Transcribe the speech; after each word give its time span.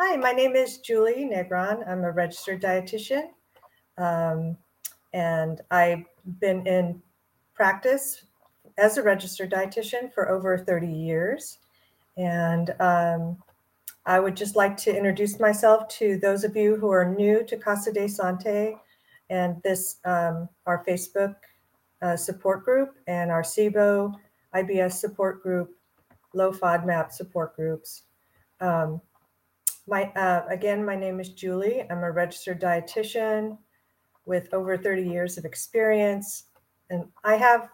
Hi, 0.00 0.14
my 0.14 0.30
name 0.30 0.54
is 0.54 0.78
Julie 0.78 1.28
Negron. 1.28 1.82
I'm 1.88 2.04
a 2.04 2.12
registered 2.12 2.62
dietitian. 2.62 3.30
Um, 3.96 4.56
and 5.12 5.60
I've 5.72 6.04
been 6.38 6.64
in 6.68 7.02
practice 7.52 8.22
as 8.78 8.96
a 8.96 9.02
registered 9.02 9.50
dietitian 9.50 10.14
for 10.14 10.28
over 10.28 10.56
30 10.56 10.86
years. 10.86 11.58
And 12.16 12.70
um, 12.78 13.38
I 14.06 14.20
would 14.20 14.36
just 14.36 14.54
like 14.54 14.76
to 14.76 14.96
introduce 14.96 15.40
myself 15.40 15.88
to 15.98 16.16
those 16.18 16.44
of 16.44 16.54
you 16.54 16.76
who 16.76 16.92
are 16.92 17.12
new 17.12 17.42
to 17.46 17.56
Casa 17.56 17.92
de 17.92 18.06
Sante 18.06 18.76
and 19.30 19.60
this, 19.64 19.96
um, 20.04 20.48
our 20.66 20.84
Facebook 20.86 21.34
uh, 22.02 22.16
support 22.16 22.64
group 22.64 22.94
and 23.08 23.32
our 23.32 23.42
SIBO 23.42 24.14
IBS 24.54 24.92
support 24.92 25.42
group, 25.42 25.76
low 26.34 26.52
FODMAP 26.52 27.10
support 27.10 27.56
groups. 27.56 28.04
Um, 28.60 29.00
my 29.88 30.04
uh, 30.14 30.44
again, 30.48 30.84
my 30.84 30.94
name 30.94 31.18
is 31.18 31.30
Julie. 31.30 31.84
I'm 31.90 32.04
a 32.04 32.12
registered 32.12 32.60
dietitian 32.60 33.58
with 34.26 34.52
over 34.52 34.76
30 34.76 35.02
years 35.02 35.38
of 35.38 35.44
experience, 35.44 36.44
and 36.90 37.06
I 37.24 37.36
have 37.36 37.70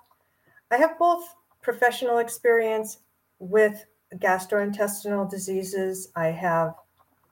I 0.71 0.77
have 0.77 0.99
both 0.99 1.35
professional 1.63 2.19
experience 2.19 2.99
with 3.39 3.85
gastrointestinal 4.17 5.29
diseases. 5.29 6.13
I 6.15 6.27
have 6.27 6.75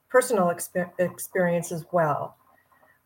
personal 0.08 0.46
exper- 0.46 0.90
experience 0.98 1.70
as 1.70 1.84
well. 1.92 2.36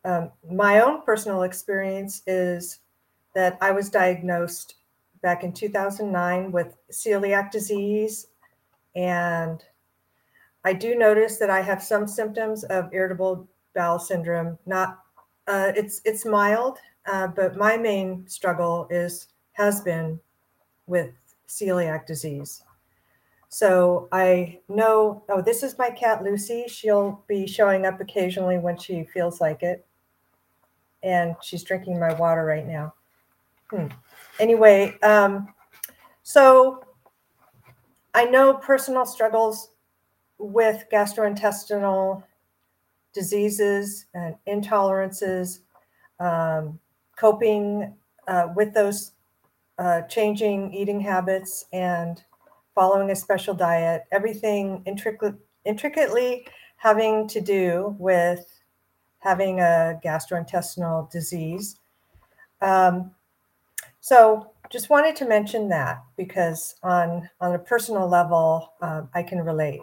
Um, 0.05 0.31
my 0.51 0.81
own 0.81 1.03
personal 1.03 1.43
experience 1.43 2.23
is 2.27 2.81
that 3.35 3.59
I 3.61 3.73
was 3.73 3.91
diagnosed 3.91 4.77
back 5.21 5.45
in 5.45 5.53
2009 5.53 6.53
with 6.53 6.77
celiac 6.91 7.51
disease 7.51 8.29
and 8.95 9.63
I 10.67 10.73
do 10.73 10.97
notice 10.97 11.37
that 11.39 11.49
I 11.49 11.63
have 11.63 11.81
some 11.81 12.09
symptoms 12.09 12.65
of 12.65 12.93
irritable 12.93 13.47
bowel 13.73 14.01
syndrome. 14.01 14.59
Not, 14.67 14.99
uh, 15.47 15.71
it's 15.77 16.01
it's 16.05 16.27
mild, 16.27 16.79
uh, 17.07 17.29
but 17.29 17.57
my 17.57 17.77
main 17.77 18.27
struggle 18.27 18.89
is 18.91 19.29
has 19.53 19.81
been 19.81 20.19
with 20.89 21.13
celiac 21.47 22.05
disease. 22.05 22.65
So 23.49 24.09
I 24.11 24.59
know. 24.69 25.23
Oh, 25.29 25.41
this 25.41 25.63
is 25.63 25.79
my 25.79 25.89
cat 25.89 26.25
Lucy. 26.25 26.65
She'll 26.67 27.23
be 27.29 27.47
showing 27.47 27.87
up 27.87 28.01
occasionally 28.01 28.59
when 28.59 28.77
she 28.77 29.05
feels 29.05 29.41
like 29.41 29.63
it, 29.63 29.87
and 31.05 31.37
she's 31.43 31.63
drinking 31.63 32.01
my 32.01 32.13
water 32.15 32.45
right 32.45 32.67
now. 32.67 32.93
Hmm. 33.71 33.87
Anyway, 34.41 34.99
um, 35.05 35.55
so 36.25 36.83
I 38.15 38.25
know 38.25 38.55
personal 38.55 39.07
struggles 39.07 39.71
with 40.39 40.85
gastrointestinal 40.93 42.23
diseases 43.13 44.07
and 44.15 44.37
intolerances, 44.47 45.61
um, 46.21 46.79
coping 47.17 47.95
uh, 48.29 48.49
with 48.55 48.75
those 48.75 49.13
uh, 49.79 50.03
changing 50.03 50.73
eating 50.73 51.01
habits 51.01 51.67
and 51.73 52.23
following 52.75 53.11
a 53.11 53.17
special 53.17 53.55
diet, 53.55 54.05
everything 54.13 54.83
intricate, 54.87 55.35
intricately 55.65 56.47
having 56.77 57.27
to 57.29 57.41
do 57.41 57.97
with 57.99 58.61
having 59.19 59.61
a 59.61 59.99
gastrointestinal 60.05 61.11
disease. 61.11 61.79
Um, 62.61 63.11
so 64.01 64.53
just 64.71 64.91
wanted 64.91 65.17
to 65.17 65.25
mention 65.27 65.69
that 65.71 66.03
because 66.17 66.77
on 66.83 67.29
on 67.41 67.55
a 67.55 67.59
personal 67.59 68.09
level, 68.09 68.73
um, 68.81 69.09
I 69.15 69.23
can 69.23 69.41
relate. 69.41 69.83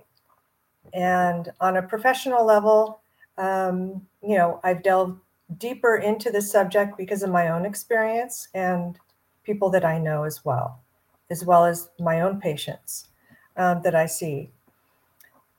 And 0.94 1.52
on 1.62 1.78
a 1.78 1.81
professional 1.81 2.45
level, 2.45 3.02
um, 3.38 4.06
you 4.22 4.38
know, 4.38 4.59
I've 4.64 4.84
delved 4.84 5.20
deeper 5.58 5.98
into 5.98 6.32
the 6.32 6.42
subject 6.42 6.98
because 6.98 7.23
of 7.23 7.30
my 7.30 7.49
own 7.49 7.66
experience 7.66 8.48
and 8.54 8.98
people 9.43 9.70
that 9.72 9.86
I 9.86 9.98
know 9.98 10.23
as 10.23 10.43
well, 10.45 10.82
as 11.30 11.45
well 11.45 11.66
as 11.66 11.89
my 11.99 12.22
own 12.22 12.39
patients 12.39 13.10
um, 13.58 13.82
that 13.83 13.95
I 13.95 14.05
see. 14.05 14.49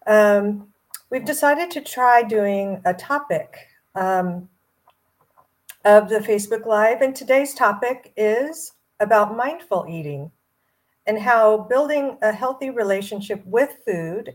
Um, 0.06 0.68
we've 1.10 1.24
decided 1.24 1.70
to 1.72 1.80
try 1.80 2.22
doing 2.22 2.80
a 2.84 2.94
topic 2.94 3.68
um, 3.94 4.48
of 5.84 6.08
the 6.08 6.18
Facebook 6.18 6.66
Live, 6.66 7.02
and 7.02 7.14
today's 7.14 7.54
topic 7.54 8.12
is 8.16 8.72
about 9.00 9.36
mindful 9.36 9.86
eating 9.88 10.30
and 11.06 11.18
how 11.18 11.58
building 11.58 12.16
a 12.22 12.32
healthy 12.32 12.70
relationship 12.70 13.44
with 13.44 13.76
food 13.84 14.34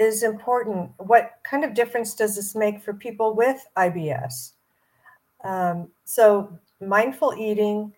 is 0.00 0.22
important. 0.22 0.90
What 0.98 1.32
kind 1.42 1.64
of 1.64 1.74
difference 1.74 2.14
does 2.14 2.36
this 2.36 2.54
make 2.54 2.82
for 2.82 2.94
people 2.94 3.34
with 3.34 3.66
IBS? 3.76 4.52
Um, 5.44 5.88
so, 6.04 6.58
mindful 6.80 7.34
eating 7.38 7.92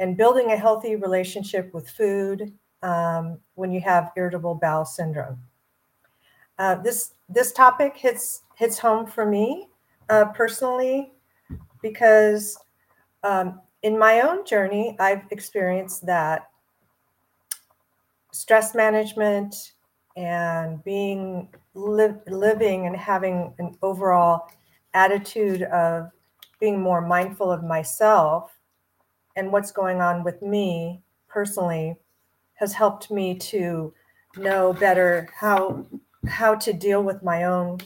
and 0.00 0.16
building 0.16 0.50
a 0.50 0.56
healthy 0.56 0.96
relationship 0.96 1.72
with 1.72 1.88
food 1.88 2.52
um, 2.82 3.38
when 3.54 3.70
you 3.70 3.80
have 3.80 4.12
irritable 4.16 4.56
bowel 4.56 4.84
syndrome. 4.84 5.38
Uh, 6.58 6.76
this 6.76 7.14
this 7.28 7.52
topic 7.52 7.96
hits 7.96 8.42
hits 8.56 8.78
home 8.78 9.06
for 9.06 9.26
me 9.26 9.68
uh, 10.08 10.26
personally 10.26 11.12
because 11.82 12.58
um, 13.22 13.60
in 13.82 13.98
my 13.98 14.20
own 14.20 14.44
journey, 14.44 14.96
I've 14.98 15.22
experienced 15.30 16.06
that 16.06 16.48
stress 18.32 18.74
management, 18.74 19.73
and 20.16 20.82
being 20.84 21.48
li- 21.74 22.20
living 22.26 22.86
and 22.86 22.96
having 22.96 23.52
an 23.58 23.76
overall 23.82 24.48
attitude 24.94 25.62
of 25.62 26.10
being 26.60 26.80
more 26.80 27.00
mindful 27.00 27.50
of 27.50 27.64
myself 27.64 28.56
and 29.36 29.50
what's 29.50 29.72
going 29.72 30.00
on 30.00 30.22
with 30.22 30.40
me 30.40 31.02
personally 31.28 31.96
has 32.54 32.72
helped 32.72 33.10
me 33.10 33.34
to 33.34 33.92
know 34.36 34.72
better 34.72 35.28
how 35.38 35.84
how 36.28 36.54
to 36.54 36.72
deal 36.72 37.02
with 37.02 37.22
my 37.22 37.44
own 37.44 37.78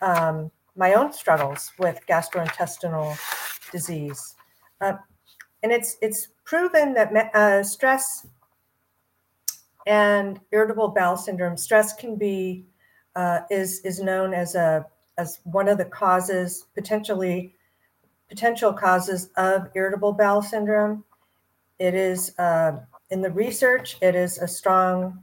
um, 0.00 0.50
my 0.76 0.94
own 0.94 1.12
struggles 1.12 1.72
with 1.78 2.00
gastrointestinal 2.08 3.16
disease. 3.70 4.34
Uh, 4.80 4.94
and 5.62 5.72
it's 5.72 5.96
it's 6.02 6.28
proven 6.44 6.94
that 6.94 7.34
uh, 7.34 7.62
stress 7.62 8.26
and 9.86 10.40
irritable 10.52 10.88
bowel 10.88 11.16
syndrome. 11.16 11.56
Stress 11.56 11.92
can 11.94 12.16
be 12.16 12.66
uh, 13.14 13.40
is 13.50 13.80
is 13.80 14.00
known 14.00 14.34
as 14.34 14.54
a 14.54 14.86
as 15.18 15.40
one 15.44 15.68
of 15.68 15.78
the 15.78 15.84
causes 15.84 16.66
potentially 16.74 17.54
potential 18.28 18.72
causes 18.72 19.30
of 19.36 19.68
irritable 19.74 20.12
bowel 20.12 20.42
syndrome. 20.42 21.04
It 21.78 21.94
is 21.94 22.36
uh, 22.38 22.80
in 23.10 23.22
the 23.22 23.30
research 23.30 23.96
it 24.02 24.14
is 24.14 24.38
a 24.38 24.48
strong 24.48 25.22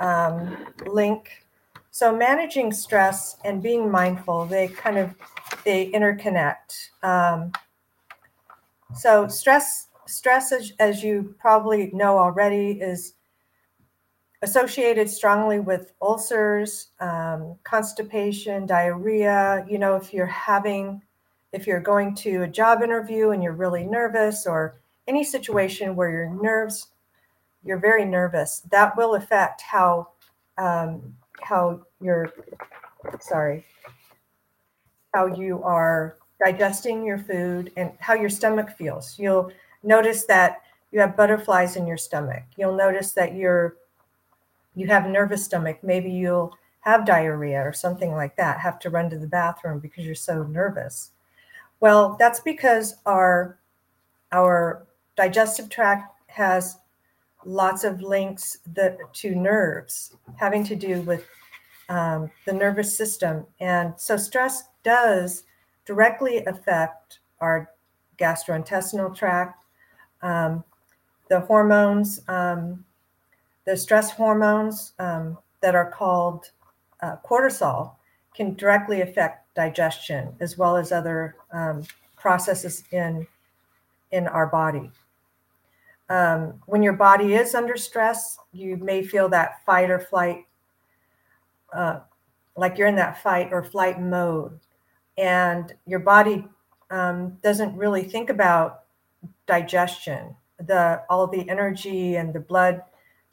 um, 0.00 0.66
link. 0.86 1.44
So 1.90 2.14
managing 2.14 2.72
stress 2.72 3.36
and 3.44 3.62
being 3.62 3.90
mindful 3.90 4.46
they 4.46 4.68
kind 4.68 4.98
of 4.98 5.14
they 5.64 5.90
interconnect. 5.90 6.90
Um, 7.02 7.52
so 8.94 9.26
stress 9.28 9.88
stress 10.06 10.52
as, 10.52 10.72
as 10.78 11.02
you 11.02 11.34
probably 11.38 11.90
know 11.92 12.16
already 12.18 12.72
is 12.80 13.14
associated 14.42 15.08
strongly 15.08 15.60
with 15.60 15.92
ulcers, 16.00 16.88
um, 17.00 17.56
constipation, 17.64 18.66
diarrhea. 18.66 19.64
You 19.68 19.78
know, 19.78 19.96
if 19.96 20.12
you're 20.12 20.26
having, 20.26 21.02
if 21.52 21.66
you're 21.66 21.80
going 21.80 22.14
to 22.16 22.42
a 22.42 22.48
job 22.48 22.82
interview 22.82 23.30
and 23.30 23.42
you're 23.42 23.52
really 23.52 23.84
nervous, 23.84 24.46
or 24.46 24.80
any 25.08 25.24
situation 25.24 25.96
where 25.96 26.10
your 26.10 26.28
nerves, 26.28 26.88
you're 27.64 27.78
very 27.78 28.04
nervous, 28.04 28.62
that 28.70 28.96
will 28.96 29.14
affect 29.14 29.62
how 29.62 30.08
um, 30.58 31.14
how 31.42 31.80
you're 32.00 32.32
sorry 33.20 33.64
how 35.16 35.24
you 35.24 35.62
are 35.62 36.18
digesting 36.44 37.02
your 37.02 37.16
food 37.16 37.72
and 37.78 37.90
how 38.00 38.12
your 38.12 38.28
stomach 38.28 38.68
feels. 38.76 39.18
You'll 39.18 39.50
notice 39.82 40.26
that 40.26 40.60
you 40.92 41.00
have 41.00 41.16
butterflies 41.16 41.76
in 41.76 41.86
your 41.86 41.96
stomach. 41.96 42.42
You'll 42.58 42.76
notice 42.76 43.12
that 43.12 43.34
you're 43.34 43.76
you 44.76 44.86
have 44.86 45.06
a 45.06 45.10
nervous 45.10 45.44
stomach, 45.44 45.78
maybe 45.82 46.10
you'll 46.10 46.56
have 46.80 47.04
diarrhea 47.04 47.60
or 47.60 47.72
something 47.72 48.12
like 48.12 48.36
that, 48.36 48.60
have 48.60 48.78
to 48.78 48.90
run 48.90 49.10
to 49.10 49.18
the 49.18 49.26
bathroom 49.26 49.80
because 49.80 50.04
you're 50.04 50.14
so 50.14 50.44
nervous. 50.44 51.10
Well, 51.80 52.16
that's 52.18 52.40
because 52.40 52.94
our 53.06 53.58
our 54.32 54.86
digestive 55.16 55.68
tract 55.68 56.12
has 56.28 56.78
lots 57.44 57.84
of 57.84 58.00
links 58.02 58.58
that 58.74 58.98
to 59.14 59.34
nerves 59.34 60.16
having 60.36 60.62
to 60.64 60.76
do 60.76 61.00
with 61.02 61.24
um, 61.88 62.30
the 62.44 62.52
nervous 62.52 62.96
system, 62.96 63.46
and 63.60 63.94
so 63.96 64.16
stress 64.16 64.64
does 64.82 65.44
directly 65.84 66.44
affect 66.44 67.20
our 67.40 67.70
gastrointestinal 68.18 69.14
tract. 69.14 69.64
Um, 70.22 70.64
the 71.28 71.40
hormones 71.40 72.20
um, 72.28 72.84
the 73.66 73.76
stress 73.76 74.10
hormones 74.10 74.94
um, 74.98 75.36
that 75.60 75.74
are 75.74 75.90
called 75.90 76.50
uh, 77.02 77.16
cortisol 77.28 77.96
can 78.34 78.54
directly 78.54 79.02
affect 79.02 79.54
digestion 79.54 80.34
as 80.40 80.56
well 80.56 80.76
as 80.76 80.92
other 80.92 81.36
um, 81.52 81.82
processes 82.16 82.84
in 82.92 83.26
in 84.12 84.28
our 84.28 84.46
body. 84.46 84.90
Um, 86.08 86.62
when 86.66 86.82
your 86.82 86.92
body 86.92 87.34
is 87.34 87.54
under 87.54 87.76
stress, 87.76 88.38
you 88.52 88.76
may 88.76 89.02
feel 89.02 89.28
that 89.30 89.64
fight 89.64 89.90
or 89.90 89.98
flight, 89.98 90.46
uh, 91.72 92.00
like 92.56 92.78
you're 92.78 92.86
in 92.86 92.94
that 92.96 93.20
fight 93.20 93.48
or 93.50 93.64
flight 93.64 94.00
mode, 94.00 94.60
and 95.18 95.74
your 95.86 95.98
body 95.98 96.46
um, 96.90 97.36
doesn't 97.42 97.76
really 97.76 98.04
think 98.04 98.30
about 98.30 98.84
digestion. 99.46 100.36
The 100.60 101.02
all 101.10 101.26
the 101.26 101.48
energy 101.50 102.16
and 102.16 102.32
the 102.32 102.40
blood 102.40 102.82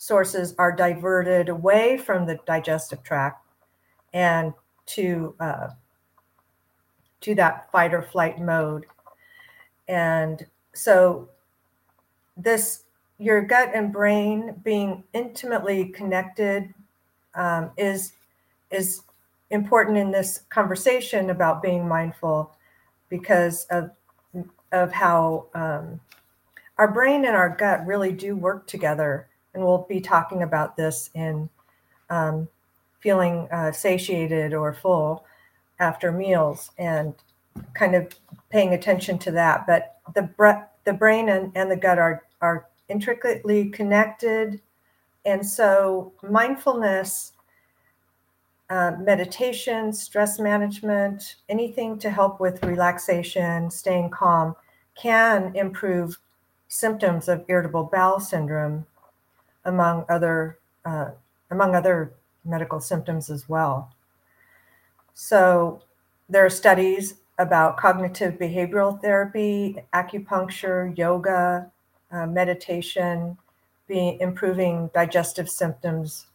sources 0.03 0.53
are 0.57 0.75
diverted 0.75 1.47
away 1.47 1.97
from 1.97 2.25
the 2.25 2.38
digestive 2.45 3.01
tract 3.03 3.47
and 4.11 4.53
to 4.85 5.33
uh, 5.39 5.69
to 7.21 7.33
that 7.33 7.71
fight 7.71 7.94
or 7.94 8.01
flight 8.01 8.38
mode. 8.38 8.85
And 9.88 10.45
so 10.73 11.29
this 12.35 12.83
your 13.17 13.41
gut 13.44 13.71
and 13.73 13.94
brain 13.94 14.55
being 14.61 15.05
intimately 15.13 15.85
connected 15.85 16.73
um, 17.35 17.71
is 17.77 18.11
is 18.71 19.03
important 19.51 19.97
in 19.97 20.11
this 20.11 20.41
conversation 20.50 21.29
about 21.29 21.61
being 21.61 21.88
mindful 21.88 22.53
because 23.07 23.65
of 23.69 23.89
of 24.73 24.91
how 24.91 25.45
um, 25.53 26.01
our 26.77 26.91
brain 26.91 27.23
and 27.23 27.38
our 27.38 27.55
gut 27.55 27.85
really 27.88 28.11
do 28.11 28.35
work 28.35 28.67
together 28.67 29.29
and 29.53 29.63
we'll 29.63 29.85
be 29.89 30.01
talking 30.01 30.44
about 30.44 30.75
this 30.75 31.09
in 31.13 31.50
um, 32.09 32.47
feeling 33.00 33.47
uh, 33.51 33.71
satiated 33.71 34.53
or 34.53 34.73
full 34.73 35.25
after 35.79 36.11
meals 36.11 36.71
and 36.77 37.13
kind 37.73 37.95
of 37.95 38.13
paying 38.50 38.73
attention 38.73 39.17
to 39.19 39.31
that. 39.31 39.67
But 39.67 39.97
the 40.15 40.23
bre- 40.23 40.65
the 40.85 40.94
brain 40.94 41.29
and, 41.29 41.51
and 41.55 41.69
the 41.69 41.75
gut 41.75 42.00
are 42.00 42.23
are 42.41 42.67
intricately 42.89 43.69
connected, 43.69 44.61
and 45.25 45.45
so 45.45 46.13
mindfulness, 46.21 47.33
uh, 48.69 48.94
meditation, 49.00 49.94
stress 49.94 50.39
management, 50.39 51.35
anything 51.50 51.97
to 52.00 52.09
help 52.09 52.39
with 52.39 52.63
relaxation, 52.63 53.69
staying 53.69 54.09
calm, 54.09 54.55
can 54.95 55.55
improve 55.55 56.17
symptoms 56.67 57.27
of 57.27 57.45
irritable 57.47 57.83
bowel 57.83 58.19
syndrome, 58.19 58.85
among 59.65 60.06
other 60.10 60.57
uh, 60.86 61.12
among 61.51 61.75
other 61.75 62.13
medical 62.45 62.80
symptoms 62.80 63.30
as 63.30 63.48
well. 63.48 63.94
So 65.13 65.81
there 66.30 66.45
are 66.45 66.50
studies 66.50 67.15
about 67.38 67.77
cognitive 67.77 68.36
behavioral 68.36 69.01
therapy, 69.01 69.77
acupuncture, 69.94 70.95
yoga, 70.98 71.71
uh, 72.12 72.27
meditation, 72.27 73.38
being 73.88 74.19
improving 74.19 74.89
digestive 74.94 75.50
symptoms 75.50 76.27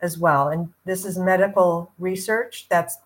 as 0.00 0.18
well. 0.18 0.48
And 0.48 0.72
this 0.84 1.04
is 1.04 1.18
medical 1.18 1.90
research 1.98 2.66
that's 2.68 2.98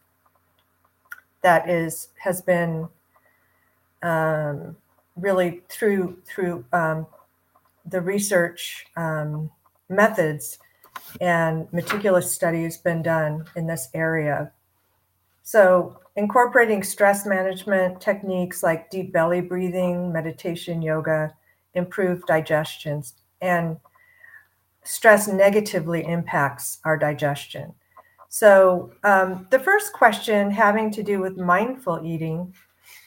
that 1.43 1.69
is 1.69 2.09
has 2.19 2.43
been 2.43 2.88
um, 4.03 4.77
really 5.17 5.62
through 5.69 6.19
through 6.27 6.65
um, 6.73 7.06
the 7.87 8.00
research 8.00 8.87
um, 8.97 9.50
methods 9.90 10.58
and 11.20 11.70
meticulous 11.72 12.32
study 12.32 12.62
has 12.62 12.76
been 12.76 13.02
done 13.02 13.44
in 13.56 13.66
this 13.66 13.88
area. 13.94 14.52
So, 15.42 15.98
incorporating 16.16 16.82
stress 16.82 17.26
management 17.26 18.00
techniques 18.00 18.62
like 18.62 18.90
deep 18.90 19.12
belly 19.12 19.40
breathing, 19.40 20.12
meditation, 20.12 20.82
yoga, 20.82 21.34
improve 21.75 22.25
digestions, 22.26 23.14
and 23.40 23.78
stress 24.84 25.28
negatively 25.28 26.06
impacts 26.06 26.78
our 26.84 26.96
digestion. 26.96 27.75
So, 28.28 28.93
um, 29.02 29.48
the 29.50 29.58
first 29.58 29.93
question 29.93 30.50
having 30.50 30.90
to 30.93 31.02
do 31.02 31.20
with 31.20 31.36
mindful 31.36 32.00
eating 32.04 32.54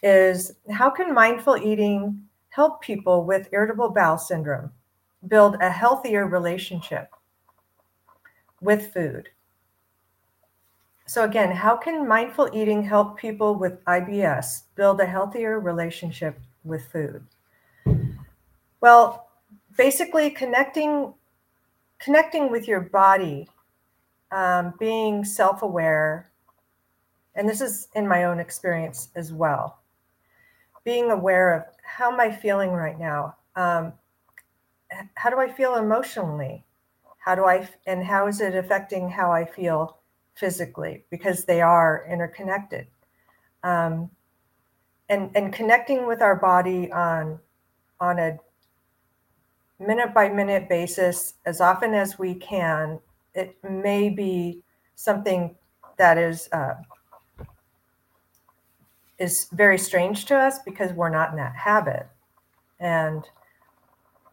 is 0.01 0.53
how 0.69 0.89
can 0.89 1.13
mindful 1.13 1.57
eating 1.57 2.21
help 2.49 2.81
people 2.81 3.23
with 3.23 3.47
irritable 3.53 3.89
bowel 3.89 4.17
syndrome 4.17 4.71
build 5.27 5.57
a 5.61 5.69
healthier 5.69 6.27
relationship 6.27 7.09
with 8.61 8.93
food. 8.93 9.29
So, 11.05 11.23
again, 11.23 11.51
how 11.51 11.75
can 11.75 12.07
mindful 12.07 12.49
eating 12.53 12.83
help 12.83 13.17
people 13.17 13.55
with 13.55 13.83
IBS 13.85 14.63
build 14.75 15.01
a 15.01 15.05
healthier 15.05 15.59
relationship 15.59 16.39
with 16.63 16.85
food? 16.91 17.23
Well, 18.79 19.29
basically, 19.77 20.29
connecting 20.29 21.13
connecting 21.99 22.51
with 22.51 22.67
your 22.67 22.81
body, 22.81 23.47
um, 24.31 24.73
being 24.77 25.23
self-aware, 25.23 26.29
and 27.35 27.47
this 27.47 27.61
is 27.61 27.87
in 27.95 28.07
my 28.07 28.25
own 28.25 28.39
experience 28.39 29.09
as 29.15 29.31
well. 29.31 29.79
Being 30.83 31.11
aware 31.11 31.53
of 31.53 31.63
how 31.83 32.11
am 32.11 32.19
I 32.19 32.29
feeling 32.29 32.71
right 32.71 32.99
now? 32.99 33.35
Um, 33.55 33.93
how 35.15 35.29
do 35.29 35.39
I 35.39 35.51
feel 35.51 35.75
emotionally? 35.75 36.63
How 37.19 37.35
do 37.35 37.45
I, 37.45 37.67
and 37.87 38.03
how 38.03 38.27
is 38.27 38.41
it 38.41 38.55
affecting 38.55 39.09
how 39.09 39.31
I 39.31 39.45
feel 39.45 39.97
physically? 40.35 41.05
Because 41.09 41.45
they 41.45 41.61
are 41.61 42.05
interconnected. 42.09 42.87
Um, 43.63 44.09
and, 45.09 45.31
and 45.35 45.53
connecting 45.53 46.07
with 46.07 46.21
our 46.21 46.35
body 46.35 46.91
on, 46.91 47.39
on 47.99 48.19
a 48.19 48.37
minute 49.79 50.13
by 50.13 50.29
minute 50.29 50.69
basis 50.69 51.35
as 51.45 51.61
often 51.61 51.93
as 51.93 52.17
we 52.19 52.35
can, 52.35 52.99
it 53.33 53.57
may 53.63 54.09
be 54.09 54.61
something 54.95 55.55
that 55.97 56.17
is 56.17 56.49
uh, 56.51 56.75
is 59.19 59.47
very 59.51 59.77
strange 59.77 60.25
to 60.25 60.35
us 60.35 60.59
because 60.59 60.91
we're 60.93 61.09
not 61.09 61.31
in 61.31 61.37
that 61.37 61.55
habit. 61.55 62.07
And 62.79 63.23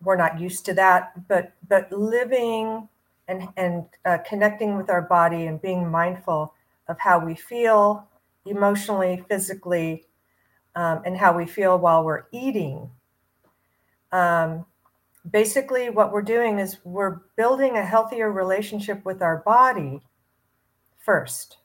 we're 0.02 0.16
not 0.16 0.40
used 0.40 0.64
to 0.64 0.74
that 0.74 1.12
but 1.28 1.52
but 1.68 1.90
living 1.92 2.88
and 3.28 3.48
and 3.56 3.84
uh, 4.04 4.18
connecting 4.26 4.76
with 4.76 4.90
our 4.90 5.02
body 5.02 5.46
and 5.46 5.62
being 5.62 5.88
mindful 5.88 6.52
of 6.88 6.98
how 6.98 7.24
we 7.24 7.34
feel 7.34 8.06
emotionally 8.44 9.24
physically 9.28 10.04
um, 10.74 11.02
and 11.04 11.16
how 11.16 11.36
we 11.36 11.46
feel 11.46 11.78
while 11.78 12.04
we're 12.04 12.24
eating. 12.32 12.90
Um, 14.12 14.66
basically 15.30 15.90
what 15.90 16.12
we're 16.12 16.22
doing 16.22 16.58
is 16.58 16.78
we're 16.84 17.20
building 17.36 17.76
a 17.76 17.84
healthier 17.84 18.32
relationship 18.32 19.04
with 19.04 19.22
our 19.22 19.38
body 19.38 20.00
first. 20.98 21.58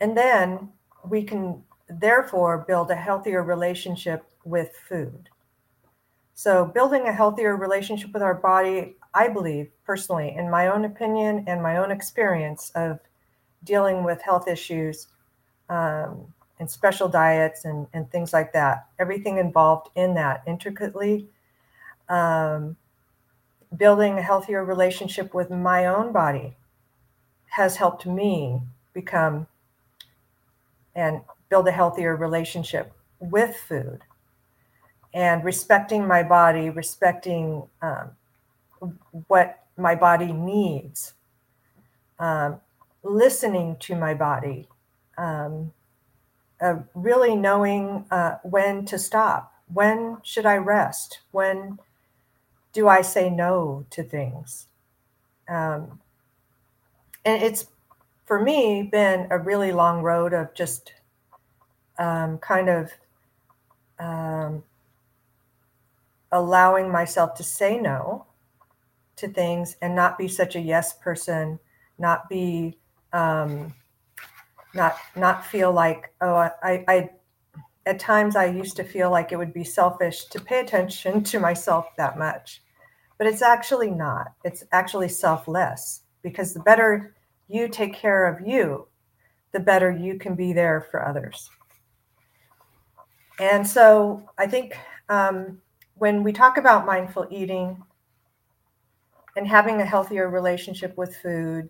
And 0.00 0.16
then 0.16 0.70
we 1.08 1.24
can 1.24 1.62
therefore 1.88 2.64
build 2.68 2.90
a 2.90 2.96
healthier 2.96 3.42
relationship 3.42 4.24
with 4.44 4.70
food 4.88 5.28
so, 6.38 6.66
building 6.66 7.08
a 7.08 7.12
healthier 7.12 7.56
relationship 7.56 8.12
with 8.12 8.22
our 8.22 8.34
body, 8.34 8.96
I 9.14 9.28
believe 9.28 9.70
personally, 9.86 10.34
in 10.36 10.50
my 10.50 10.66
own 10.66 10.84
opinion 10.84 11.44
and 11.46 11.62
my 11.62 11.78
own 11.78 11.90
experience 11.90 12.70
of 12.74 13.00
dealing 13.64 14.04
with 14.04 14.20
health 14.20 14.46
issues 14.46 15.08
um, 15.70 16.26
and 16.60 16.70
special 16.70 17.08
diets 17.08 17.64
and, 17.64 17.86
and 17.94 18.10
things 18.10 18.34
like 18.34 18.52
that, 18.52 18.86
everything 18.98 19.38
involved 19.38 19.88
in 19.96 20.12
that 20.16 20.42
intricately. 20.46 21.26
Um, 22.10 22.76
building 23.74 24.18
a 24.18 24.22
healthier 24.22 24.62
relationship 24.62 25.32
with 25.32 25.50
my 25.50 25.86
own 25.86 26.12
body 26.12 26.54
has 27.46 27.76
helped 27.76 28.04
me 28.04 28.60
become 28.92 29.46
and 30.94 31.22
build 31.48 31.66
a 31.66 31.72
healthier 31.72 32.14
relationship 32.14 32.92
with 33.20 33.56
food 33.56 34.02
and 35.16 35.42
respecting 35.42 36.06
my 36.06 36.22
body, 36.22 36.68
respecting 36.68 37.62
um, 37.80 38.10
what 39.28 39.64
my 39.78 39.94
body 39.94 40.30
needs, 40.30 41.14
um, 42.18 42.60
listening 43.02 43.76
to 43.80 43.96
my 43.96 44.12
body, 44.12 44.68
um, 45.16 45.72
uh, 46.60 46.74
really 46.94 47.34
knowing 47.34 48.04
uh, 48.10 48.36
when 48.42 48.84
to 48.84 48.98
stop. 48.98 49.54
When 49.72 50.18
should 50.22 50.44
I 50.44 50.56
rest? 50.56 51.20
When 51.30 51.78
do 52.74 52.86
I 52.86 53.00
say 53.00 53.30
no 53.30 53.86
to 53.88 54.02
things? 54.02 54.66
Um, 55.48 55.98
and 57.24 57.42
it's 57.42 57.68
for 58.26 58.38
me 58.38 58.82
been 58.82 59.28
a 59.30 59.38
really 59.38 59.72
long 59.72 60.02
road 60.02 60.34
of 60.34 60.52
just 60.52 60.92
um, 61.98 62.36
kind 62.36 62.68
of 62.68 62.92
um, 63.98 64.62
allowing 66.36 66.90
myself 66.90 67.34
to 67.34 67.42
say 67.42 67.78
no 67.78 68.26
to 69.16 69.28
things 69.28 69.76
and 69.82 69.96
not 69.96 70.18
be 70.18 70.28
such 70.28 70.54
a 70.56 70.60
yes 70.60 70.94
person, 70.98 71.58
not 71.98 72.28
be 72.28 72.78
um, 73.12 73.74
not 74.74 74.96
not 75.16 75.44
feel 75.46 75.72
like 75.72 76.12
oh 76.20 76.34
I, 76.34 76.84
I 76.86 77.10
at 77.86 77.98
times 77.98 78.36
I 78.36 78.46
used 78.46 78.76
to 78.76 78.84
feel 78.84 79.10
like 79.10 79.32
it 79.32 79.36
would 79.36 79.54
be 79.54 79.64
selfish 79.64 80.26
to 80.26 80.40
pay 80.40 80.60
attention 80.60 81.22
to 81.30 81.40
myself 81.40 81.86
that 81.96 82.18
much. 82.18 82.62
But 83.18 83.26
it's 83.26 83.42
actually 83.42 83.90
not. 83.90 84.32
It's 84.44 84.64
actually 84.72 85.08
selfless 85.08 86.02
because 86.22 86.52
the 86.52 86.60
better 86.60 87.14
you 87.48 87.68
take 87.68 87.94
care 87.94 88.26
of 88.26 88.46
you, 88.46 88.88
the 89.52 89.60
better 89.60 89.90
you 89.90 90.18
can 90.18 90.34
be 90.34 90.52
there 90.52 90.86
for 90.90 91.06
others. 91.06 91.48
And 93.38 93.66
so 93.66 94.28
I 94.36 94.46
think 94.46 94.76
um, 95.08 95.60
when 95.98 96.22
we 96.22 96.32
talk 96.32 96.56
about 96.56 96.86
mindful 96.86 97.26
eating 97.30 97.82
and 99.36 99.46
having 99.46 99.80
a 99.80 99.86
healthier 99.86 100.28
relationship 100.28 100.96
with 100.96 101.16
food, 101.16 101.68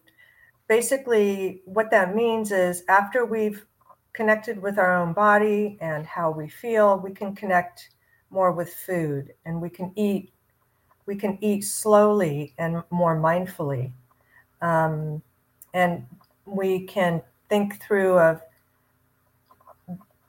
basically 0.69 1.63
what 1.65 1.91
that 1.91 2.15
means 2.15 2.53
is 2.53 2.83
after 2.89 3.25
we've 3.25 3.65
connected 4.13 4.61
with 4.61 4.79
our 4.79 4.97
own 4.97 5.13
body 5.13 5.79
and 5.81 6.07
how 6.07 6.31
we 6.31 6.49
feel, 6.49 6.99
we 6.99 7.13
can 7.13 7.35
connect 7.35 7.91
more 8.31 8.51
with 8.51 8.73
food 8.73 9.33
and 9.45 9.61
we 9.61 9.71
can 9.71 9.93
eat 9.97 10.33
we 11.07 11.15
can 11.15 11.39
eat 11.41 11.63
slowly 11.63 12.53
and 12.59 12.83
more 12.91 13.17
mindfully. 13.17 13.93
Um, 14.61 15.23
and 15.73 16.05
we 16.47 16.81
can 16.81 17.23
think 17.49 17.81
through 17.81 18.19
of 18.19 18.41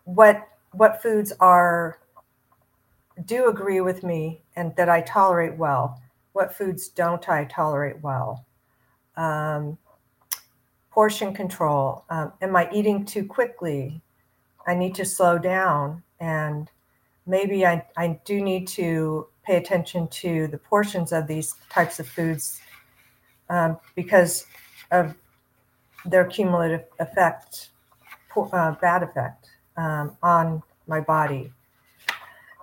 what 0.06 0.48
what 0.74 1.02
foods 1.02 1.34
are 1.40 1.98
do 3.26 3.50
agree 3.50 3.82
with 3.82 4.04
me 4.04 4.44
and 4.56 4.76
that 4.76 4.90
I 4.90 5.02
tolerate 5.02 5.58
well. 5.58 6.02
What 6.34 6.56
foods 6.56 6.88
don't 6.88 7.28
I 7.30 7.46
tolerate 7.46 8.02
well? 8.02 8.46
Um, 9.16 9.78
portion 10.92 11.34
control. 11.34 12.06
Um, 12.10 12.34
am 12.42 12.56
I 12.56 12.70
eating 12.72 13.06
too 13.06 13.26
quickly? 13.26 14.02
I 14.68 14.76
need 14.76 14.96
to 14.96 15.06
slow 15.06 15.38
down. 15.38 16.04
And 16.20 16.70
maybe 17.26 17.66
I, 17.66 17.86
I 17.96 18.20
do 18.26 18.42
need 18.42 18.68
to 18.70 19.28
pay 19.44 19.56
attention 19.56 20.08
to 20.10 20.48
the 20.48 20.58
portions 20.58 21.12
of 21.12 21.28
these 21.28 21.56
types 21.70 22.00
of 22.00 22.08
foods 22.08 22.60
um, 23.50 23.78
because 23.96 24.46
of 24.92 25.16
their 26.06 26.26
cumulative 26.26 26.86
effect, 27.00 27.70
uh, 28.36 28.72
bad 28.74 29.04
effect 29.04 29.50
um, 29.78 30.18
on 30.22 30.62
my 30.88 31.00
body. 31.00 31.52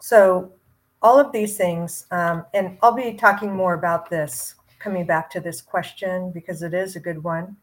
So, 0.04 0.52
all 1.00 1.18
of 1.18 1.32
these 1.32 1.56
things, 1.56 2.04
um, 2.10 2.44
and 2.52 2.76
I'll 2.82 2.92
be 2.92 3.14
talking 3.14 3.50
more 3.50 3.72
about 3.72 4.10
this 4.10 4.54
coming 4.78 5.06
back 5.06 5.30
to 5.30 5.40
this 5.40 5.62
question 5.62 6.30
because 6.30 6.62
it 6.62 6.74
is 6.74 6.94
a 6.94 7.00
good 7.00 7.24
one. 7.24 7.56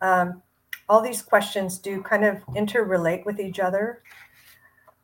Um, 0.00 0.40
all 0.88 1.00
these 1.00 1.22
questions 1.22 1.76
do 1.76 2.00
kind 2.00 2.24
of 2.24 2.36
interrelate 2.54 3.26
with 3.26 3.40
each 3.40 3.58
other. 3.58 4.04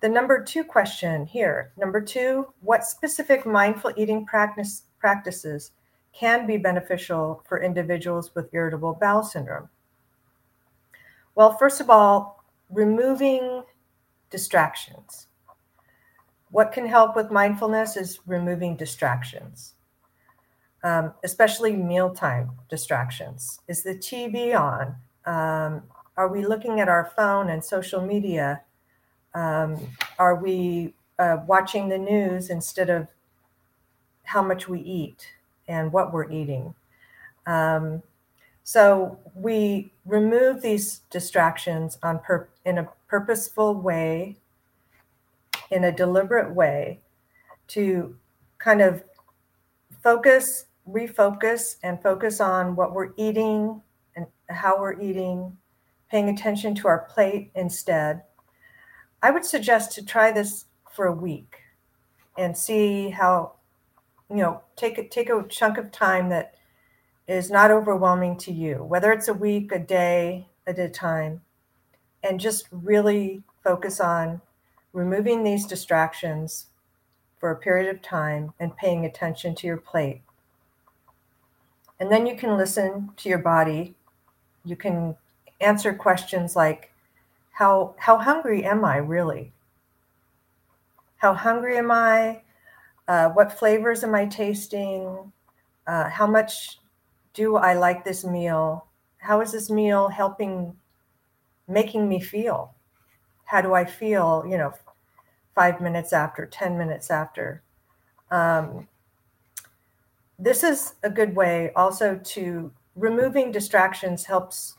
The 0.02 0.08
number 0.08 0.40
two 0.40 0.62
question 0.62 1.26
here 1.26 1.72
number 1.76 2.00
two, 2.00 2.46
what 2.60 2.84
specific 2.84 3.44
mindful 3.44 3.90
eating 3.96 4.24
practice, 4.24 4.84
practices 5.00 5.72
can 6.12 6.46
be 6.46 6.58
beneficial 6.58 7.42
for 7.48 7.60
individuals 7.60 8.32
with 8.36 8.54
irritable 8.54 8.96
bowel 9.00 9.24
syndrome? 9.24 9.68
Well, 11.34 11.56
first 11.56 11.80
of 11.80 11.90
all, 11.90 12.44
removing 12.70 13.64
distractions. 14.30 15.26
What 16.54 16.70
can 16.70 16.86
help 16.86 17.16
with 17.16 17.32
mindfulness 17.32 17.96
is 17.96 18.20
removing 18.26 18.76
distractions, 18.76 19.74
um, 20.84 21.12
especially 21.24 21.74
mealtime 21.74 22.52
distractions. 22.70 23.58
Is 23.66 23.82
the 23.82 23.96
TV 23.96 24.54
on? 24.54 24.94
Um, 25.26 25.82
are 26.16 26.28
we 26.28 26.46
looking 26.46 26.78
at 26.78 26.88
our 26.88 27.10
phone 27.16 27.50
and 27.50 27.64
social 27.64 28.06
media? 28.06 28.62
Um, 29.34 29.96
are 30.20 30.36
we 30.36 30.94
uh, 31.18 31.38
watching 31.44 31.88
the 31.88 31.98
news 31.98 32.50
instead 32.50 32.88
of 32.88 33.08
how 34.22 34.40
much 34.40 34.68
we 34.68 34.78
eat 34.78 35.26
and 35.66 35.92
what 35.92 36.12
we're 36.12 36.30
eating? 36.30 36.72
Um, 37.46 38.00
so 38.62 39.18
we 39.34 39.90
remove 40.06 40.62
these 40.62 41.00
distractions 41.10 41.98
on 42.00 42.20
pur- 42.20 42.48
in 42.64 42.78
a 42.78 42.88
purposeful 43.08 43.74
way 43.74 44.36
in 45.74 45.84
a 45.84 45.92
deliberate 45.92 46.54
way 46.54 47.00
to 47.66 48.16
kind 48.58 48.80
of 48.80 49.02
focus, 50.02 50.66
refocus, 50.88 51.76
and 51.82 52.00
focus 52.00 52.40
on 52.40 52.76
what 52.76 52.94
we're 52.94 53.10
eating 53.16 53.82
and 54.14 54.26
how 54.48 54.80
we're 54.80 54.98
eating, 55.00 55.56
paying 56.08 56.28
attention 56.28 56.74
to 56.76 56.86
our 56.86 57.00
plate 57.10 57.50
instead. 57.56 58.22
I 59.20 59.32
would 59.32 59.44
suggest 59.44 59.92
to 59.92 60.04
try 60.04 60.30
this 60.30 60.66
for 60.92 61.06
a 61.06 61.12
week 61.12 61.56
and 62.38 62.56
see 62.56 63.10
how, 63.10 63.54
you 64.30 64.36
know, 64.36 64.60
take 64.76 64.98
a, 64.98 65.08
take 65.08 65.28
a 65.28 65.44
chunk 65.48 65.76
of 65.76 65.90
time 65.90 66.28
that 66.28 66.54
is 67.26 67.50
not 67.50 67.72
overwhelming 67.72 68.36
to 68.36 68.52
you, 68.52 68.84
whether 68.84 69.10
it's 69.10 69.28
a 69.28 69.34
week, 69.34 69.72
a 69.72 69.78
day 69.78 70.46
at 70.68 70.78
a 70.78 70.88
time, 70.88 71.40
and 72.22 72.38
just 72.38 72.68
really 72.70 73.42
focus 73.64 73.98
on 73.98 74.40
removing 74.94 75.42
these 75.42 75.66
distractions 75.66 76.68
for 77.38 77.50
a 77.50 77.56
period 77.56 77.94
of 77.94 78.00
time 78.00 78.54
and 78.58 78.74
paying 78.76 79.04
attention 79.04 79.54
to 79.56 79.66
your 79.66 79.76
plate. 79.76 80.22
And 82.00 82.10
then 82.10 82.26
you 82.26 82.36
can 82.36 82.56
listen 82.56 83.10
to 83.18 83.28
your 83.28 83.38
body. 83.38 83.94
You 84.64 84.76
can 84.76 85.16
answer 85.60 85.92
questions 85.92 86.56
like 86.56 86.90
how 87.52 87.94
how 87.98 88.18
hungry 88.18 88.64
am 88.64 88.84
I 88.84 88.96
really? 88.96 89.52
How 91.18 91.34
hungry 91.34 91.76
am 91.76 91.90
I? 91.90 92.42
Uh, 93.06 93.28
what 93.30 93.58
flavors 93.58 94.02
am 94.02 94.14
I 94.14 94.26
tasting? 94.26 95.32
Uh, 95.86 96.08
how 96.08 96.26
much 96.26 96.78
do 97.34 97.56
I 97.56 97.74
like 97.74 98.04
this 98.04 98.24
meal? 98.24 98.86
How 99.18 99.40
is 99.40 99.52
this 99.52 99.70
meal 99.70 100.08
helping 100.08 100.76
making 101.68 102.08
me 102.08 102.20
feel? 102.20 102.74
How 103.44 103.60
do 103.60 103.74
I 103.74 103.84
feel, 103.84 104.44
you 104.48 104.56
know, 104.56 104.72
five 105.54 105.80
minutes 105.80 106.12
after, 106.12 106.46
10 106.46 106.76
minutes 106.76 107.10
after. 107.10 107.62
Um, 108.30 108.88
this 110.38 110.64
is 110.64 110.94
a 111.02 111.10
good 111.10 111.36
way 111.36 111.70
also 111.76 112.20
to 112.22 112.72
removing 112.96 113.52
distractions 113.52 114.24
helps 114.24 114.76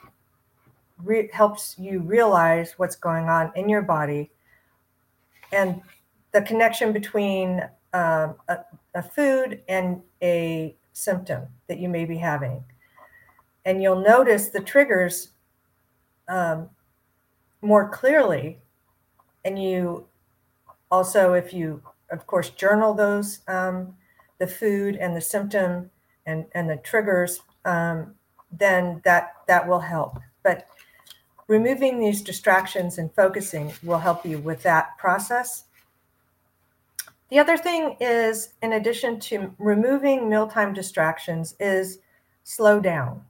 re- 1.04 1.30
helps 1.34 1.76
you 1.78 2.00
realize 2.00 2.74
what's 2.78 2.96
going 2.96 3.26
on 3.26 3.52
in 3.56 3.70
your 3.70 3.82
body 3.82 4.30
and 5.52 5.82
the 6.32 6.42
connection 6.42 6.92
between 6.92 7.62
um, 7.94 8.36
a, 8.48 8.60
a 8.96 9.02
food 9.02 9.62
and 9.68 10.02
a 10.22 10.76
symptom 10.94 11.44
that 11.68 11.80
you 11.80 11.90
may 11.90 12.06
be 12.06 12.18
having 12.18 12.64
and 13.66 13.82
you'll 13.82 14.02
notice 14.02 14.50
the 14.50 14.62
triggers 14.62 15.30
um, 16.28 16.70
more 17.62 17.90
clearly 17.90 18.60
and 19.44 19.62
you 19.62 20.06
also, 20.92 21.34
if 21.34 21.54
you, 21.54 21.82
of 22.12 22.28
course, 22.28 22.50
journal 22.52 22.94
those, 22.94 23.40
um, 23.48 23.96
the 24.38 24.48
food 24.48 24.96
and 24.96 25.16
the 25.16 25.22
symptom 25.22 25.90
and, 26.26 26.46
and 26.54 26.70
the 26.70 26.78
triggers, 26.78 27.42
um, 27.66 28.16
then 28.52 29.02
that, 29.04 29.34
that 29.48 29.68
will 29.68 29.80
help. 29.80 30.20
But 30.44 30.68
removing 31.48 32.00
these 32.00 32.22
distractions 32.22 32.98
and 32.98 33.14
focusing 33.14 33.74
will 33.84 34.00
help 34.00 34.26
you 34.26 34.40
with 34.40 34.64
that 34.64 34.98
process. 34.98 35.66
The 37.30 37.40
other 37.40 37.58
thing 37.58 37.98
is, 38.00 38.50
in 38.62 38.74
addition 38.74 39.20
to 39.22 39.54
removing 39.58 40.30
mealtime 40.30 40.74
distractions, 40.74 41.56
is 41.60 42.00
slow 42.44 42.80
down. 42.80 43.26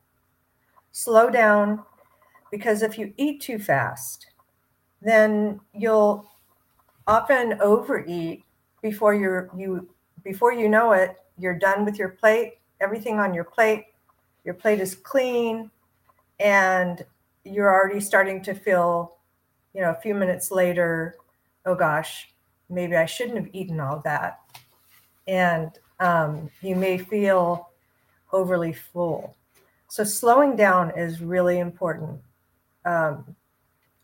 Slow 0.91 1.29
down 1.29 1.83
because 2.51 2.81
if 2.81 2.97
you 2.97 3.13
eat 3.17 3.41
too 3.41 3.57
fast, 3.57 4.27
then 5.01 5.62
you'll 5.74 6.29
often 7.07 7.59
overeat 7.62 8.43
before 8.81 9.13
you're 9.13 9.50
you 9.55 9.88
before 10.24 10.53
you 10.53 10.69
know 10.69 10.91
it 10.91 11.17
you're 11.38 11.57
done 11.57 11.85
with 11.85 11.97
your 11.97 12.09
plate 12.09 12.55
everything 12.81 13.19
on 13.19 13.33
your 13.33 13.43
plate 13.43 13.85
your 14.43 14.53
plate 14.53 14.79
is 14.79 14.95
clean 14.95 15.69
and 16.39 17.05
you're 17.43 17.74
already 17.74 18.00
starting 18.00 18.41
to 18.41 18.53
feel 18.53 19.17
you 19.74 19.81
know 19.81 19.91
a 19.91 20.01
few 20.01 20.15
minutes 20.15 20.51
later 20.51 21.15
oh 21.65 21.75
gosh 21.75 22.29
maybe 22.69 22.95
i 22.95 23.05
shouldn't 23.05 23.38
have 23.38 23.50
eaten 23.53 23.79
all 23.79 24.01
that. 24.03 24.39
And 25.27 25.71
um, 26.00 26.50
you 26.62 26.75
may 26.75 26.97
feel 26.97 27.69
overly 28.31 28.74
full. 28.74 29.35
So 29.88 30.03
slowing 30.03 30.55
down 30.55 30.91
is 30.97 31.21
really 31.21 31.59
important. 31.59 32.19
Um, 32.85 33.35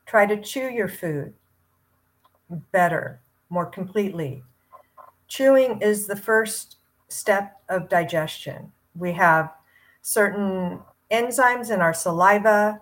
try 0.06 0.26
to 0.26 0.42
chew 0.42 0.70
your 0.70 0.88
food 0.88 1.34
better, 2.72 3.22
more 3.50 3.66
completely. 3.66 4.44
Chewing 5.28 5.82
is 5.82 6.08
the 6.08 6.16
first 6.16 6.78
step 7.08 7.62
of 7.70 7.90
digestion. 7.90 8.72
We 8.96 9.14
have 9.14 9.52
certain 10.02 10.80
enzymes 11.12 11.72
in 11.72 11.82
our 11.82 11.94
saliva 11.94 12.82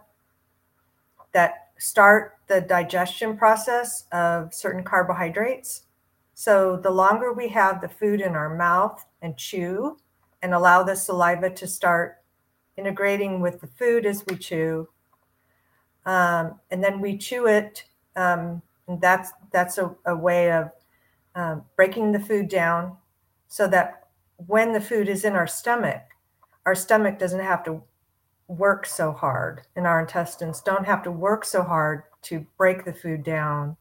that 1.33 1.69
start 1.77 2.38
the 2.47 2.61
digestion 2.61 3.38
process 3.38 4.05
of 4.11 4.53
certain 4.53 4.83
carbohydrates. 4.83 5.83
So 6.33 6.77
the 6.77 6.91
longer 6.91 7.33
we 7.33 7.49
have 7.49 7.81
the 7.81 7.89
food 7.89 8.21
in 8.21 8.35
our 8.35 8.55
mouth 8.55 9.05
and 9.21 9.38
chew 9.38 9.97
and 10.41 10.53
allow 10.53 10.83
the 10.83 10.95
saliva 10.95 11.49
to 11.49 11.67
start 11.67 12.17
integrating 12.77 13.41
with 13.41 13.59
the 13.61 13.67
food 13.67 14.05
as 14.05 14.23
we 14.25 14.38
chew, 14.38 14.88
um, 16.05 16.59
and 16.71 16.83
then 16.83 17.01
we 17.01 17.17
chew 17.17 17.45
it. 17.47 17.83
Um, 18.15 18.61
and 18.89 19.00
that's 19.00 19.31
that's 19.53 19.77
a, 19.77 19.96
a 20.05 20.15
way 20.15 20.51
of 20.51 20.72
um, 21.36 21.63
breaking 21.77 22.12
the 22.12 22.19
food 22.19 22.50
down 22.50 22.98
so 23.48 23.67
that 23.67 24.08
when 24.48 24.74
the 24.74 24.81
food 24.81 25.08
is 25.08 25.24
in 25.24 25.34
our 25.34 25.48
stomach, 25.48 26.01
our 26.65 26.75
stomach 26.75 27.17
doesn't 27.17 27.39
have 27.39 27.63
to 27.63 27.81
work 28.48 28.86
so 28.86 29.12
hard, 29.12 29.62
and 29.75 29.86
our 29.86 30.01
intestines 30.01 30.60
don't 30.62 30.86
have 30.86 31.03
to 31.03 31.12
work 31.12 31.46
so 31.46 31.63
hard 31.63 32.03
to 32.24 32.46
break 32.58 32.84
the 32.84 32.93
food 32.93 33.24
down 33.24 33.77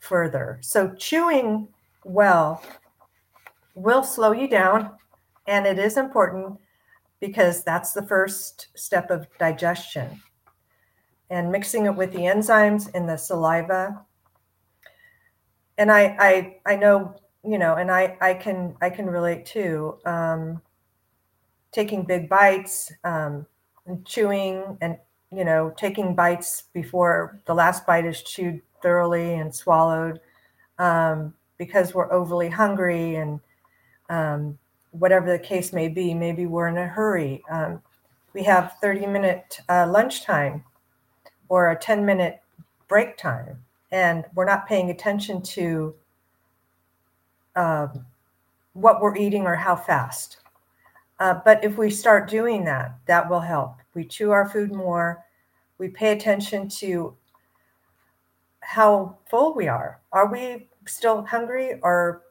further. 0.00 0.58
So 0.60 0.92
chewing 0.98 1.68
well 2.04 2.62
will 3.74 4.02
slow 4.02 4.32
you 4.32 4.48
down, 4.48 4.90
and 5.46 5.66
it 5.66 5.78
is 5.78 5.96
important 5.96 6.58
because 7.20 7.62
that's 7.62 7.92
the 7.92 8.06
first 8.06 8.68
step 8.74 9.10
of 9.10 9.28
digestion. 9.38 10.20
And 11.30 11.52
mixing 11.52 11.86
it 11.86 11.94
with 11.94 12.12
the 12.12 12.18
enzymes 12.18 12.92
in 12.94 13.06
the 13.06 13.16
saliva. 13.16 14.04
And 15.78 15.90
I, 15.90 16.16
I, 16.18 16.56
I 16.72 16.76
know, 16.76 17.14
you 17.44 17.58
know, 17.58 17.76
and 17.76 17.90
I, 17.90 18.16
I 18.20 18.34
can, 18.34 18.76
I 18.80 18.90
can 18.90 19.06
relate 19.06 19.46
too. 19.46 19.98
Um, 20.04 20.60
taking 21.72 22.04
big 22.04 22.28
bites, 22.28 22.92
um, 23.04 23.46
and 23.86 24.04
chewing, 24.04 24.78
and 24.80 24.96
you 25.34 25.44
know, 25.44 25.72
taking 25.76 26.14
bites 26.14 26.64
before 26.72 27.40
the 27.46 27.54
last 27.54 27.86
bite 27.86 28.04
is 28.04 28.22
chewed 28.22 28.60
thoroughly 28.82 29.34
and 29.34 29.54
swallowed, 29.54 30.20
um, 30.78 31.34
because 31.56 31.94
we're 31.94 32.12
overly 32.12 32.50
hungry 32.50 33.16
and 33.16 33.40
um, 34.10 34.58
whatever 34.90 35.32
the 35.32 35.38
case 35.38 35.72
may 35.72 35.88
be. 35.88 36.12
Maybe 36.12 36.46
we're 36.46 36.68
in 36.68 36.76
a 36.76 36.86
hurry. 36.86 37.42
Um, 37.50 37.80
we 38.34 38.42
have 38.44 38.76
30 38.80 39.06
minute 39.06 39.60
uh, 39.68 39.86
lunchtime 39.88 40.64
or 41.48 41.70
a 41.70 41.76
10 41.78 42.04
minute 42.04 42.40
break 42.88 43.16
time, 43.16 43.64
and 43.92 44.24
we're 44.34 44.46
not 44.46 44.66
paying 44.66 44.90
attention 44.90 45.42
to 45.42 45.94
um, 47.54 48.04
what 48.72 49.00
we're 49.00 49.16
eating 49.16 49.46
or 49.46 49.54
how 49.54 49.76
fast. 49.76 50.38
Uh, 51.20 51.34
but 51.44 51.62
if 51.62 51.76
we 51.76 51.90
start 51.90 52.28
doing 52.28 52.64
that, 52.64 52.98
that 53.06 53.28
will 53.30 53.40
help. 53.40 53.76
We 53.94 54.04
chew 54.04 54.30
our 54.32 54.48
food 54.48 54.72
more. 54.72 55.24
We 55.78 55.88
pay 55.88 56.12
attention 56.12 56.68
to 56.80 57.14
how 58.60 59.18
full 59.30 59.54
we 59.54 59.68
are. 59.68 60.00
Are 60.10 60.32
we 60.32 60.68
still 60.86 61.24
hungry, 61.24 61.78
or 61.82 62.22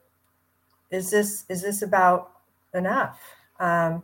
is 0.90 1.10
this 1.10 1.44
is 1.48 1.62
this 1.62 1.82
about 1.82 2.32
enough. 2.74 3.20
Um, 3.60 4.02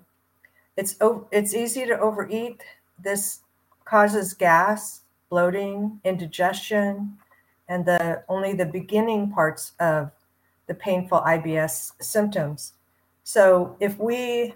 it's 0.77 0.97
it's 1.31 1.55
easy 1.55 1.85
to 1.87 1.99
overeat. 1.99 2.63
This 3.03 3.41
causes 3.85 4.35
gas, 4.35 5.03
bloating, 5.31 6.01
indigestion, 6.05 7.19
and 7.69 7.85
the 7.85 8.23
only 8.29 8.55
the 8.55 8.67
beginning 8.67 9.31
parts 9.31 9.73
of 9.79 10.11
the 10.67 10.75
painful 10.75 11.21
IBS 11.21 11.93
symptoms. 12.01 12.75
So 13.25 13.77
if 13.81 13.99
we 13.99 14.55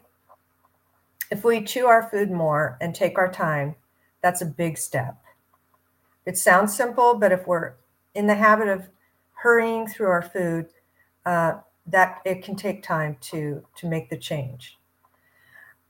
if 1.31 1.45
we 1.45 1.62
chew 1.62 1.87
our 1.87 2.09
food 2.11 2.31
more 2.31 2.76
and 2.81 2.95
take 2.95 3.16
our 3.16 3.31
time, 3.31 3.75
that's 4.21 4.42
a 4.42 4.47
big 4.47 4.76
step. 4.76 5.16
It 6.26 6.36
sounds 6.36 6.76
simple, 6.76 7.15
but 7.15 7.32
if 7.32 7.47
we're 7.47 7.75
in 8.15 8.26
the 8.26 8.34
habit 8.34 8.69
of 8.69 8.89
hurrying 9.32 9.86
through 9.86 10.08
our 10.08 10.23
food, 10.23 10.69
uh, 11.25 11.54
that 11.86 12.21
it 12.25 12.45
can 12.45 12.54
take 12.54 12.82
time 12.82 13.17
to 13.21 13.65
to 13.76 13.89
make 13.89 14.10
the 14.10 14.17
change. 14.17 14.78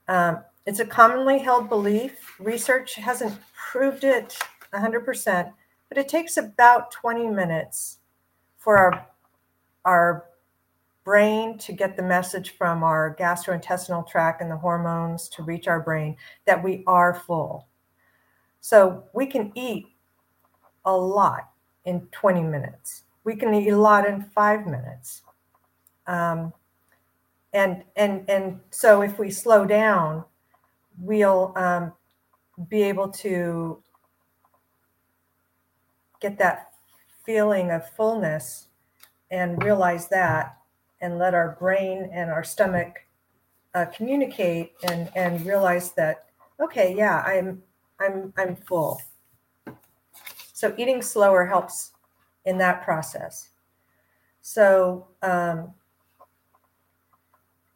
Um, 0.09 0.44
it's 0.66 0.81
a 0.81 0.87
commonly 0.87 1.38
held 1.38 1.68
belief. 1.68 2.38
Research 2.38 2.94
hasn't 2.94 3.38
proved 3.55 4.05
it 4.05 4.37
100%, 4.73 5.53
but 5.92 6.00
it 6.00 6.09
takes 6.09 6.38
about 6.38 6.90
20 6.90 7.26
minutes 7.26 7.98
for 8.57 8.78
our 8.78 9.07
our 9.85 10.24
brain 11.05 11.59
to 11.59 11.74
get 11.74 11.98
the 11.98 12.02
message 12.02 12.57
from 12.57 12.83
our 12.83 13.14
gastrointestinal 13.20 14.09
tract 14.09 14.40
and 14.40 14.50
the 14.50 14.57
hormones 14.57 15.28
to 15.28 15.42
reach 15.42 15.68
our 15.68 15.81
brain 15.81 16.16
that 16.46 16.64
we 16.64 16.83
are 16.87 17.12
full. 17.12 17.68
So 18.62 19.05
we 19.12 19.26
can 19.26 19.52
eat 19.55 19.88
a 20.87 20.96
lot 20.96 21.50
in 21.85 22.09
20 22.11 22.42
minutes. 22.42 23.02
We 23.24 23.37
can 23.37 23.52
eat 23.52 23.68
a 23.68 23.76
lot 23.76 24.09
in 24.09 24.22
five 24.35 24.64
minutes. 24.64 25.20
Um, 26.07 26.55
and 27.52 27.85
and 27.96 28.24
and 28.31 28.61
so 28.70 29.02
if 29.02 29.18
we 29.18 29.31
slow 29.31 29.66
down, 29.66 30.24
we'll 30.98 31.52
um, 31.55 31.92
be 32.70 32.81
able 32.81 33.11
to 33.11 33.83
get 36.22 36.38
that 36.38 36.72
feeling 37.26 37.70
of 37.70 37.87
fullness 37.90 38.68
and 39.30 39.62
realize 39.62 40.08
that 40.08 40.56
and 41.00 41.18
let 41.18 41.35
our 41.35 41.56
brain 41.58 42.08
and 42.12 42.30
our 42.30 42.44
stomach 42.44 43.00
uh, 43.74 43.85
communicate 43.87 44.72
and 44.85 45.11
and 45.14 45.44
realize 45.44 45.92
that 45.92 46.26
okay 46.61 46.94
yeah 46.96 47.20
i'm 47.22 47.62
i'm 48.00 48.32
i'm 48.38 48.56
full 48.56 49.00
so 50.52 50.74
eating 50.78 51.02
slower 51.02 51.44
helps 51.44 51.92
in 52.44 52.56
that 52.58 52.85
process 52.85 53.48
so 54.42 55.06
um, 55.22 55.72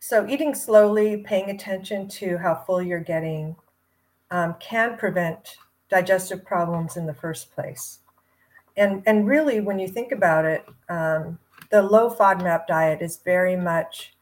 so, 0.09 0.25
eating 0.29 0.55
slowly, 0.55 1.17
paying 1.17 1.51
attention 1.51 2.07
to 2.11 2.39
how 2.39 2.55
full 2.55 2.81
you're 2.81 3.01
getting, 3.01 3.57
um, 4.31 4.55
can 4.61 4.97
prevent 4.97 5.57
digestive 5.89 6.45
problems 6.45 6.97
in 6.97 7.07
the 7.07 7.13
first 7.13 7.51
place. 7.51 7.99
And, 8.77 9.03
and 9.07 9.27
really, 9.27 9.61
when 9.61 9.79
you 9.79 9.89
think 9.89 10.13
about 10.13 10.45
it, 10.45 10.67
um, 10.89 11.39
the 11.71 11.83
low 11.83 12.11
FODMAP 12.11 12.67
diet 12.67 13.01
is 13.01 13.19
very 13.25 13.57
much 13.57 14.15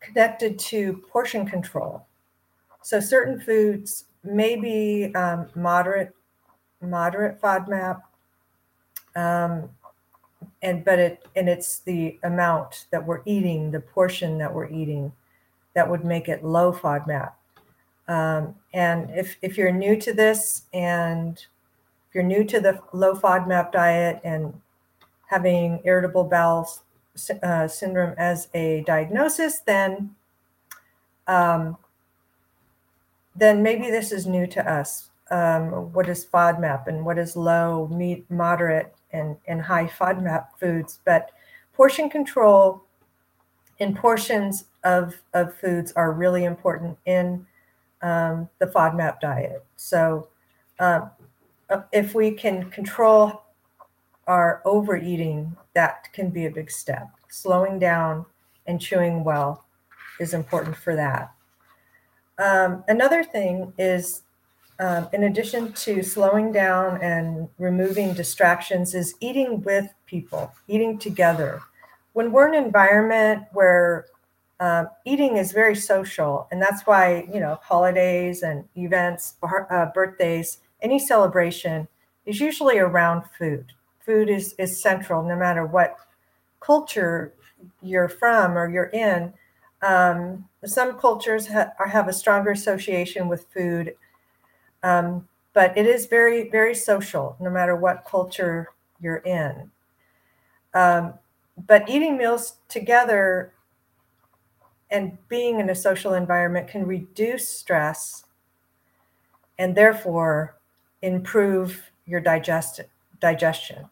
connected 0.00 0.58
to 0.58 1.02
portion 1.10 1.46
control. 1.46 2.06
So, 2.82 3.00
certain 3.00 3.40
foods 3.40 4.04
may 4.24 4.56
be 4.56 5.14
um, 5.14 5.48
moderate, 5.54 6.14
moderate 6.80 7.40
FODMAP, 7.40 8.02
um, 9.16 9.70
and 10.62 10.84
but 10.84 10.98
it 10.98 11.26
and 11.36 11.48
it's 11.48 11.78
the 11.80 12.18
amount 12.24 12.86
that 12.90 13.04
we're 13.04 13.22
eating, 13.24 13.70
the 13.70 13.80
portion 13.80 14.38
that 14.38 14.52
we're 14.52 14.68
eating, 14.68 15.12
that 15.74 15.88
would 15.88 16.04
make 16.04 16.28
it 16.28 16.44
low 16.44 16.72
FODMAP. 16.72 17.32
Um, 18.08 18.54
and 18.74 19.10
if 19.10 19.36
if 19.42 19.56
you're 19.56 19.72
new 19.72 19.96
to 20.00 20.12
this 20.12 20.62
and 20.74 21.44
if 22.12 22.16
you're 22.16 22.24
new 22.24 22.44
to 22.44 22.60
the 22.60 22.78
low 22.92 23.14
FODMAP 23.14 23.72
diet 23.72 24.20
and 24.22 24.52
having 25.28 25.80
irritable 25.84 26.24
bowel 26.24 26.70
uh, 27.42 27.66
syndrome 27.66 28.14
as 28.18 28.48
a 28.52 28.82
diagnosis, 28.86 29.60
then 29.60 30.14
um, 31.26 31.78
then 33.34 33.62
maybe 33.62 33.90
this 33.90 34.12
is 34.12 34.26
new 34.26 34.46
to 34.48 34.70
us. 34.70 35.08
Um, 35.30 35.90
what 35.94 36.06
is 36.06 36.26
FODMAP 36.26 36.86
and 36.86 37.06
what 37.06 37.16
is 37.16 37.34
low, 37.34 37.88
meat, 37.88 38.26
moderate, 38.28 38.94
and, 39.14 39.38
and 39.46 39.62
high 39.62 39.86
FODMAP 39.86 40.48
foods, 40.60 41.00
but 41.06 41.30
portion 41.72 42.10
control 42.10 42.82
in 43.78 43.94
portions 43.94 44.66
of, 44.84 45.14
of 45.32 45.54
foods 45.54 45.92
are 45.92 46.12
really 46.12 46.44
important 46.44 46.98
in 47.06 47.46
um, 48.02 48.50
the 48.58 48.66
FODMAP 48.66 49.18
diet. 49.20 49.64
So 49.76 50.28
uh, 50.78 51.08
if 51.92 52.14
we 52.14 52.30
can 52.32 52.70
control 52.70 53.42
our 54.26 54.62
overeating, 54.64 55.56
that 55.74 56.12
can 56.12 56.30
be 56.30 56.46
a 56.46 56.50
big 56.50 56.70
step. 56.70 57.08
Slowing 57.28 57.78
down 57.78 58.26
and 58.66 58.80
chewing 58.80 59.24
well 59.24 59.64
is 60.20 60.34
important 60.34 60.76
for 60.76 60.94
that. 60.96 61.32
Um, 62.38 62.84
another 62.88 63.24
thing 63.24 63.72
is 63.78 64.22
um, 64.82 65.08
in 65.12 65.24
addition 65.24 65.72
to 65.74 66.02
slowing 66.02 66.50
down 66.50 67.00
and 67.00 67.48
removing 67.58 68.14
distractions, 68.14 68.94
is 68.94 69.14
eating 69.20 69.62
with 69.62 69.92
people, 70.06 70.52
eating 70.66 70.98
together. 70.98 71.60
When 72.14 72.32
we're 72.32 72.48
in 72.48 72.54
an 72.54 72.64
environment 72.64 73.44
where 73.52 74.06
um, 74.58 74.88
eating 75.04 75.36
is 75.36 75.52
very 75.52 75.76
social, 75.76 76.48
and 76.50 76.60
that's 76.60 76.82
why, 76.82 77.28
you 77.32 77.38
know, 77.38 77.60
holidays 77.62 78.42
and 78.42 78.64
events, 78.76 79.34
uh, 79.42 79.86
birthdays, 79.94 80.58
any 80.82 80.98
celebration 80.98 81.88
is 82.26 82.40
usually 82.40 82.78
around 82.78 83.24
food. 83.38 83.72
Food 84.00 84.28
is, 84.28 84.54
is 84.58 84.82
central 84.82 85.22
no 85.22 85.36
matter 85.36 85.66
what 85.66 85.96
culture 86.60 87.32
you're 87.82 88.08
from 88.08 88.58
or 88.58 88.68
you're 88.68 88.86
in. 88.86 89.32
Um, 89.82 90.48
some 90.64 90.98
cultures 90.98 91.46
ha- 91.48 91.72
have 91.88 92.08
a 92.08 92.12
stronger 92.12 92.50
association 92.50 93.28
with 93.28 93.46
food 93.52 93.94
um, 94.82 95.28
but 95.52 95.76
it 95.76 95.86
is 95.86 96.06
very, 96.06 96.48
very 96.50 96.74
social, 96.74 97.36
no 97.40 97.50
matter 97.50 97.76
what 97.76 98.04
culture 98.04 98.70
you're 99.00 99.16
in. 99.16 99.70
Um, 100.74 101.14
but 101.66 101.88
eating 101.88 102.16
meals 102.16 102.56
together 102.68 103.52
and 104.90 105.16
being 105.28 105.60
in 105.60 105.70
a 105.70 105.74
social 105.74 106.14
environment 106.14 106.68
can 106.68 106.86
reduce 106.86 107.48
stress 107.48 108.24
and 109.58 109.74
therefore 109.74 110.56
improve 111.02 111.90
your 112.06 112.20
digest, 112.20 112.80
digestion. 113.20 113.88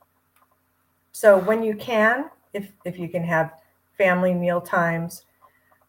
So 1.13 1.39
when 1.39 1.63
you 1.63 1.75
can, 1.75 2.31
if, 2.53 2.71
if 2.85 2.99
you 2.99 3.09
can 3.09 3.25
have 3.25 3.53
family 3.99 4.33
meal 4.33 4.61
times, 4.61 5.25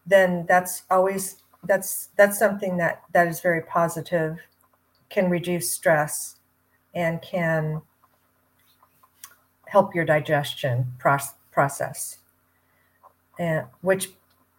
then 0.06 0.44
that's 0.48 0.82
always 0.90 1.36
that's 1.64 2.08
that's 2.16 2.38
something 2.38 2.76
that 2.76 3.02
that 3.12 3.28
is 3.28 3.40
very 3.40 3.62
positive, 3.62 4.38
can 5.10 5.30
reduce 5.30 5.72
stress, 5.72 6.36
and 6.94 7.22
can 7.22 7.82
help 9.66 9.94
your 9.94 10.04
digestion 10.04 10.92
process, 10.98 12.18
and 13.38 13.66
which 13.80 14.10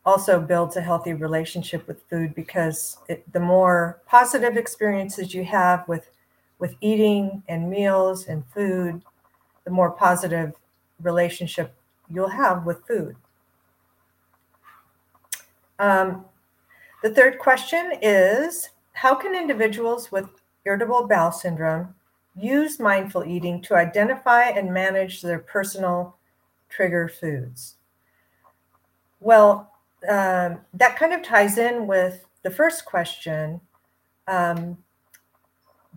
also 0.05 0.39
builds 0.39 0.75
a 0.75 0.81
healthy 0.81 1.13
relationship 1.13 1.87
with 1.87 2.01
food 2.09 2.33
because 2.35 2.97
it, 3.07 3.31
the 3.31 3.39
more 3.39 4.01
positive 4.05 4.57
experiences 4.57 5.33
you 5.33 5.45
have 5.45 5.87
with 5.87 6.09
with 6.63 6.77
eating 6.79 7.43
and 7.49 7.69
meals 7.69 8.27
and 8.29 8.41
food, 8.55 9.03
the 9.65 9.69
more 9.69 9.91
positive 9.91 10.53
relationship 11.01 11.75
you'll 12.09 12.29
have 12.29 12.65
with 12.65 12.87
food. 12.87 13.17
Um, 15.77 16.23
the 17.01 17.13
third 17.13 17.37
question 17.37 17.91
is 18.01 18.69
How 18.93 19.13
can 19.13 19.35
individuals 19.35 20.09
with 20.09 20.29
irritable 20.63 21.05
bowel 21.05 21.33
syndrome 21.33 21.95
use 22.33 22.79
mindful 22.79 23.25
eating 23.25 23.61
to 23.63 23.75
identify 23.75 24.43
and 24.43 24.73
manage 24.73 25.21
their 25.21 25.39
personal 25.39 26.15
trigger 26.69 27.09
foods? 27.09 27.75
Well, 29.19 29.69
um, 30.07 30.61
that 30.73 30.95
kind 30.97 31.11
of 31.11 31.23
ties 31.23 31.57
in 31.57 31.87
with 31.87 32.25
the 32.41 32.51
first 32.51 32.85
question 32.85 33.59
um, 34.29 34.77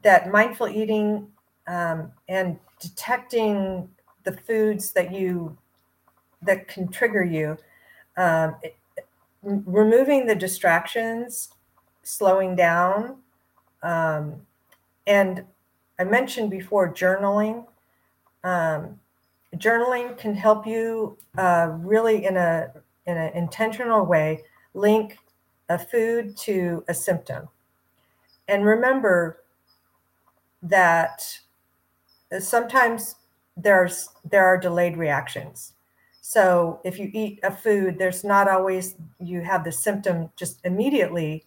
that 0.07 0.31
mindful 0.31 0.69
eating 0.69 1.27
um, 1.67 2.13
and 2.29 2.57
detecting 2.79 3.89
the 4.23 4.33
foods 4.33 4.93
that 4.93 5.13
you 5.13 5.57
that 6.43 6.69
can 6.69 6.87
trigger 6.89 7.25
you 7.25 7.57
um, 8.17 8.55
it, 8.63 8.77
removing 9.43 10.27
the 10.27 10.35
distractions 10.35 11.51
slowing 12.05 12.55
down 12.55 13.17
um, 13.83 14.41
and 15.09 15.45
i 15.99 16.05
mentioned 16.05 16.51
before 16.51 16.93
journaling 16.93 17.67
um, 18.45 19.01
journaling 19.57 20.17
can 20.17 20.35
help 20.35 20.67
you 20.67 21.19
uh, 21.37 21.71
really 21.81 22.27
in 22.27 22.37
a 22.37 22.71
in 23.07 23.17
an 23.17 23.33
intentional 23.33 24.05
way 24.05 24.45
link 24.75 25.19
a 25.69 25.79
food 25.79 26.37
to 26.37 26.85
a 26.89 26.95
symptom. 26.95 27.49
And 28.49 28.65
remember 28.65 29.43
that 30.69 31.39
sometimes 32.41 33.17
there's 33.57 34.11
there 34.31 34.45
are 34.45 34.59
delayed 34.59 34.97
reactions. 34.97 35.75
So 36.21 36.81
if 36.85 36.99
you 36.99 37.11
eat 37.15 37.41
a 37.43 37.51
food, 37.51 37.99
there's 37.99 38.25
not 38.25 38.49
always 38.49 38.97
you 39.21 39.43
have 39.43 39.65
the 39.65 39.73
symptom 39.73 40.31
just 40.37 40.61
immediately. 40.65 41.45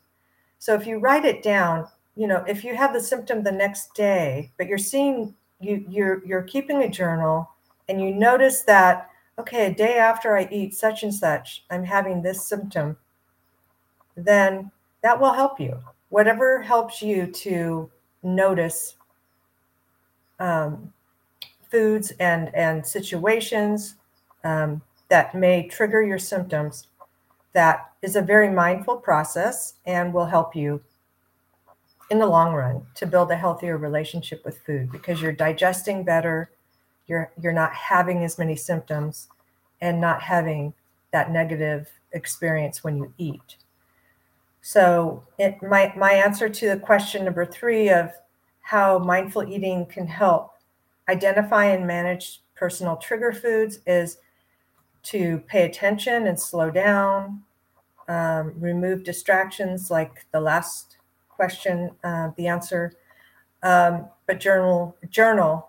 So 0.57 0.73
if 0.73 0.87
you 0.87 0.99
write 0.99 1.25
it 1.25 1.43
down, 1.43 1.87
you 2.15 2.27
know, 2.27 2.43
if 2.47 2.63
you 2.63 2.75
have 2.75 2.93
the 2.93 3.01
symptom 3.01 3.43
the 3.43 3.51
next 3.51 3.93
day, 3.93 4.51
but 4.57 4.67
you're 4.67 4.77
seeing 4.77 5.35
you 5.59 5.85
you're 5.89 6.25
you're 6.25 6.43
keeping 6.43 6.83
a 6.83 6.89
journal 6.89 7.49
and 7.87 8.01
you 8.01 8.13
notice 8.13 8.61
that 8.63 9.09
okay, 9.37 9.67
a 9.67 9.73
day 9.73 9.97
after 9.97 10.35
I 10.35 10.49
eat 10.51 10.75
such 10.75 11.03
and 11.03 11.13
such, 11.13 11.63
I'm 11.69 11.85
having 11.85 12.21
this 12.21 12.45
symptom, 12.45 12.97
then 14.17 14.69
that 15.01 15.19
will 15.19 15.31
help 15.31 15.61
you. 15.61 15.79
Whatever 16.09 16.61
helps 16.61 17.01
you 17.01 17.27
to 17.27 17.89
notice 18.21 18.95
um, 20.39 20.93
foods 21.69 22.11
and, 22.19 22.53
and 22.55 22.85
situations 22.85 23.95
um, 24.43 24.81
that 25.09 25.35
may 25.35 25.67
trigger 25.67 26.01
your 26.01 26.19
symptoms, 26.19 26.87
that 27.53 27.91
is 28.01 28.15
a 28.15 28.21
very 28.21 28.49
mindful 28.49 28.97
process 28.97 29.75
and 29.85 30.13
will 30.13 30.25
help 30.25 30.55
you 30.55 30.81
in 32.09 32.19
the 32.19 32.25
long 32.25 32.53
run 32.53 32.81
to 32.95 33.05
build 33.05 33.29
a 33.31 33.35
healthier 33.35 33.77
relationship 33.77 34.43
with 34.45 34.57
food 34.65 34.91
because 34.91 35.21
you're 35.21 35.31
digesting 35.31 36.03
better 36.03 36.49
you're 37.09 37.31
you're 37.41 37.51
not 37.51 37.73
having 37.73 38.23
as 38.23 38.37
many 38.37 38.55
symptoms 38.55 39.27
and 39.81 39.99
not 39.99 40.21
having 40.21 40.73
that 41.11 41.31
negative 41.31 41.89
experience 42.13 42.83
when 42.83 42.95
you 42.95 43.11
eat. 43.17 43.57
So 44.61 45.23
it 45.37 45.61
my 45.61 45.91
my 45.97 46.13
answer 46.13 46.47
to 46.47 46.69
the 46.69 46.77
question 46.77 47.25
number 47.25 47.45
3 47.45 47.89
of 47.89 48.11
how 48.69 48.99
mindful 48.99 49.43
eating 49.49 49.83
can 49.87 50.05
help 50.05 50.51
identify 51.09 51.65
and 51.65 51.87
manage 51.87 52.43
personal 52.53 52.97
trigger 52.97 53.33
foods 53.33 53.79
is 53.87 54.19
to 55.01 55.39
pay 55.47 55.65
attention 55.65 56.27
and 56.27 56.39
slow 56.39 56.69
down, 56.69 57.41
um, 58.09 58.53
remove 58.59 59.03
distractions 59.03 59.89
like 59.89 60.23
the 60.33 60.39
last 60.39 60.97
question, 61.29 61.89
uh, 62.03 62.29
the 62.37 62.45
answer, 62.45 62.93
um, 63.63 64.05
but 64.27 64.39
journal, 64.39 64.95
journal, 65.09 65.67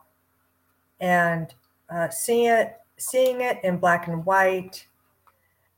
and 1.01 1.55
uh, 1.89 2.11
see 2.11 2.49
it, 2.49 2.77
seeing 2.99 3.41
it 3.41 3.57
in 3.65 3.79
black 3.79 4.09
and 4.09 4.27
white, 4.27 4.87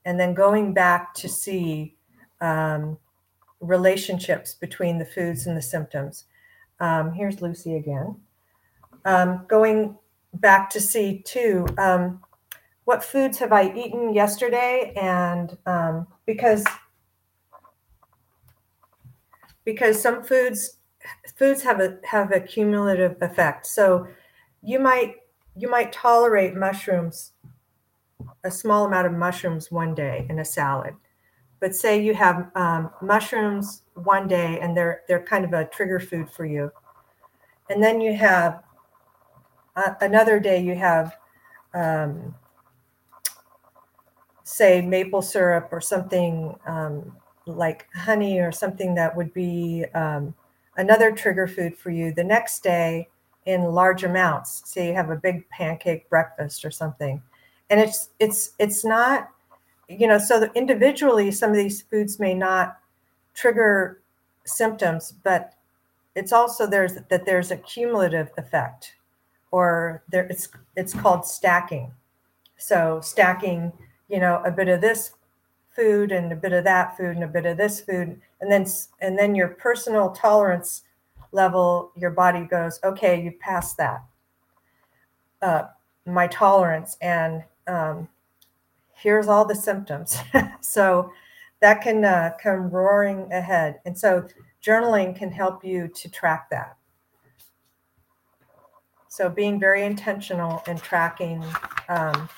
and 0.05 0.19
then 0.19 0.35
going 0.35 0.75
back 0.75 1.15
to 1.15 1.29
see 1.29 1.95
um, 2.41 2.99
relationships 3.61 4.55
between 4.55 4.99
the 4.99 5.07
foods 5.07 5.47
and 5.47 5.57
the 5.57 5.63
symptoms. 5.63 6.25
Um, 6.83 7.13
here's 7.13 7.41
Lucy 7.41 7.77
again. 7.77 8.17
Um, 9.05 9.47
going 9.47 9.97
back 10.35 10.69
to 10.71 10.81
see 10.81 11.23
too, 11.25 11.65
um, 11.79 12.21
what 12.85 13.05
foods 13.05 13.39
have 13.39 13.53
I 13.53 13.73
eaten 13.73 14.13
yesterday? 14.13 14.93
And 15.01 15.57
um, 15.65 16.09
because 16.27 16.65
because 19.65 20.03
some 20.03 20.25
foods 20.25 20.79
foods 21.37 21.63
have 21.63 21.81
a 21.81 21.99
have 22.05 22.33
a 22.33 22.41
cumulative 22.41 23.17
effect. 23.21 23.69
So 23.69 24.09
you 24.61 24.81
might 24.81 25.15
you 25.57 25.71
might 25.71 25.93
tolerate 25.93 26.57
mushrooms, 26.57 27.33
a 28.43 28.51
small 28.51 28.87
amount 28.87 29.07
of 29.07 29.13
mushrooms 29.13 29.71
one 29.71 29.95
day 29.95 30.27
in 30.29 30.41
a 30.41 30.45
salad. 30.45 30.95
But 31.61 31.77
say 31.77 32.03
you 32.03 32.15
have 32.15 32.51
um, 32.57 32.91
mushrooms 33.01 33.82
one 33.95 34.29
day 34.29 34.59
and 34.61 34.77
they're 34.77 35.03
they're 35.09 35.23
kind 35.23 35.45
of 35.45 35.53
a 35.53 35.65
trigger 35.67 36.01
food 36.01 36.31
for 36.31 36.45
you, 36.45 36.71
and 37.71 37.83
then 37.83 38.01
you 38.01 38.15
have 38.15 38.63
uh, 39.77 39.95
another 40.01 40.41
day 40.41 40.63
you 40.63 40.75
have 40.75 41.17
um, 41.75 42.35
say 44.45 44.81
maple 44.83 45.23
syrup 45.23 45.69
or 45.73 45.81
something 45.81 46.55
um, 46.67 47.13
like 47.47 47.87
honey 47.95 48.39
or 48.39 48.53
something 48.53 48.95
that 48.95 49.17
would 49.17 49.33
be 49.33 49.85
um, 49.95 50.35
another 50.77 51.13
trigger 51.13 51.47
food 51.47 51.77
for 51.77 51.91
you. 51.91 52.13
The 52.13 52.25
next 52.25 52.63
day 52.63 53.09
in 53.47 53.63
large 53.65 54.05
amounts. 54.05 54.63
Say 54.71 54.89
you 54.89 54.95
have 54.95 55.11
a 55.11 55.17
big 55.17 55.49
pancake 55.49 56.09
breakfast 56.09 56.65
or 56.65 56.71
something. 56.71 57.23
And 57.71 57.81
it's 57.81 58.11
it's 58.19 58.53
it's 58.59 58.85
not, 58.85 59.31
you 59.89 60.07
know, 60.07 60.19
so 60.19 60.49
individually 60.55 61.31
some 61.31 61.51
of 61.51 61.57
these 61.57 61.83
foods 61.83 62.19
may 62.19 62.35
not 62.35 62.79
trigger 63.35 64.03
symptoms, 64.45 65.13
but 65.23 65.55
it's 66.15 66.33
also 66.33 66.67
there's 66.67 66.95
that 67.09 67.25
there's 67.25 67.51
a 67.51 67.57
cumulative 67.57 68.31
effect 68.37 68.95
or 69.51 70.03
there 70.11 70.25
it's 70.25 70.49
it's 70.77 70.95
called 70.95 71.25
stacking. 71.25 71.93
So 72.57 73.01
stacking, 73.03 73.73
you 74.09 74.21
know, 74.21 74.43
a 74.45 74.51
bit 74.51 74.69
of 74.69 74.81
this 74.81 75.13
food 75.75 76.13
and 76.13 76.33
a 76.33 76.37
bit 76.37 76.53
of 76.53 76.65
that 76.65 76.97
food 76.97 77.17
and 77.17 77.25
a 77.25 77.29
bit 77.29 77.47
of 77.47 77.57
this 77.57 77.81
food 77.81 78.21
and 78.41 78.51
then 78.51 78.67
and 79.01 79.19
then 79.19 79.35
your 79.35 79.49
personal 79.49 80.11
tolerance 80.11 80.83
level, 81.33 81.93
your 81.97 82.11
body 82.11 82.45
goes, 82.45 82.79
okay, 82.85 83.23
you 83.23 83.33
passed 83.33 83.77
that. 83.79 84.05
Uh, 85.41 85.65
my 86.05 86.27
tolerance, 86.27 86.97
and 87.01 87.43
um, 87.67 88.09
here's 88.95 89.29
all 89.29 89.45
the 89.45 89.55
symptoms. 89.55 90.19
so 90.61 91.11
that 91.63 91.81
can 91.81 92.05
uh, 92.05 92.33
come 92.43 92.69
roaring 92.71 93.33
ahead. 93.33 93.81
And 93.87 93.97
so 93.97 94.27
journaling 94.61 95.17
can 95.17 95.31
help 95.31 95.65
you 95.65 95.87
to 95.95 96.11
track 96.11 96.51
that. 96.51 96.77
So 99.09 99.29
being 99.29 99.61
very 99.61 99.85
intentional 99.85 100.61
and 100.67 100.83
tracking 100.83 101.45
um, 101.89 102.29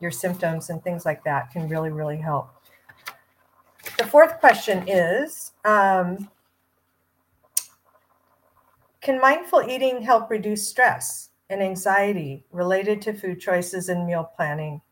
your 0.00 0.10
symptoms 0.10 0.68
and 0.68 0.84
things 0.84 1.06
like 1.06 1.24
that 1.24 1.50
can 1.50 1.66
really, 1.66 1.90
really 1.90 2.18
help. 2.18 2.50
The 3.96 4.04
fourth 4.04 4.38
question 4.38 4.86
is 4.86 5.52
um, 5.64 6.28
can 9.00 9.18
mindful 9.18 9.62
eating 9.66 10.02
help 10.02 10.30
reduce 10.30 10.68
stress 10.68 11.30
and 11.48 11.62
anxiety 11.62 12.44
related 12.52 13.00
to 13.02 13.14
food 13.14 13.40
choices 13.40 13.88
and 13.88 14.06
meal 14.06 14.30
planning 14.36 14.82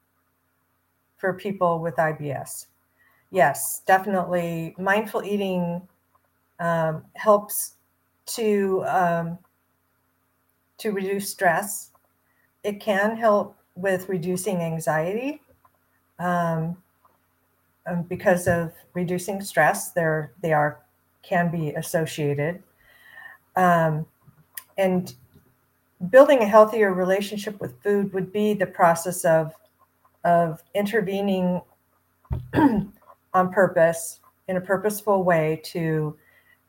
for 1.19 1.35
people 1.35 1.81
with 1.81 1.97
IBS? 1.97 2.69
Yes, 3.35 3.83
definitely. 3.85 4.77
Mindful 4.79 5.25
eating 5.25 5.83
um, 6.61 7.05
helps 7.17 7.75
to 8.27 8.85
um, 8.87 9.39
to 10.79 10.93
reduce 10.93 11.31
stress. 11.31 11.91
It 12.65 12.81
can 12.81 13.17
help 13.17 13.57
with 13.77 14.09
reducing 14.09 14.59
anxiety 14.63 15.43
um, 16.19 16.77
um 17.87 18.03
because 18.03 18.47
of 18.47 18.73
reducing 18.95 19.41
stress. 19.41 19.91
There, 19.93 20.33
they 20.43 20.53
are 20.53 20.81
can 21.23 21.51
be 21.51 21.71
associated, 21.71 22.63
um, 23.57 24.07
and 24.79 25.15
building 26.11 26.41
a 26.41 26.47
healthier 26.47 26.93
relationship 26.95 27.61
with 27.61 27.83
food 27.83 28.13
would 28.15 28.33
be 28.33 28.55
the 28.55 28.67
process 28.67 29.25
of 29.25 29.55
of 30.25 30.63
intervening 30.75 31.63
on 33.35 33.53
purpose 33.53 34.21
in 34.49 34.57
a 34.57 34.61
purposeful 34.61 35.25
way 35.25 35.61
to 35.65 36.17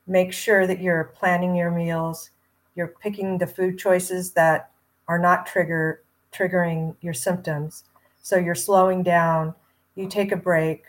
make 0.08 0.34
sure 0.34 0.68
that 0.68 0.82
you're 0.82 1.14
planning 1.16 1.56
your 1.56 1.72
meals, 1.72 2.32
you're 2.76 2.94
picking 3.02 3.38
the 3.38 3.48
food 3.48 3.78
choices 3.78 4.32
that 4.32 4.72
are 5.08 5.20
not 5.20 5.46
trigger 5.46 6.02
triggering 6.34 6.96
your 7.02 7.14
symptoms. 7.14 7.86
So 8.22 8.36
you're 8.36 8.56
slowing 8.56 9.04
down, 9.04 9.54
you 9.96 10.08
take 10.08 10.32
a 10.32 10.38
break, 10.38 10.84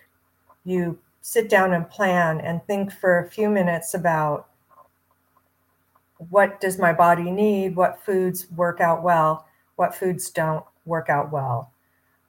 you 0.64 0.98
sit 1.20 1.48
down 1.48 1.72
and 1.72 1.88
plan 1.88 2.40
and 2.40 2.64
think 2.66 2.92
for 2.92 3.20
a 3.20 3.30
few 3.30 3.48
minutes 3.48 3.94
about 3.94 4.48
what 6.30 6.60
does 6.60 6.78
my 6.78 6.92
body 6.92 7.30
need, 7.30 7.76
what 7.76 8.00
foods 8.04 8.50
work 8.56 8.80
out 8.80 9.02
well, 9.02 9.46
what 9.76 9.94
foods 9.94 10.30
don't 10.30 10.64
work 10.84 11.08
out 11.08 11.30
well. 11.30 11.70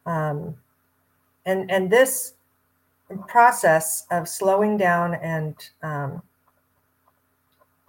Um, 0.05 0.55
and 1.45 1.71
and 1.71 1.89
this 1.89 2.33
process 3.27 4.05
of 4.11 4.27
slowing 4.27 4.77
down 4.77 5.15
and 5.15 5.55
um, 5.81 6.21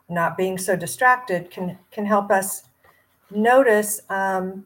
not 0.09 0.37
being 0.37 0.57
so 0.57 0.77
distracted 0.77 1.51
can 1.51 1.79
can 1.91 2.07
help 2.07 2.31
us 2.31 2.65
notice 3.31 4.01
um, 4.09 4.65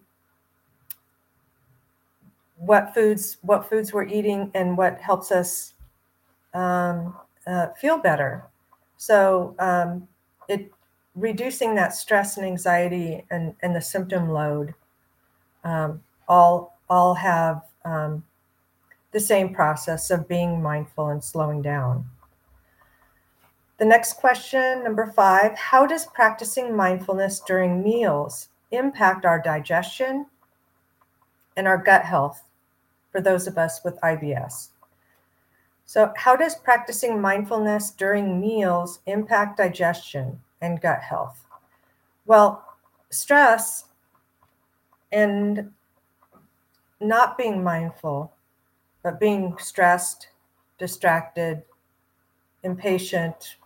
what 2.56 2.94
foods 2.94 3.38
what 3.42 3.68
foods 3.68 3.92
we're 3.92 4.06
eating 4.06 4.50
and 4.54 4.76
what 4.76 5.00
helps 5.00 5.32
us 5.32 5.74
um, 6.54 7.14
uh, 7.46 7.68
feel 7.80 7.98
better. 7.98 8.44
So 8.98 9.54
um, 9.58 10.06
it 10.48 10.70
reducing 11.14 11.74
that 11.74 11.94
stress 11.94 12.36
and 12.36 12.46
anxiety 12.46 13.24
and, 13.30 13.54
and 13.62 13.74
the 13.74 13.80
symptom 13.80 14.30
load 14.30 14.74
um, 15.64 16.02
all 16.28 16.78
all 16.88 17.14
have 17.14 17.62
um, 17.84 18.22
the 19.12 19.20
same 19.20 19.55
process 19.55 20.11
of 20.11 20.29
being 20.29 20.62
mindful 20.62 21.09
and 21.09 21.22
slowing 21.22 21.62
down. 21.62 22.07
The 23.79 23.85
next 23.85 24.14
question, 24.14 24.85
number 24.85 25.07
five 25.07 25.57
How 25.57 25.87
does 25.87 26.07
practicing 26.07 26.75
mindfulness 26.77 27.40
during 27.40 27.83
meals 27.83 28.48
impact 28.70 29.25
our 29.25 29.40
digestion 29.40 30.27
and 31.57 31.66
our 31.66 31.79
gut 31.79 32.05
health 32.05 32.42
for 33.11 33.20
those 33.20 33.46
of 33.46 33.59
us 33.59 33.81
with 33.85 34.01
IBS? 34.01 34.68
So, 35.85 36.12
how 36.16 36.37
does 36.37 36.55
practicing 36.55 37.20
mindfulness 37.20 37.90
during 37.90 38.40
meals 38.40 39.01
impact 39.07 39.59
digestion 39.59 40.40
and 40.61 40.81
gut 40.81 41.01
health? 41.01 41.44
Well, 42.25 42.64
stress 43.11 43.87
and 45.11 45.70
not 47.01 47.37
being 47.37 47.62
mindful, 47.62 48.33
but 49.02 49.18
being 49.18 49.56
stressed, 49.58 50.28
distracted, 50.78 51.62
impatient, 52.62 53.56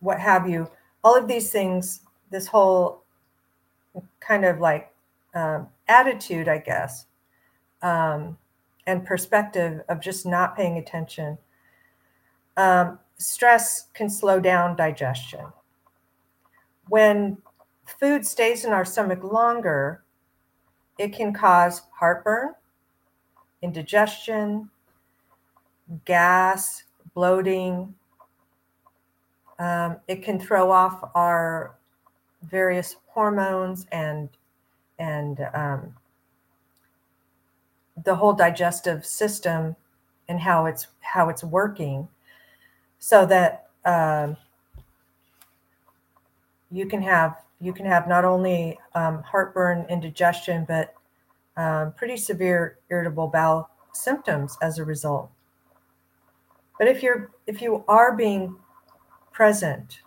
what 0.00 0.18
have 0.18 0.48
you, 0.48 0.70
all 1.04 1.16
of 1.16 1.28
these 1.28 1.50
things, 1.50 2.00
this 2.30 2.46
whole 2.46 3.02
kind 4.20 4.44
of 4.44 4.60
like 4.60 4.92
um, 5.34 5.68
attitude, 5.88 6.48
I 6.48 6.58
guess, 6.58 7.06
um, 7.82 8.36
and 8.86 9.04
perspective 9.04 9.82
of 9.88 10.00
just 10.00 10.26
not 10.26 10.56
paying 10.56 10.78
attention. 10.78 11.38
Um, 12.56 12.98
stress 13.18 13.88
can 13.94 14.08
slow 14.08 14.40
down 14.40 14.76
digestion. 14.76 15.46
When 16.88 17.38
food 17.84 18.26
stays 18.26 18.64
in 18.64 18.72
our 18.72 18.84
stomach 18.84 19.22
longer, 19.22 20.02
it 20.98 21.12
can 21.12 21.32
cause 21.32 21.82
heartburn, 21.98 22.54
indigestion, 23.66 24.70
gas, 26.04 26.84
bloating, 27.14 27.94
um, 29.58 29.96
it 30.06 30.22
can 30.22 30.38
throw 30.38 30.70
off 30.70 31.10
our 31.14 31.74
various 32.42 32.96
hormones 33.08 33.86
and 33.90 34.28
and 34.98 35.40
um, 35.52 35.94
the 38.04 38.14
whole 38.14 38.32
digestive 38.32 39.04
system 39.04 39.74
and 40.28 40.40
how 40.40 40.66
it's 40.66 40.86
how 41.00 41.28
it's 41.28 41.42
working, 41.42 42.08
so 42.98 43.26
that 43.26 43.68
um, 43.84 44.36
you 46.70 46.86
can 46.86 47.02
have 47.02 47.42
you 47.60 47.72
can 47.72 47.86
have 47.86 48.06
not 48.06 48.24
only 48.24 48.78
um, 48.94 49.22
heartburn, 49.22 49.86
indigestion, 49.88 50.64
but 50.68 50.95
um, 51.56 51.92
pretty 51.92 52.16
severe 52.16 52.78
irritable 52.90 53.28
bowel 53.28 53.70
symptoms 53.92 54.56
as 54.60 54.78
a 54.78 54.84
result. 54.84 55.30
But 56.78 56.88
if 56.88 57.02
you're 57.02 57.30
if 57.46 57.62
you 57.62 57.84
are 57.88 58.14
being 58.14 58.56
present, 59.32 60.00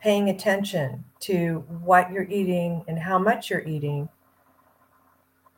paying 0.00 0.28
attention 0.28 1.04
to 1.20 1.64
what 1.82 2.10
you're 2.12 2.28
eating 2.30 2.84
and 2.86 2.98
how 2.98 3.18
much 3.18 3.50
you're 3.50 3.66
eating. 3.66 4.08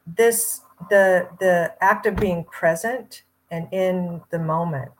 This 0.06 0.62
the 0.90 1.28
the 1.38 1.74
act 1.80 2.06
of 2.06 2.16
being 2.16 2.44
present 2.44 3.24
and 3.50 3.68
in 3.72 4.22
the 4.30 4.38
moment 4.38 4.90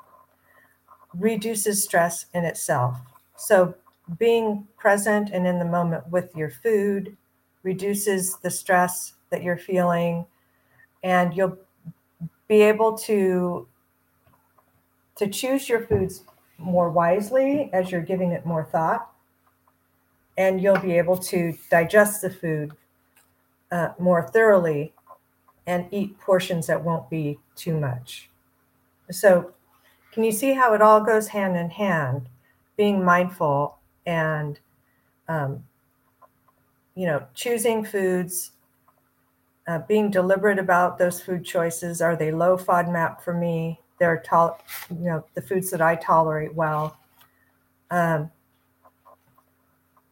reduces 1.14 1.82
stress 1.82 2.26
in 2.34 2.44
itself. 2.44 2.98
So 3.36 3.74
being 4.18 4.66
present 4.76 5.30
and 5.30 5.46
in 5.46 5.58
the 5.58 5.64
moment 5.64 6.08
with 6.08 6.34
your 6.36 6.50
food 6.50 7.16
reduces 7.62 8.36
the 8.38 8.50
stress 8.50 9.14
that 9.30 9.42
you're 9.42 9.58
feeling 9.58 10.26
and 11.02 11.34
you'll 11.36 11.58
be 12.48 12.62
able 12.62 12.96
to 12.96 13.66
to 15.16 15.28
choose 15.28 15.68
your 15.68 15.80
foods 15.86 16.24
more 16.58 16.90
wisely 16.90 17.70
as 17.72 17.90
you're 17.90 18.00
giving 18.00 18.32
it 18.32 18.46
more 18.46 18.64
thought. 18.64 19.10
And 20.36 20.60
you'll 20.62 20.78
be 20.78 20.96
able 20.96 21.16
to 21.18 21.56
digest 21.70 22.22
the 22.22 22.30
food 22.30 22.72
uh, 23.72 23.90
more 23.98 24.28
thoroughly 24.28 24.92
and 25.66 25.86
eat 25.90 26.18
portions 26.20 26.68
that 26.68 26.82
won't 26.82 27.10
be 27.10 27.38
too 27.56 27.78
much. 27.78 28.30
So, 29.10 29.52
can 30.12 30.24
you 30.24 30.32
see 30.32 30.54
how 30.54 30.72
it 30.74 30.80
all 30.80 31.00
goes 31.00 31.28
hand 31.28 31.56
in 31.56 31.70
hand? 31.70 32.28
Being 32.76 33.04
mindful 33.04 33.78
and, 34.06 34.58
um, 35.28 35.64
you 36.98 37.06
know, 37.06 37.24
choosing 37.34 37.84
foods, 37.84 38.52
uh, 39.66 39.78
being 39.86 40.10
deliberate 40.10 40.58
about 40.58 40.98
those 40.98 41.20
food 41.20 41.44
choices. 41.44 42.00
Are 42.00 42.16
they 42.16 42.32
low 42.32 42.56
FODMAP 42.56 43.20
for 43.20 43.34
me? 43.34 43.80
they're 43.98 44.22
tol- 44.24 44.58
you 44.90 45.04
know 45.04 45.24
the 45.34 45.42
foods 45.42 45.70
that 45.70 45.80
I 45.80 45.96
tolerate 45.96 46.54
well, 46.54 46.98
um, 47.90 48.30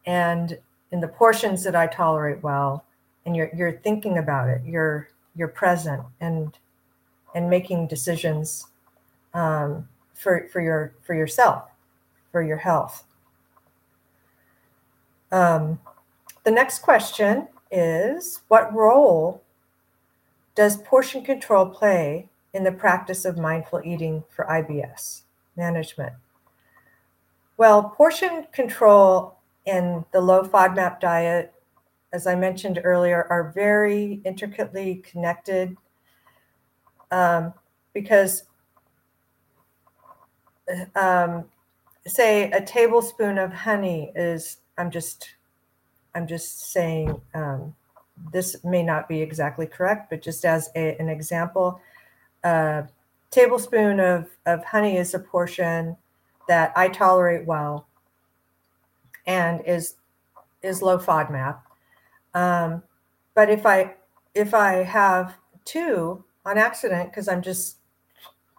and 0.05 0.57
in 0.91 0.99
the 0.99 1.07
portions 1.07 1.63
that 1.63 1.75
I 1.75 1.87
tolerate 1.87 2.43
well, 2.43 2.85
and 3.25 3.35
you're 3.35 3.49
you're 3.55 3.79
thinking 3.79 4.17
about 4.17 4.49
it, 4.49 4.61
you're 4.65 5.09
you're 5.35 5.47
present 5.47 6.03
and 6.19 6.57
and 7.33 7.49
making 7.49 7.87
decisions 7.87 8.67
um, 9.33 9.87
for 10.13 10.47
for 10.51 10.61
your 10.61 10.93
for 11.01 11.13
yourself, 11.13 11.69
for 12.31 12.41
your 12.41 12.57
health. 12.57 13.05
Um, 15.31 15.79
the 16.47 16.51
next 16.51 16.79
question 16.79 17.45
is, 17.69 18.39
what 18.47 18.73
role 18.73 19.43
does 20.55 20.77
portion 20.77 21.21
control 21.21 21.65
play 21.65 22.29
in 22.53 22.63
the 22.63 22.71
practice 22.71 23.25
of 23.25 23.37
mindful 23.37 23.81
eating 23.83 24.23
for 24.29 24.45
IBS 24.45 25.23
management? 25.57 26.13
Well, 27.57 27.89
portion 27.89 28.47
control 28.53 29.35
and 29.65 30.05
the 30.13 30.21
low 30.21 30.45
FODMAP 30.45 31.01
diet, 31.01 31.53
as 32.13 32.25
I 32.25 32.35
mentioned 32.35 32.79
earlier, 32.81 33.27
are 33.29 33.51
very 33.53 34.21
intricately 34.23 35.03
connected 35.03 35.75
um, 37.11 37.53
because, 37.91 38.43
um, 40.95 41.43
say, 42.05 42.49
a 42.51 42.61
tablespoon 42.61 43.37
of 43.37 43.51
honey 43.51 44.13
is 44.15 44.59
I'm 44.77 44.89
just 44.89 45.31
I'm 46.17 46.25
just 46.25 46.71
saying 46.71 47.21
um, 47.35 47.75
this 48.33 48.63
may 48.63 48.81
not 48.81 49.07
be 49.07 49.21
exactly 49.21 49.67
correct, 49.67 50.09
but 50.09 50.23
just 50.23 50.45
as 50.45 50.71
a, 50.75 50.99
an 50.99 51.09
example, 51.09 51.79
a 52.43 52.87
tablespoon 53.29 53.99
of, 53.99 54.27
of 54.47 54.65
honey 54.65 54.97
is 54.97 55.13
a 55.13 55.19
portion 55.19 55.95
that 56.47 56.73
I 56.75 56.87
tolerate 56.87 57.45
well 57.45 57.87
and 59.27 59.61
is 59.67 59.95
is 60.63 60.81
low 60.81 60.97
FODMAP. 60.97 61.59
Um, 62.33 62.81
but 63.35 63.51
if 63.51 63.67
I 63.67 63.93
if 64.33 64.55
I 64.55 64.83
have 64.83 65.35
two 65.65 66.23
on 66.47 66.57
accident 66.57 67.11
because 67.11 67.27
I'm 67.27 67.43
just 67.43 67.77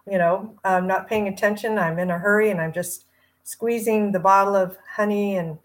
you 0.09 0.17
know 0.17 0.55
I'm 0.63 0.87
not 0.87 1.09
paying 1.09 1.27
attention, 1.27 1.77
I'm 1.77 1.99
in 1.99 2.09
a 2.09 2.19
hurry 2.19 2.51
and 2.51 2.61
I'm 2.61 2.71
just 2.71 3.03
squeezing 3.43 4.13
the 4.13 4.19
bottle 4.19 4.55
of 4.55 4.77
honey 4.95 5.35
and 5.35 5.57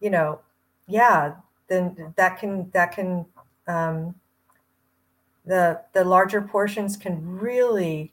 you 0.00 0.10
know 0.10 0.38
yeah 0.90 1.34
then 1.70 2.12
that 2.16 2.38
can 2.38 2.68
that 2.74 2.92
can 2.92 3.24
um, 3.66 4.14
the 5.46 5.80
the 5.94 6.04
larger 6.04 6.42
portions 6.42 6.96
can 6.96 7.24
really 7.24 8.12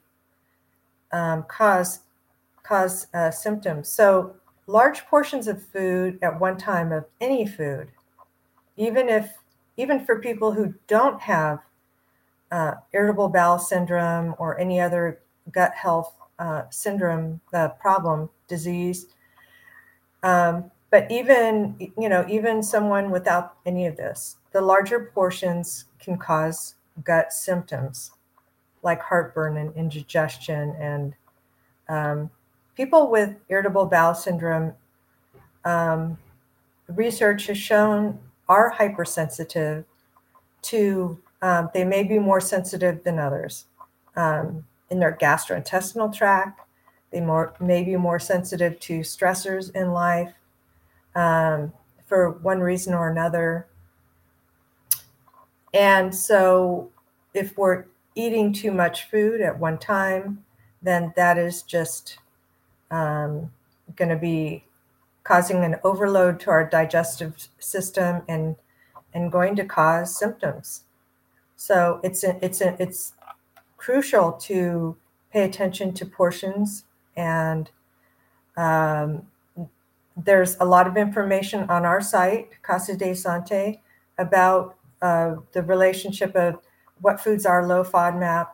um, 1.12 1.44
cause 1.48 2.00
cause 2.62 3.08
uh, 3.12 3.30
symptoms. 3.30 3.88
So 3.88 4.36
large 4.66 5.04
portions 5.06 5.48
of 5.48 5.62
food 5.62 6.18
at 6.22 6.38
one 6.38 6.56
time 6.56 6.92
of 6.92 7.04
any 7.20 7.46
food, 7.46 7.88
even 8.76 9.08
if 9.08 9.30
even 9.76 10.04
for 10.04 10.20
people 10.20 10.52
who 10.52 10.74
don't 10.86 11.20
have 11.20 11.58
uh, 12.50 12.74
irritable 12.92 13.28
bowel 13.28 13.58
syndrome 13.58 14.34
or 14.38 14.58
any 14.58 14.80
other 14.80 15.20
gut 15.50 15.74
health 15.74 16.14
uh, 16.38 16.62
syndrome 16.70 17.40
uh, 17.52 17.68
problem 17.68 18.30
disease. 18.46 19.06
Um, 20.22 20.70
but 20.90 21.10
even 21.10 21.76
you 21.98 22.08
know 22.08 22.24
even 22.28 22.62
someone 22.62 23.10
without 23.10 23.56
any 23.66 23.86
of 23.86 23.96
this 23.96 24.36
the 24.52 24.60
larger 24.60 25.10
portions 25.14 25.86
can 25.98 26.16
cause 26.16 26.74
gut 27.04 27.32
symptoms 27.32 28.12
like 28.82 29.00
heartburn 29.02 29.56
and 29.56 29.74
indigestion 29.76 30.74
and 30.80 31.14
um, 31.88 32.30
people 32.76 33.10
with 33.10 33.34
irritable 33.48 33.86
bowel 33.86 34.14
syndrome 34.14 34.72
um, 35.64 36.18
research 36.88 37.46
has 37.46 37.58
shown 37.58 38.18
are 38.48 38.70
hypersensitive 38.70 39.84
to 40.62 41.18
um, 41.42 41.70
they 41.72 41.84
may 41.84 42.02
be 42.02 42.18
more 42.18 42.40
sensitive 42.40 43.04
than 43.04 43.18
others 43.18 43.66
um, 44.16 44.64
in 44.90 44.98
their 44.98 45.16
gastrointestinal 45.20 46.12
tract. 46.12 46.60
They 47.10 47.20
more 47.20 47.54
may 47.60 47.84
be 47.84 47.96
more 47.96 48.18
sensitive 48.18 48.78
to 48.80 49.00
stressors 49.00 49.74
in 49.74 49.92
life 49.92 50.32
um, 51.18 51.72
for 52.06 52.30
one 52.30 52.60
reason 52.60 52.94
or 52.94 53.08
another. 53.08 53.66
And 55.74 56.14
so, 56.14 56.90
if 57.34 57.58
we're 57.58 57.84
eating 58.14 58.52
too 58.52 58.70
much 58.70 59.10
food 59.10 59.40
at 59.40 59.58
one 59.58 59.78
time, 59.78 60.44
then 60.80 61.12
that 61.16 61.36
is 61.36 61.62
just 61.62 62.18
um, 62.90 63.50
going 63.96 64.08
to 64.08 64.16
be 64.16 64.64
causing 65.24 65.64
an 65.64 65.76
overload 65.84 66.40
to 66.40 66.50
our 66.50 66.64
digestive 66.64 67.48
system 67.58 68.22
and 68.28 68.56
and 69.14 69.32
going 69.32 69.56
to 69.56 69.64
cause 69.64 70.16
symptoms. 70.16 70.82
So 71.56 72.00
it's 72.04 72.22
a, 72.24 72.38
it's 72.44 72.60
a, 72.60 72.80
it's 72.80 73.14
crucial 73.76 74.32
to 74.32 74.96
pay 75.32 75.44
attention 75.44 75.92
to 75.94 76.06
portions 76.06 76.84
and 77.16 77.70
um, 78.56 79.26
there's 80.24 80.56
a 80.60 80.64
lot 80.64 80.86
of 80.86 80.96
information 80.96 81.68
on 81.70 81.84
our 81.84 82.00
site, 82.00 82.50
Casa 82.62 82.96
de 82.96 83.14
Sante, 83.14 83.80
about 84.18 84.76
uh, 85.00 85.36
the 85.52 85.62
relationship 85.62 86.34
of 86.34 86.58
what 87.00 87.20
foods 87.20 87.46
are 87.46 87.66
low 87.66 87.84
FODMAP 87.84 88.48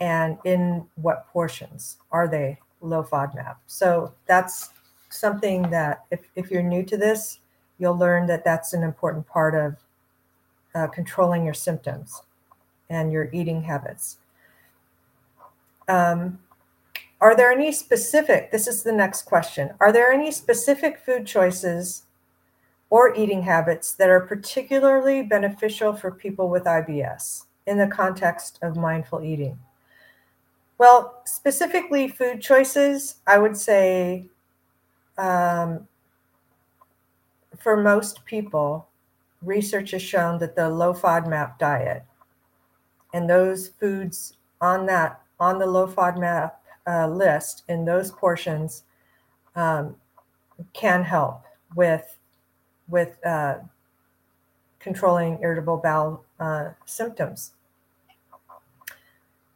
and 0.00 0.38
in 0.44 0.86
what 0.96 1.28
portions 1.28 1.98
are 2.10 2.26
they 2.26 2.58
low 2.80 3.02
FODMAP. 3.02 3.56
So 3.66 4.12
that's 4.26 4.70
something 5.10 5.70
that 5.70 6.04
if, 6.10 6.20
if 6.34 6.50
you're 6.50 6.62
new 6.62 6.82
to 6.84 6.96
this, 6.96 7.40
you'll 7.78 7.98
learn 7.98 8.26
that 8.26 8.44
that's 8.44 8.72
an 8.72 8.82
important 8.82 9.26
part 9.26 9.54
of 9.54 9.76
uh, 10.74 10.86
controlling 10.86 11.44
your 11.44 11.54
symptoms 11.54 12.22
and 12.88 13.12
your 13.12 13.28
eating 13.32 13.62
habits. 13.62 14.18
Um, 15.88 16.38
are 17.22 17.36
there 17.36 17.52
any 17.52 17.70
specific, 17.70 18.50
this 18.50 18.66
is 18.66 18.82
the 18.82 18.90
next 18.90 19.22
question, 19.22 19.70
are 19.78 19.92
there 19.92 20.12
any 20.12 20.32
specific 20.32 20.98
food 20.98 21.24
choices 21.24 22.02
or 22.90 23.14
eating 23.14 23.42
habits 23.42 23.94
that 23.94 24.10
are 24.10 24.18
particularly 24.18 25.22
beneficial 25.22 25.92
for 25.94 26.10
people 26.10 26.50
with 26.50 26.64
IBS 26.64 27.44
in 27.68 27.78
the 27.78 27.86
context 27.86 28.58
of 28.60 28.76
mindful 28.76 29.22
eating? 29.22 29.56
Well, 30.78 31.22
specifically 31.24 32.08
food 32.08 32.42
choices, 32.42 33.20
I 33.24 33.38
would 33.38 33.56
say 33.56 34.28
um, 35.16 35.86
for 37.56 37.76
most 37.76 38.24
people, 38.24 38.88
research 39.42 39.92
has 39.92 40.02
shown 40.02 40.40
that 40.40 40.56
the 40.56 40.68
low 40.68 40.92
FODMAP 40.92 41.56
diet 41.60 42.02
and 43.14 43.30
those 43.30 43.68
foods 43.68 44.36
on 44.60 44.86
that 44.86 45.20
on 45.38 45.60
the 45.60 45.66
low 45.66 45.86
FODMAP 45.86 46.50
uh, 46.86 47.06
list 47.08 47.64
in 47.68 47.84
those 47.84 48.10
portions 48.10 48.84
um, 49.54 49.96
can 50.72 51.04
help 51.04 51.42
with 51.74 52.18
with 52.88 53.24
uh, 53.24 53.56
controlling 54.78 55.38
irritable 55.40 55.78
bowel 55.78 56.24
uh, 56.40 56.70
symptoms. 56.84 57.52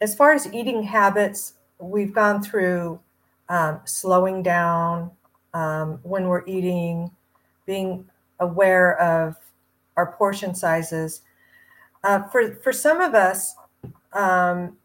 As 0.01 0.15
far 0.15 0.33
as 0.33 0.53
eating 0.53 0.83
habits, 0.85 1.55
we've 1.79 2.15
gone 2.15 2.43
through 2.43 3.01
um, 3.49 3.81
slowing 3.85 4.43
down 4.43 5.11
um, 5.55 5.99
when 6.03 6.29
we're 6.29 6.45
eating, 6.47 7.11
being 7.67 8.09
aware 8.41 8.99
of 9.01 9.37
our 9.97 10.12
portion 10.12 10.55
sizes. 10.55 11.23
Uh, 12.05 12.23
for 12.25 12.55
for 12.57 12.73
some 12.73 13.01
of 13.01 13.15
us, 13.15 13.57
um, 14.12 14.77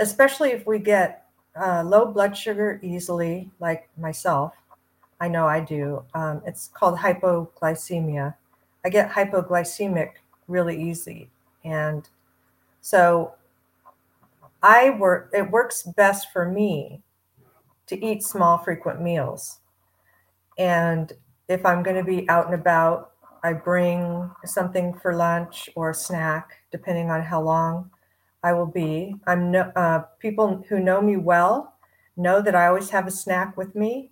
especially 0.00 0.50
if 0.50 0.66
we 0.66 0.78
get 0.78 1.23
uh, 1.60 1.82
low 1.84 2.06
blood 2.06 2.36
sugar 2.36 2.80
easily, 2.82 3.50
like 3.60 3.88
myself. 3.96 4.54
I 5.20 5.28
know 5.28 5.46
I 5.46 5.60
do. 5.60 6.04
Um, 6.14 6.42
it's 6.46 6.68
called 6.68 6.98
hypoglycemia. 6.98 8.34
I 8.84 8.88
get 8.88 9.10
hypoglycemic 9.12 10.10
really 10.48 10.80
easy. 10.82 11.30
And 11.64 12.08
so 12.80 13.34
I 14.62 14.90
work, 14.90 15.30
it 15.32 15.50
works 15.50 15.82
best 15.82 16.32
for 16.32 16.48
me 16.50 17.00
to 17.86 18.04
eat 18.04 18.22
small, 18.22 18.58
frequent 18.58 19.00
meals. 19.00 19.58
And 20.58 21.12
if 21.48 21.64
I'm 21.64 21.82
going 21.82 21.96
to 21.96 22.04
be 22.04 22.28
out 22.28 22.46
and 22.46 22.54
about, 22.54 23.12
I 23.42 23.52
bring 23.52 24.30
something 24.44 24.94
for 24.94 25.14
lunch 25.14 25.68
or 25.74 25.90
a 25.90 25.94
snack, 25.94 26.50
depending 26.70 27.10
on 27.10 27.22
how 27.22 27.42
long 27.42 27.90
I 28.44 28.52
will 28.52 28.66
be. 28.66 29.16
I'm 29.26 29.50
no, 29.50 29.72
uh, 29.74 30.00
people 30.20 30.62
who 30.68 30.78
know 30.78 31.00
me 31.00 31.16
well 31.16 31.76
know 32.16 32.42
that 32.42 32.54
I 32.54 32.66
always 32.66 32.90
have 32.90 33.06
a 33.06 33.10
snack 33.10 33.56
with 33.56 33.74
me, 33.74 34.10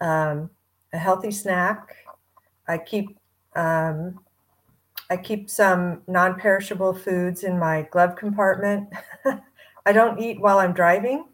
um, 0.00 0.50
a 0.94 0.98
healthy 0.98 1.30
snack. 1.30 1.94
I 2.66 2.78
keep 2.78 3.18
um, 3.54 4.20
I 5.10 5.18
keep 5.18 5.50
some 5.50 6.02
non-perishable 6.06 6.94
foods 6.94 7.44
in 7.44 7.58
my 7.58 7.86
glove 7.92 8.16
compartment. 8.16 8.88
I 9.86 9.92
don't 9.92 10.18
eat 10.18 10.40
while 10.40 10.58
I'm 10.58 10.72
driving 10.72 11.26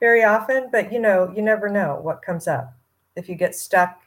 very 0.00 0.24
often, 0.24 0.68
but 0.72 0.92
you 0.92 0.98
know, 0.98 1.32
you 1.34 1.42
never 1.42 1.68
know 1.68 2.00
what 2.02 2.22
comes 2.22 2.48
up. 2.48 2.74
If 3.14 3.28
you 3.28 3.36
get 3.36 3.54
stuck 3.54 4.00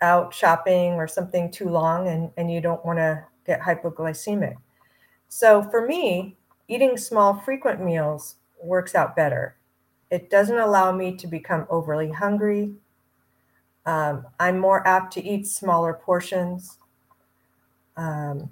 out 0.00 0.32
shopping 0.34 0.94
or 0.94 1.08
something 1.08 1.50
too 1.50 1.68
long 1.68 2.08
and, 2.08 2.30
and 2.36 2.50
you 2.50 2.60
don't 2.60 2.84
want 2.84 2.98
to 2.98 3.24
get 3.46 3.60
hypoglycemic. 3.60 4.54
So 5.28 5.62
for 5.62 5.86
me, 5.86 6.36
eating 6.72 6.96
small, 6.96 7.34
frequent 7.34 7.84
meals 7.84 8.36
works 8.62 8.94
out 8.94 9.14
better. 9.14 9.56
It 10.10 10.30
doesn't 10.30 10.58
allow 10.58 10.92
me 10.92 11.14
to 11.16 11.26
become 11.26 11.66
overly 11.68 12.10
hungry. 12.10 12.72
Um, 13.84 14.26
I'm 14.40 14.58
more 14.58 14.86
apt 14.86 15.12
to 15.14 15.24
eat 15.24 15.46
smaller 15.46 15.92
portions, 15.92 16.78
um, 17.96 18.48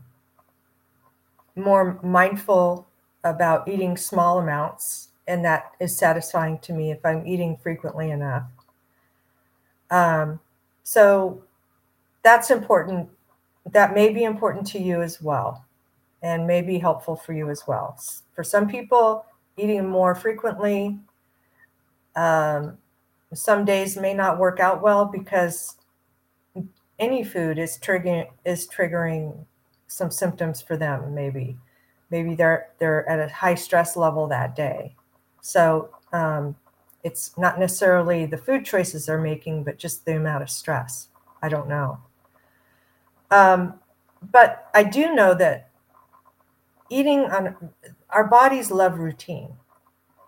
more 1.57 1.99
mindful 2.03 2.89
about 3.25 3.69
eating 3.69 3.97
small 3.97 4.39
amounts, 4.39 5.09
and 5.27 5.45
that 5.45 5.73
is 5.81 5.97
satisfying 5.97 6.59
to 6.59 6.73
me 6.73 6.91
if 6.91 7.05
I'm 7.05 7.27
eating 7.27 7.57
frequently 7.57 8.11
enough. 8.11 8.45
Um, 9.91 10.41
so 10.83 11.43
that's 12.23 12.51
important. 12.51 13.09
That 13.71 13.95
may 13.95 14.13
be 14.13 14.25
important 14.25 14.67
to 14.69 14.79
you 14.79 15.01
as 15.01 15.23
well 15.23 15.65
and 16.23 16.47
may 16.47 16.63
be 16.63 16.79
helpful 16.79 17.17
for 17.17 17.33
you 17.33 17.51
as 17.51 17.67
well. 17.67 17.99
For 18.35 18.45
some 18.45 18.69
people, 18.69 19.25
eating 19.57 19.89
more 19.89 20.15
frequently, 20.15 20.99
um, 22.17 22.79
some 23.33 23.65
days 23.65 23.97
may 23.97 24.13
not 24.13 24.39
work 24.39 24.61
out 24.61 24.83
well 24.83 25.05
because 25.05 25.77
any 26.99 27.25
food 27.25 27.59
is 27.59 27.79
triggering 27.79 28.29
is 28.45 28.69
triggering 28.69 29.47
some 29.87 30.11
symptoms 30.11 30.61
for 30.61 30.77
them 30.77 31.15
maybe. 31.15 31.57
Maybe 32.11 32.35
they're 32.35 32.71
they're 32.79 33.09
at 33.09 33.21
a 33.21 33.33
high 33.33 33.55
stress 33.55 33.97
level 33.97 34.27
that 34.29 34.57
day. 34.57 34.97
So 35.41 35.91
um, 36.13 36.57
it's 37.05 37.37
not 37.39 37.59
necessarily 37.59 38.27
the 38.27 38.37
food 38.37 38.65
choices 38.65 39.07
they're 39.07 39.21
making 39.21 39.65
but 39.65 39.79
just 39.79 40.05
the 40.05 40.17
amount 40.17 40.43
of 40.43 40.51
stress. 40.51 41.09
I 41.43 41.49
don't 41.49 41.69
know. 41.69 41.99
Um, 43.31 43.75
but 44.33 44.69
i 44.75 44.83
do 44.83 45.15
know 45.15 45.33
that 45.35 45.70
eating 46.91 47.21
on 47.21 47.57
our 48.11 48.27
bodies 48.27 48.71
love 48.71 48.99
routine 48.99 49.53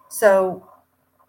so 0.09 0.67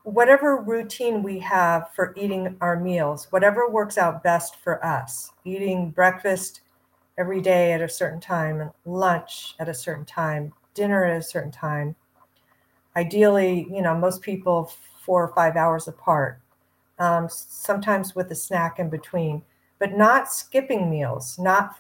whatever 0.04 0.58
routine 0.58 1.24
we 1.24 1.40
have 1.40 1.90
for 1.96 2.14
eating 2.18 2.58
our 2.62 2.80
meals, 2.80 3.28
whatever 3.32 3.70
works 3.70 3.98
out 3.98 4.24
best 4.24 4.58
for 4.58 4.86
us, 4.86 5.32
eating 5.46 5.90
breakfast 5.90 6.62
every 7.18 7.42
day 7.42 7.72
at 7.72 7.82
a 7.82 7.88
certain 7.88 8.20
time, 8.20 8.70
lunch 8.86 9.56
at 9.60 9.70
a 9.70 9.74
certain 9.74 10.06
time, 10.06 10.52
dinner 10.74 11.06
at 11.06 11.18
a 11.18 11.24
certain 11.24 11.52
time. 11.52 11.96
Ideally, 12.96 13.68
you 13.72 13.82
know, 13.82 13.96
most 13.96 14.22
people 14.22 14.72
four 15.00 15.24
or 15.24 15.34
five 15.34 15.56
hours 15.56 15.88
apart, 15.88 16.40
um, 17.00 17.28
sometimes 17.30 18.16
with 18.16 18.32
a 18.32 18.36
snack 18.36 18.80
in 18.80 18.90
between, 18.90 19.42
but 19.80 19.98
not 19.98 20.32
skipping 20.32 20.90
meals. 20.90 21.40
Not, 21.40 21.80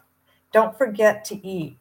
don't 0.54 0.78
forget 0.78 1.26
to 1.26 1.46
eat, 1.46 1.78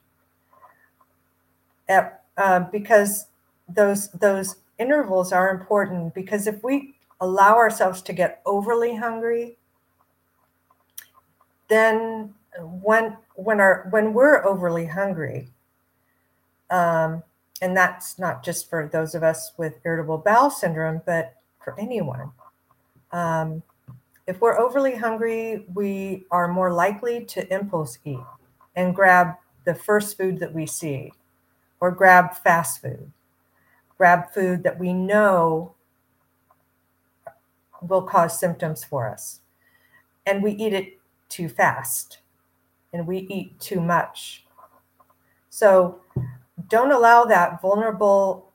uh, 2.36 2.60
because 2.70 3.26
those 3.68 4.08
those 4.10 4.56
intervals 4.78 5.32
are 5.32 5.50
important 5.50 6.14
because 6.14 6.46
if 6.46 6.62
we 6.62 6.94
allow 7.20 7.56
ourselves 7.56 8.02
to 8.02 8.12
get 8.12 8.42
overly 8.44 8.96
hungry, 8.96 9.56
then 11.68 12.34
when 12.60 13.16
when 13.34 13.60
our 13.60 13.86
when 13.90 14.12
we're 14.12 14.44
overly 14.44 14.86
hungry, 14.86 15.48
um, 16.70 17.22
and 17.60 17.76
that's 17.76 18.18
not 18.18 18.42
just 18.44 18.68
for 18.68 18.88
those 18.92 19.14
of 19.14 19.22
us 19.22 19.52
with 19.56 19.74
irritable 19.84 20.18
bowel 20.18 20.50
syndrome, 20.50 21.00
but 21.06 21.34
for 21.62 21.78
anyone. 21.78 22.30
Um, 23.12 23.62
if 24.26 24.40
we're 24.40 24.58
overly 24.58 24.96
hungry, 24.96 25.66
we 25.74 26.24
are 26.30 26.48
more 26.48 26.72
likely 26.72 27.24
to 27.26 27.52
impulse 27.52 27.98
eat 28.04 28.18
and 28.76 28.94
grab 28.94 29.34
the 29.64 29.74
first 29.74 30.16
food 30.16 30.38
that 30.40 30.52
we 30.52 30.66
see 30.66 31.12
or 31.82 31.90
grab 31.90 32.34
fast 32.34 32.80
food 32.80 33.12
grab 34.02 34.32
food 34.32 34.64
that 34.64 34.80
we 34.80 34.92
know 34.92 35.72
will 37.80 38.02
cause 38.02 38.36
symptoms 38.36 38.82
for 38.82 39.08
us. 39.08 39.42
And 40.26 40.42
we 40.42 40.52
eat 40.54 40.72
it 40.72 40.98
too 41.28 41.48
fast 41.48 42.18
and 42.92 43.06
we 43.06 43.18
eat 43.30 43.60
too 43.60 43.80
much. 43.80 44.44
So 45.50 46.00
don't 46.68 46.90
allow 46.90 47.26
that 47.26 47.62
vulnerable, 47.62 48.50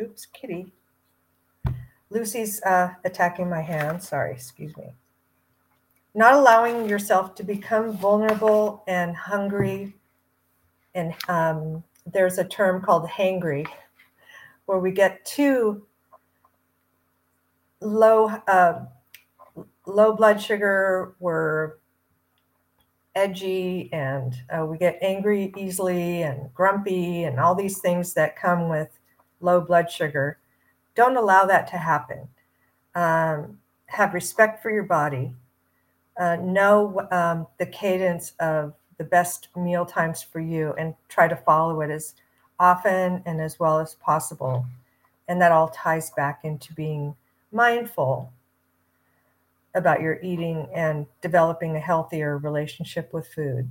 oops, 0.00 0.26
kitty. 0.26 0.72
Lucy's 2.10 2.60
uh, 2.64 2.94
attacking 3.04 3.48
my 3.48 3.60
hand. 3.60 4.02
Sorry, 4.02 4.32
excuse 4.32 4.76
me. 4.76 4.94
Not 6.12 6.34
allowing 6.34 6.88
yourself 6.88 7.36
to 7.36 7.44
become 7.44 7.96
vulnerable 7.96 8.82
and 8.88 9.14
hungry. 9.14 9.94
And 10.92 11.14
um, 11.28 11.84
there's 12.12 12.38
a 12.38 12.44
term 12.44 12.82
called 12.82 13.08
hangry 13.08 13.66
where 14.66 14.78
we 14.78 14.90
get 14.90 15.24
too 15.24 15.86
low 17.80 18.26
uh, 18.26 18.84
low 19.86 20.14
blood 20.14 20.40
sugar 20.40 21.14
we're 21.20 21.74
edgy 23.16 23.88
and 23.92 24.36
uh, 24.50 24.64
we 24.64 24.76
get 24.76 24.98
angry 25.00 25.52
easily 25.56 26.22
and 26.22 26.52
grumpy 26.54 27.24
and 27.24 27.40
all 27.40 27.54
these 27.54 27.78
things 27.78 28.12
that 28.12 28.36
come 28.36 28.68
with 28.68 28.98
low 29.40 29.60
blood 29.60 29.90
sugar. 29.90 30.38
Don't 30.94 31.16
allow 31.16 31.46
that 31.46 31.66
to 31.68 31.78
happen. 31.78 32.28
Um, 32.94 33.58
have 33.86 34.14
respect 34.14 34.62
for 34.62 34.70
your 34.70 34.84
body. 34.84 35.34
Uh, 36.18 36.36
know 36.36 37.06
um, 37.10 37.46
the 37.58 37.66
cadence 37.66 38.32
of 38.38 38.74
the 38.98 39.04
best 39.04 39.48
meal 39.56 39.84
times 39.84 40.22
for 40.22 40.40
you 40.40 40.74
and 40.78 40.94
try 41.08 41.28
to 41.28 41.36
follow 41.36 41.80
it 41.80 41.90
as 41.90 42.14
often 42.58 43.22
and 43.26 43.40
as 43.40 43.58
well 43.58 43.78
as 43.78 43.94
possible. 43.96 44.64
And 45.28 45.40
that 45.40 45.52
all 45.52 45.68
ties 45.68 46.10
back 46.10 46.40
into 46.44 46.72
being 46.72 47.14
mindful 47.52 48.32
about 49.74 50.00
your 50.00 50.18
eating 50.22 50.68
and 50.74 51.06
developing 51.20 51.76
a 51.76 51.80
healthier 51.80 52.38
relationship 52.38 53.12
with 53.12 53.28
food 53.28 53.68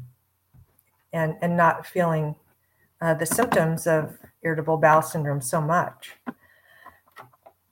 and, 1.14 1.36
and 1.42 1.58
not 1.58 1.86
feeling 1.86 2.36
uh, 3.02 3.14
the 3.14 3.26
symptoms 3.26 3.88
of 3.88 4.18
irritable 4.44 4.78
bowel 4.78 5.02
syndrome 5.02 5.42
so 5.42 5.60
much. 5.60 6.12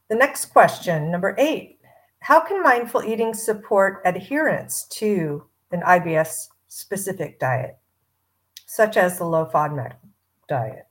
The 0.09 0.15
next 0.15 0.45
question, 0.45 1.11
number 1.11 1.35
eight 1.37 1.79
How 2.19 2.39
can 2.39 2.61
mindful 2.63 3.03
eating 3.03 3.33
support 3.33 4.01
adherence 4.05 4.83
to 4.91 5.45
an 5.71 5.81
IBS 5.81 6.49
specific 6.73 7.39
diet, 7.39 7.77
such 8.65 8.97
as 8.97 9.17
the 9.17 9.23
low 9.23 9.45
FODMAP 9.45 9.93
diet? 10.49 10.87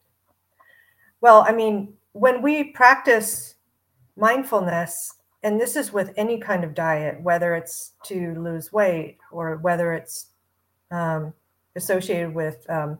Well, 1.21 1.45
I 1.47 1.53
mean, 1.53 1.95
when 2.13 2.41
we 2.41 2.65
practice 2.65 3.57
mindfulness, 4.17 5.15
and 5.43 5.61
this 5.61 5.75
is 5.75 5.93
with 5.93 6.13
any 6.17 6.39
kind 6.39 6.63
of 6.63 6.75
diet, 6.75 7.21
whether 7.21 7.57
it's 7.57 7.95
to 8.05 8.35
lose 8.35 8.73
weight 8.73 9.19
or 9.33 9.57
whether 9.57 9.93
it's 9.93 10.27
um, 10.93 11.35
associated 11.75 12.33
with 12.33 12.65
um, 12.71 12.99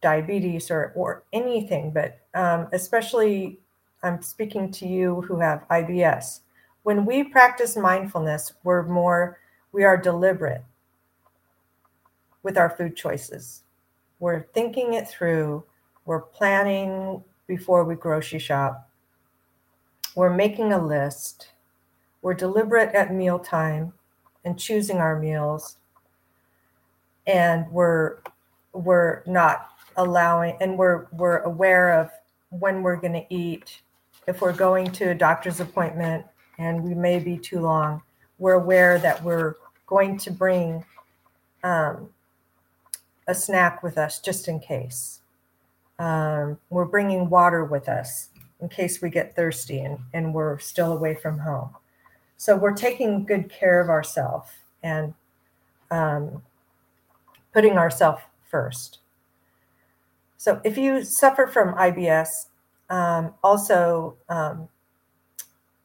diabetes 0.00 0.72
or, 0.72 0.92
or 0.96 1.22
anything, 1.32 1.92
but 1.92 2.20
um, 2.34 2.66
especially 2.72 3.60
I'm 4.02 4.20
speaking 4.22 4.72
to 4.72 4.88
you 4.88 5.20
who 5.22 5.38
have 5.38 5.66
IBS. 5.68 6.40
When 6.82 7.04
we 7.04 7.22
practice 7.22 7.76
mindfulness, 7.76 8.54
we're 8.64 8.82
more, 8.82 9.38
we 9.70 9.84
are 9.84 9.96
deliberate 9.96 10.64
with 12.48 12.56
our 12.56 12.70
food 12.70 12.96
choices. 12.96 13.64
We're 14.20 14.46
thinking 14.54 14.94
it 14.94 15.06
through 15.06 15.64
we're 16.06 16.22
planning 16.22 17.22
before 17.46 17.84
we 17.84 17.94
grocery 17.94 18.38
shop. 18.38 18.88
We're 20.16 20.32
making 20.32 20.72
a 20.72 20.82
list. 20.82 21.48
We're 22.22 22.32
deliberate 22.32 22.94
at 22.94 23.12
mealtime 23.12 23.92
and 24.46 24.58
choosing 24.58 24.96
our 24.96 25.18
meals. 25.20 25.76
And 27.26 27.70
we're 27.70 28.20
we're 28.72 29.22
not 29.26 29.68
allowing 29.98 30.56
and 30.62 30.78
we're 30.78 31.08
we're 31.12 31.40
aware 31.40 32.00
of 32.00 32.10
when 32.48 32.82
we're 32.82 32.96
going 32.96 33.12
to 33.12 33.26
eat. 33.28 33.82
If 34.26 34.40
we're 34.40 34.54
going 34.54 34.90
to 34.92 35.10
a 35.10 35.14
doctor's 35.14 35.60
appointment 35.60 36.24
and 36.56 36.82
we 36.82 36.94
may 36.94 37.18
be 37.18 37.36
too 37.36 37.60
long, 37.60 38.00
we're 38.38 38.54
aware 38.54 38.98
that 39.00 39.22
we're 39.22 39.56
going 39.86 40.16
to 40.20 40.30
bring 40.30 40.82
um, 41.62 42.08
a 43.28 43.34
snack 43.34 43.82
with 43.82 43.96
us 43.96 44.18
just 44.18 44.48
in 44.48 44.58
case 44.58 45.20
um, 45.98 46.58
we're 46.70 46.84
bringing 46.84 47.28
water 47.28 47.64
with 47.64 47.88
us 47.88 48.30
in 48.60 48.68
case 48.68 49.00
we 49.00 49.10
get 49.10 49.36
thirsty 49.36 49.80
and, 49.80 49.98
and 50.12 50.34
we're 50.34 50.58
still 50.58 50.92
away 50.92 51.14
from 51.14 51.38
home. 51.38 51.70
So 52.36 52.56
we're 52.56 52.74
taking 52.74 53.24
good 53.24 53.50
care 53.50 53.80
of 53.80 53.88
ourselves 53.88 54.50
and 54.82 55.14
um, 55.90 56.42
putting 57.52 57.76
ourselves 57.76 58.22
first. 58.50 58.98
So 60.36 60.60
if 60.64 60.78
you 60.78 61.04
suffer 61.04 61.46
from 61.46 61.74
IBS, 61.74 62.46
um, 62.90 63.34
also 63.42 64.16
um, 64.28 64.68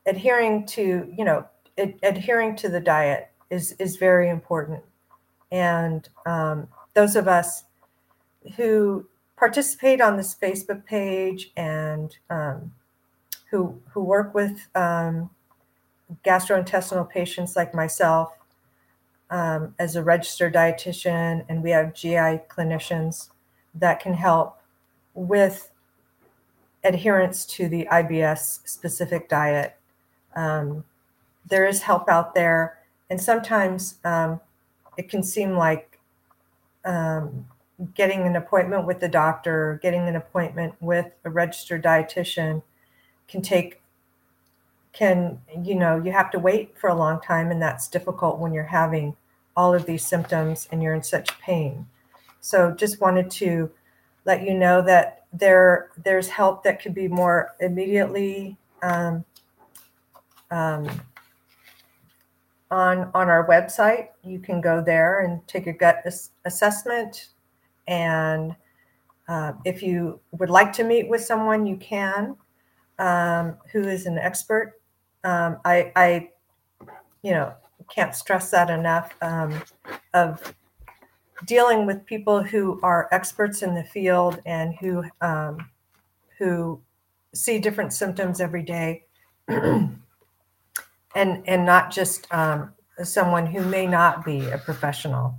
adhering 0.05 0.65
to, 0.67 1.11
you 1.15 1.25
know, 1.25 1.45
ad- 1.77 1.99
adhering 2.03 2.55
to 2.57 2.69
the 2.69 2.79
diet 2.79 3.29
is 3.49 3.73
is 3.73 3.97
very 3.97 4.29
important. 4.29 4.81
And 5.51 6.07
um, 6.25 6.67
those 6.93 7.15
of 7.15 7.27
us 7.27 7.63
who 8.55 9.07
participate 9.37 10.01
on 10.01 10.17
this 10.17 10.35
Facebook 10.35 10.85
page 10.85 11.51
and 11.57 12.17
um, 12.29 12.71
who 13.49 13.79
who 13.91 14.03
work 14.03 14.33
with 14.33 14.67
um, 14.75 15.29
gastrointestinal 16.25 17.09
patients 17.09 17.55
like 17.55 17.73
myself 17.73 18.33
um, 19.29 19.73
as 19.79 19.95
a 19.95 20.03
registered 20.03 20.53
dietitian, 20.53 21.45
and 21.49 21.63
we 21.63 21.71
have 21.71 21.93
GI 21.93 22.41
clinicians 22.49 23.29
that 23.73 23.99
can 23.99 24.13
help 24.13 24.59
with 25.15 25.71
adherence 26.83 27.45
to 27.45 27.67
the 27.67 27.87
IBS 27.91 28.67
specific 28.67 29.29
diet. 29.29 29.75
Um, 30.35 30.83
there 31.45 31.65
is 31.65 31.81
help 31.81 32.09
out 32.09 32.35
there, 32.35 32.79
and 33.09 33.19
sometimes 33.19 33.95
um, 34.03 34.39
it 34.97 35.09
can 35.09 35.23
seem 35.23 35.53
like 35.53 35.92
um, 36.85 37.45
getting 37.93 38.21
an 38.21 38.35
appointment 38.35 38.85
with 38.85 38.99
the 38.99 39.07
doctor, 39.07 39.79
getting 39.81 40.07
an 40.07 40.15
appointment 40.15 40.75
with 40.79 41.07
a 41.23 41.29
registered 41.29 41.83
dietitian 41.83 42.61
can 43.27 43.41
take 43.41 43.81
can 44.91 45.39
you 45.63 45.73
know 45.73 45.99
you 46.03 46.11
have 46.11 46.29
to 46.29 46.37
wait 46.37 46.77
for 46.77 46.87
a 46.87 46.95
long 46.95 47.19
time 47.19 47.49
and 47.49 47.61
that's 47.61 47.87
difficult 47.87 48.37
when 48.37 48.53
you're 48.53 48.63
having 48.63 49.15
all 49.55 49.73
of 49.73 49.85
these 49.85 50.05
symptoms 50.05 50.67
and 50.71 50.81
you're 50.81 50.93
in 50.93 51.03
such 51.03 51.39
pain. 51.39 51.87
So 52.41 52.71
just 52.71 53.01
wanted 53.01 53.29
to 53.31 53.71
let 54.25 54.43
you 54.43 54.53
know 54.53 54.81
that 54.81 55.25
there 55.31 55.89
there's 56.03 56.29
help 56.29 56.63
that 56.63 56.81
could 56.81 56.93
be 56.93 57.07
more 57.07 57.53
immediately 57.59 58.57
um, 58.81 59.25
um, 60.51 60.87
on 62.73 63.11
on 63.13 63.29
our 63.29 63.47
website. 63.47 64.09
You 64.23 64.39
can 64.39 64.59
go 64.59 64.83
there 64.83 65.21
and 65.21 65.47
take 65.47 65.67
a 65.67 65.73
gut 65.73 66.01
ass- 66.05 66.31
assessment, 66.45 67.29
and 67.87 68.55
uh, 69.27 69.53
if 69.63 69.81
you 69.81 70.19
would 70.31 70.49
like 70.49 70.73
to 70.73 70.83
meet 70.83 71.09
with 71.09 71.21
someone, 71.21 71.65
you 71.65 71.77
can, 71.77 72.35
um, 72.99 73.57
who 73.71 73.81
is 73.87 74.05
an 74.05 74.17
expert. 74.17 74.73
Um, 75.23 75.57
I, 75.63 75.91
I, 75.95 76.29
you 77.21 77.31
know, 77.31 77.53
can't 77.89 78.15
stress 78.15 78.51
that 78.51 78.69
enough 78.69 79.13
um, 79.21 79.61
of 80.13 80.53
dealing 81.45 81.85
with 81.85 82.05
people 82.05 82.43
who 82.43 82.79
are 82.83 83.07
experts 83.11 83.61
in 83.61 83.75
the 83.75 83.83
field 83.83 84.39
and 84.45 84.75
who 84.75 85.03
um, 85.21 85.69
who 86.37 86.81
see 87.33 87.59
different 87.59 87.93
symptoms 87.93 88.41
every 88.41 88.63
day, 88.63 89.05
and 91.15 91.43
and 91.47 91.65
not 91.65 91.91
just 91.91 92.31
um, 92.33 92.73
someone 93.03 93.45
who 93.47 93.63
may 93.65 93.87
not 93.87 94.25
be 94.25 94.49
a 94.49 94.57
professional 94.57 95.35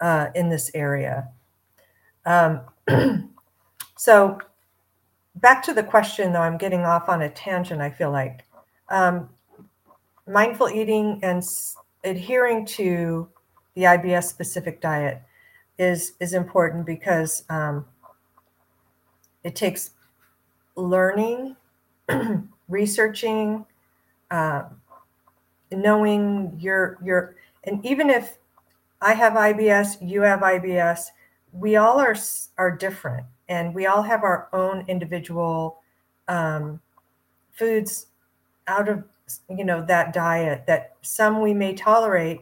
uh, 0.00 0.28
in 0.34 0.48
this 0.48 0.70
area. 0.74 1.28
Um, 2.26 2.62
so 3.96 4.38
back 5.34 5.62
to 5.64 5.74
the 5.74 5.82
question, 5.82 6.32
though, 6.32 6.40
I'm 6.40 6.58
getting 6.58 6.82
off 6.82 7.08
on 7.08 7.22
a 7.22 7.30
tangent. 7.30 7.80
I 7.80 7.90
feel 7.90 8.10
like 8.10 8.44
um, 8.88 9.30
mindful 10.26 10.68
eating 10.70 11.20
and 11.22 11.38
s- 11.38 11.76
adhering 12.04 12.66
to 12.66 13.28
the 13.74 13.82
IBS 13.82 14.24
specific 14.24 14.80
diet 14.80 15.22
is 15.78 16.12
is 16.20 16.34
important 16.34 16.84
because 16.84 17.44
um, 17.48 17.86
it 19.44 19.56
takes 19.56 19.90
learning, 20.76 21.56
researching, 22.68 23.64
uh, 24.30 24.64
knowing 25.72 26.56
your 26.58 26.98
your 27.02 27.36
and 27.64 27.84
even 27.84 28.10
if 28.10 28.38
I 29.00 29.14
have 29.14 29.32
IBS, 29.32 29.96
you 30.00 30.22
have 30.22 30.40
IBS, 30.40 31.06
we 31.52 31.76
all 31.76 31.98
are 31.98 32.16
are 32.58 32.76
different, 32.76 33.26
and 33.48 33.74
we 33.74 33.86
all 33.86 34.02
have 34.02 34.22
our 34.22 34.48
own 34.52 34.84
individual 34.88 35.80
um, 36.28 36.80
foods 37.52 38.06
out 38.66 38.88
of 38.88 39.04
you 39.48 39.64
know 39.64 39.84
that 39.86 40.12
diet 40.12 40.64
that 40.66 40.96
some 41.02 41.40
we 41.40 41.54
may 41.54 41.74
tolerate 41.74 42.40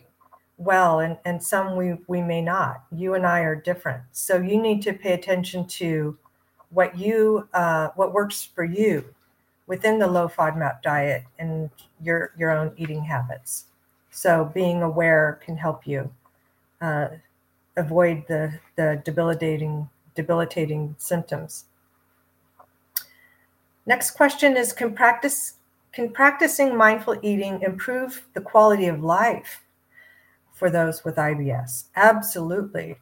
well 0.59 1.01
and, 1.01 1.17
and 1.25 1.43
some 1.43 1.77
we, 1.77 1.97
we 2.09 2.21
may 2.21 2.43
not. 2.43 2.83
You 2.91 3.15
and 3.15 3.27
I 3.27 3.41
are 3.41 3.55
different. 3.55 4.03
So 4.13 4.39
you 4.39 4.61
need 4.61 4.83
to 4.83 4.93
pay 4.93 5.13
attention 5.13 5.67
to 5.69 6.19
what 6.71 6.99
you 6.99 7.49
uh, 7.55 7.89
what 7.95 8.13
works 8.13 8.45
for 8.45 8.65
you 8.65 9.05
within 9.69 9.99
the 9.99 10.07
low 10.07 10.27
FODMAP 10.29 10.83
diet 10.83 11.23
and 11.39 11.71
your 12.03 12.33
your 12.37 12.51
own 12.51 12.73
eating 12.77 13.05
habits. 13.05 13.67
So 14.11 14.51
being 14.53 14.83
aware 14.83 15.39
can 15.45 15.57
help 15.57 15.87
you 15.87 16.11
uh, 16.81 17.09
avoid 17.77 18.25
the 18.27 18.53
the 18.75 19.01
debilitating 19.05 19.89
debilitating 20.17 20.97
symptoms. 20.99 21.67
Next 23.87 24.13
question 24.13 24.57
is 24.57 24.73
can 24.73 24.95
practice 24.95 25.55
can 25.93 26.11
practicing 26.11 26.77
mindful 26.77 27.17
eating 27.23 27.63
improve 27.63 28.27
the 28.35 28.41
quality 28.41 28.87
of 28.87 29.03
life 29.03 29.63
for 30.59 30.71
those 30.71 31.05
with 31.05 31.17
IBS? 31.17 31.85
Absolutely. 31.95 32.99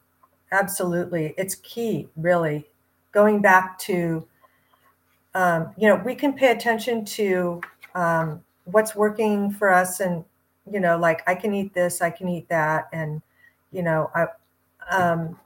Absolutely. 0.52 1.34
It's 1.36 1.56
key, 1.56 2.08
really. 2.16 2.66
Going 3.12 3.40
back 3.40 3.78
to, 3.80 4.26
um, 5.36 5.74
you 5.76 5.86
know, 5.86 5.96
we 5.96 6.14
can 6.14 6.32
pay 6.32 6.50
attention 6.50 7.04
to 7.04 7.60
um, 7.94 8.42
what's 8.64 8.96
working 8.96 9.50
for 9.50 9.70
us 9.70 10.00
and, 10.00 10.24
you 10.70 10.80
know, 10.80 10.96
like 10.96 11.22
I 11.28 11.34
can 11.34 11.52
eat 11.52 11.74
this, 11.74 12.00
I 12.00 12.08
can 12.08 12.26
eat 12.26 12.48
that. 12.48 12.88
And, 12.90 13.20
you 13.70 13.82
know, 13.82 14.10
I, 14.14 14.28
um, 14.90 15.38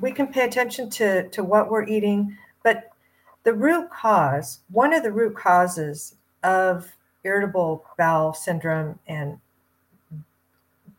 we 0.00 0.10
can 0.10 0.28
pay 0.28 0.46
attention 0.46 0.88
to, 0.88 1.28
to 1.28 1.44
what 1.44 1.70
we're 1.70 1.86
eating. 1.86 2.34
But 2.62 2.92
the 3.42 3.52
root 3.52 3.90
cause, 3.90 4.60
one 4.70 4.94
of 4.94 5.02
the 5.02 5.12
root 5.12 5.36
causes 5.36 6.14
of 6.42 6.90
irritable 7.24 7.84
bowel 7.98 8.32
syndrome 8.32 8.98
and 9.06 9.38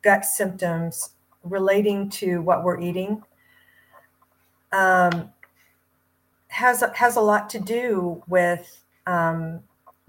gut 0.03 0.25
symptoms 0.25 1.09
relating 1.43 2.11
to 2.11 2.43
what 2.43 2.63
we're 2.63 2.79
eating 2.79 3.23
um, 4.75 5.31
has 6.55 6.81
has 6.93 7.17
a 7.17 7.21
lot 7.21 7.49
to 7.49 7.59
do 7.59 8.23
with 8.27 8.83
um, 9.07 9.59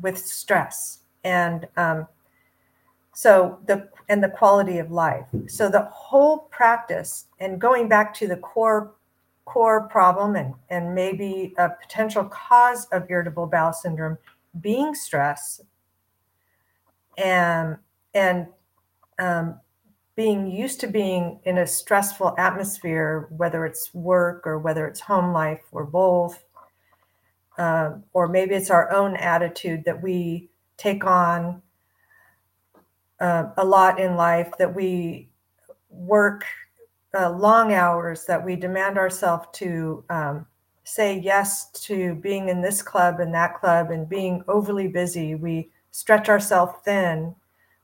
with 0.01 0.17
stress 0.17 1.01
and 1.25 1.67
um, 1.77 2.07
so 3.13 3.59
the 3.67 3.89
and 4.09 4.23
the 4.23 4.29
quality 4.29 4.79
of 4.79 4.93
life. 4.93 5.27
So 5.49 5.69
the 5.69 5.83
whole 5.91 6.39
practice 6.51 7.27
and 7.41 7.61
going 7.61 7.89
back 7.89 8.15
to 8.15 8.29
the 8.29 8.37
core 8.37 8.95
core 9.45 9.89
problem 9.89 10.37
and 10.37 10.55
and 10.71 10.95
maybe 10.95 11.53
a 11.59 11.71
potential 11.71 12.25
cause 12.25 12.87
of 12.93 13.11
irritable 13.11 13.49
bowel 13.49 13.73
syndrome 13.73 14.17
being 14.61 14.95
stress 14.95 15.61
and 17.19 17.77
and 18.15 18.47
um, 19.19 19.59
being 20.17 20.51
used 20.51 20.81
to 20.81 20.87
being 20.87 21.39
in 21.45 21.59
a 21.59 21.67
stressful 21.67 22.35
atmosphere, 22.39 23.29
whether 23.37 23.67
it's 23.67 23.95
work 23.95 24.47
or 24.47 24.59
whether 24.59 24.87
it's 24.87 25.01
home 25.01 25.33
life 25.33 25.63
or 25.73 25.85
both, 25.85 26.43
um, 27.59 28.03
or 28.15 28.27
maybe 28.27 28.55
it's 28.55 28.71
our 28.71 28.91
own 28.93 29.15
attitude 29.17 29.85
that 29.85 30.03
we 30.03 30.49
take 30.79 31.05
on 31.05 31.61
uh, 33.21 33.51
a 33.59 33.65
lot 33.65 34.01
in 34.01 34.17
life, 34.17 34.51
that 34.59 34.75
we 34.75 35.29
work 35.91 36.45
uh, 37.19 37.31
long 37.31 37.73
hours, 37.75 38.25
that 38.25 38.43
we 38.43 38.57
demand 38.57 38.99
ourselves 38.99 39.47
to 39.53 40.03
um, 40.09 40.47
say 40.85 41.19
yes 41.19 41.71
to 41.73 42.15
being 42.17 42.49
in 42.49 42.63
this 42.63 42.81
club 42.81 43.21
and 43.21 43.35
that 43.35 43.55
club 43.55 43.91
and 43.91 44.09
being 44.09 44.43
overly 44.49 44.89
busy. 44.89 45.35
We 45.35 45.71
stretch 45.91 46.29
ourselves 46.29 46.73
thin. 46.85 47.35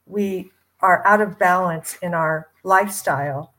We 0.07 0.51
are 0.83 1.07
out 1.07 1.21
of 1.21 1.39
balance 1.39 1.97
in 2.03 2.13
our 2.13 2.49
lifestyle 2.65 3.55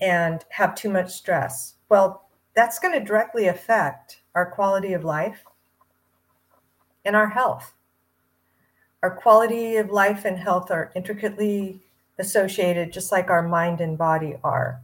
and 0.00 0.44
have 0.50 0.74
too 0.74 0.90
much 0.90 1.12
stress, 1.12 1.74
well, 1.88 2.28
that's 2.54 2.78
going 2.78 2.98
to 2.98 3.04
directly 3.04 3.46
affect 3.46 4.20
our 4.34 4.50
quality 4.50 4.92
of 4.92 5.04
life 5.04 5.44
and 7.04 7.16
our 7.16 7.28
health. 7.28 7.74
Our 9.02 9.10
quality 9.10 9.76
of 9.76 9.90
life 9.90 10.24
and 10.24 10.38
health 10.38 10.70
are 10.70 10.90
intricately 10.94 11.82
associated, 12.18 12.92
just 12.92 13.12
like 13.12 13.30
our 13.30 13.46
mind 13.46 13.80
and 13.80 13.98
body 13.98 14.36
are. 14.42 14.80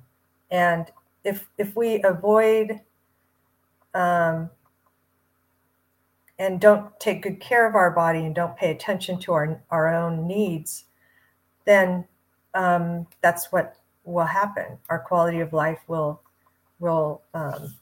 And 0.50 0.86
if 1.24 1.48
if 1.58 1.76
we 1.76 2.02
avoid 2.02 2.80
um, 3.94 4.50
and 6.38 6.60
don't 6.60 6.98
take 6.98 7.22
good 7.22 7.40
care 7.40 7.68
of 7.68 7.74
our 7.74 7.90
body 7.90 8.20
and 8.20 8.34
don't 8.34 8.56
pay 8.56 8.70
attention 8.70 9.18
to 9.20 9.32
our, 9.32 9.62
our 9.70 9.94
own 9.94 10.26
needs, 10.26 10.84
then 11.70 12.04
um, 12.54 13.06
that's 13.22 13.52
what 13.52 13.76
will 14.04 14.24
happen. 14.24 14.76
Our 14.88 14.98
quality 14.98 15.38
of 15.40 15.52
life 15.52 15.78
will 15.86 16.20
will 16.80 17.22
um, 17.34 17.74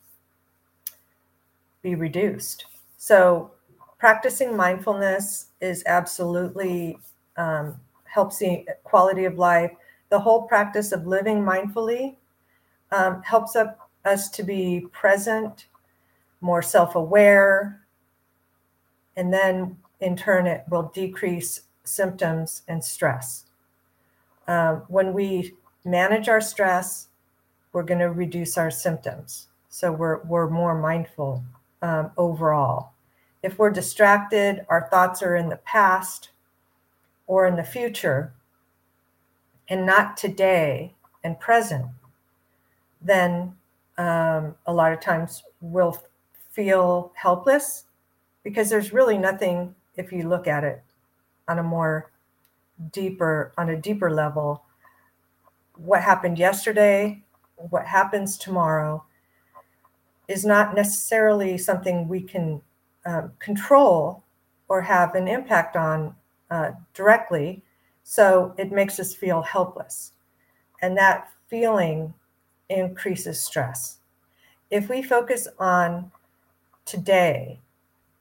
be 1.82 1.95
reduced. 1.95 2.66
So, 2.99 3.53
practicing 3.99 4.57
mindfulness 4.57 5.47
is 5.61 5.82
absolutely 5.86 6.99
um, 7.36 7.80
helps 8.05 8.39
the 8.39 8.66
quality 8.84 9.24
of 9.24 9.39
life. 9.39 9.70
The 10.11 10.18
whole 10.18 10.43
practice 10.43 10.93
of 10.93 11.07
living 11.07 11.43
mindfully 11.43 12.16
um, 12.91 13.22
helps 13.22 13.57
up, 13.57 13.91
us 14.05 14.28
to 14.30 14.43
be 14.43 14.86
present, 14.93 15.66
more 16.41 16.62
self-aware, 16.62 17.80
and 19.16 19.32
then 19.32 19.76
in 20.01 20.16
turn 20.16 20.47
it 20.47 20.64
will 20.68 20.91
decrease 20.95 21.62
symptoms 21.84 22.62
and 22.68 22.84
stress 22.84 23.47
um, 24.49 24.82
when 24.88 25.12
we 25.12 25.55
manage 25.84 26.28
our 26.28 26.40
stress, 26.40 27.09
we're 27.72 27.82
going 27.84 28.01
to 28.01 28.11
reduce 28.11 28.59
our 28.59 28.70
symptoms. 28.70 29.49
So 29.68 29.92
we're, 29.92 30.22
we're 30.24 30.49
more 30.49 30.78
mindful 30.78 31.44
um, 31.82 32.11
overall. 32.16 32.92
If 33.42 33.59
we're 33.59 33.70
distracted, 33.70 34.66
our 34.68 34.88
thoughts 34.90 35.22
are 35.22 35.36
in 35.36 35.49
the 35.49 35.59
past 35.59 36.30
or 37.26 37.46
in 37.46 37.57
the 37.57 37.62
future 37.62 38.32
and 39.68 39.86
not 39.86 40.16
today 40.16 40.94
and 41.22 41.38
present, 41.38 41.86
then 43.03 43.55
um, 43.99 44.55
a 44.66 44.72
lot 44.72 44.92
of 44.92 45.01
times 45.01 45.44
we'll 45.61 46.03
feel 46.51 47.12
helpless 47.14 47.84
because 48.42 48.70
there's 48.70 48.92
really 48.92 49.18
nothing, 49.18 49.74
if 49.96 50.11
you 50.11 50.28
look 50.28 50.46
at 50.46 50.64
it 50.64 50.82
on 51.46 51.59
a 51.59 51.62
more 51.62 52.11
deeper 52.93 53.53
on 53.59 53.70
a 53.70 53.76
deeper 53.76 54.11
level 54.11 54.64
what 55.79 56.03
happened 56.03 56.39
yesterday, 56.39 57.22
what 57.57 57.87
happens 57.87 58.37
tomorrow, 58.37 59.05
is 60.26 60.45
not 60.45 60.74
necessarily 60.74 61.57
something 61.57 62.07
we 62.07 62.20
can 62.20 62.61
um, 63.07 63.33
control 63.39 64.24
or 64.68 64.83
have 64.83 65.14
an 65.14 65.26
impact 65.26 65.76
on 65.76 66.14
uh, 66.51 66.72
directly. 66.93 67.62
So 68.03 68.55
it 68.59 68.72
makes 68.72 68.99
us 68.99 69.14
feel 69.14 69.43
helpless. 69.43 70.12
And 70.83 70.97
that 70.97 71.31
feeling 71.49 72.12
increases 72.68 73.41
stress. 73.41 73.99
If 74.70 74.91
we 74.91 75.03
focus 75.03 75.49
on 75.59 76.11
today, 76.85 77.61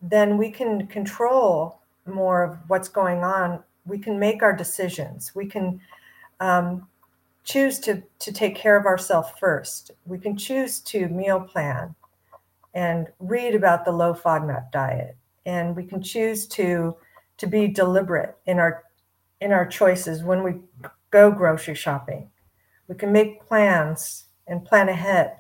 then 0.02 0.38
we 0.38 0.52
can 0.52 0.88
control 0.88 1.80
more 2.06 2.44
of 2.44 2.58
what's 2.68 2.88
going 2.88 3.24
on. 3.24 3.64
We 3.88 3.98
can 4.00 4.20
make 4.20 4.44
our 4.44 4.54
decisions. 4.54 5.34
We 5.36 5.46
can 5.46 5.80
um, 6.40 6.88
choose 7.44 7.80
to, 7.80 8.04
to 8.20 8.32
take 8.32 8.56
care 8.56 8.78
of 8.78 8.86
ourselves 8.86 9.30
first. 9.40 9.92
We 10.06 10.20
can 10.20 10.38
choose 10.38 10.80
to 10.82 11.08
meal 11.08 11.40
plan 11.40 11.96
and 12.74 13.08
read 13.20 13.56
about 13.56 13.86
the 13.86 13.92
low 13.92 14.14
FODMAP 14.14 14.72
diet. 14.72 15.16
And 15.46 15.76
we 15.76 15.84
can 15.84 16.02
choose 16.02 16.46
to, 16.48 16.96
to 17.38 17.48
be 17.48 17.68
deliberate 17.68 18.36
in 18.46 18.60
our, 18.60 18.84
in 19.40 19.52
our 19.52 19.66
choices 19.66 20.24
when 20.24 20.44
we 20.44 20.56
go 21.10 21.32
grocery 21.32 21.76
shopping. 21.76 22.30
We 22.88 22.96
can 22.96 23.12
make 23.12 23.46
plans 23.46 24.26
and 24.48 24.64
plan 24.64 24.90
ahead. 24.90 25.38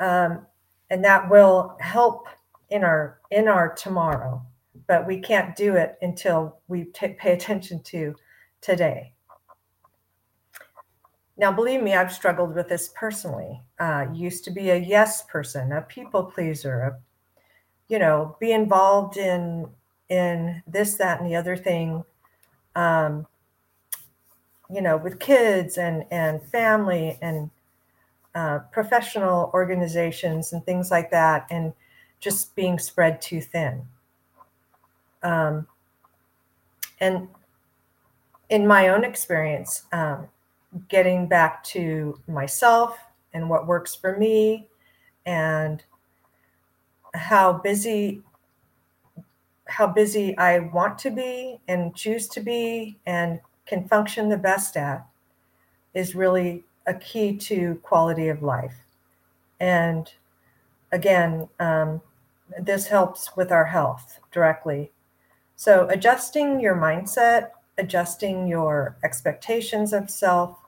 Um, 0.00 0.46
and 0.90 1.04
that 1.04 1.28
will 1.28 1.76
help 1.80 2.28
in 2.70 2.84
our 2.84 3.18
in 3.30 3.48
our 3.48 3.74
tomorrow 3.74 4.42
but 4.88 5.06
we 5.06 5.20
can't 5.20 5.54
do 5.54 5.76
it 5.76 5.96
until 6.02 6.58
we 6.66 6.84
t- 6.86 7.08
pay 7.08 7.32
attention 7.32 7.80
to 7.84 8.16
today 8.60 9.12
now, 11.38 11.52
believe 11.52 11.82
me, 11.82 11.94
I've 11.94 12.12
struggled 12.12 12.54
with 12.54 12.68
this 12.68 12.90
personally. 12.96 13.60
Uh, 13.78 14.06
used 14.12 14.44
to 14.44 14.50
be 14.50 14.70
a 14.70 14.76
yes 14.76 15.22
person, 15.22 15.70
a 15.70 15.82
people 15.82 16.24
pleaser, 16.24 16.80
a, 16.80 16.98
you 17.86 18.00
know, 18.00 18.36
be 18.40 18.50
involved 18.50 19.16
in 19.16 19.68
in 20.08 20.62
this, 20.66 20.94
that, 20.94 21.20
and 21.20 21.30
the 21.30 21.36
other 21.36 21.56
thing. 21.56 22.04
Um, 22.74 23.26
you 24.68 24.82
know, 24.82 24.96
with 24.96 25.20
kids 25.20 25.78
and 25.78 26.04
and 26.10 26.42
family 26.42 27.18
and 27.22 27.50
uh, 28.34 28.58
professional 28.72 29.52
organizations 29.54 30.52
and 30.52 30.64
things 30.64 30.90
like 30.90 31.12
that, 31.12 31.46
and 31.52 31.72
just 32.18 32.56
being 32.56 32.80
spread 32.80 33.22
too 33.22 33.40
thin. 33.40 33.86
Um, 35.22 35.66
and 37.00 37.28
in 38.48 38.66
my 38.66 38.88
own 38.88 39.04
experience, 39.04 39.84
um, 39.92 40.28
getting 40.88 41.26
back 41.26 41.62
to 41.64 42.18
myself 42.26 42.98
and 43.32 43.48
what 43.48 43.66
works 43.66 43.94
for 43.94 44.16
me 44.16 44.68
and 45.26 45.84
how 47.14 47.52
busy 47.52 48.22
how 49.66 49.86
busy 49.86 50.36
I 50.38 50.60
want 50.60 50.98
to 51.00 51.10
be 51.10 51.60
and 51.68 51.94
choose 51.94 52.26
to 52.28 52.40
be 52.40 52.98
and 53.04 53.38
can 53.66 53.86
function 53.86 54.30
the 54.30 54.38
best 54.38 54.78
at 54.78 55.06
is 55.92 56.14
really 56.14 56.64
a 56.86 56.94
key 56.94 57.36
to 57.36 57.74
quality 57.82 58.28
of 58.28 58.42
life. 58.42 58.86
And 59.60 60.10
again, 60.90 61.48
um, 61.60 62.00
this 62.58 62.86
helps 62.86 63.36
with 63.36 63.52
our 63.52 63.66
health 63.66 64.20
directly. 64.32 64.90
So, 65.58 65.88
adjusting 65.88 66.60
your 66.60 66.76
mindset 66.76 67.50
adjusting 67.78 68.48
your 68.48 68.96
expectations 69.04 69.92
of 69.92 70.10
self 70.10 70.58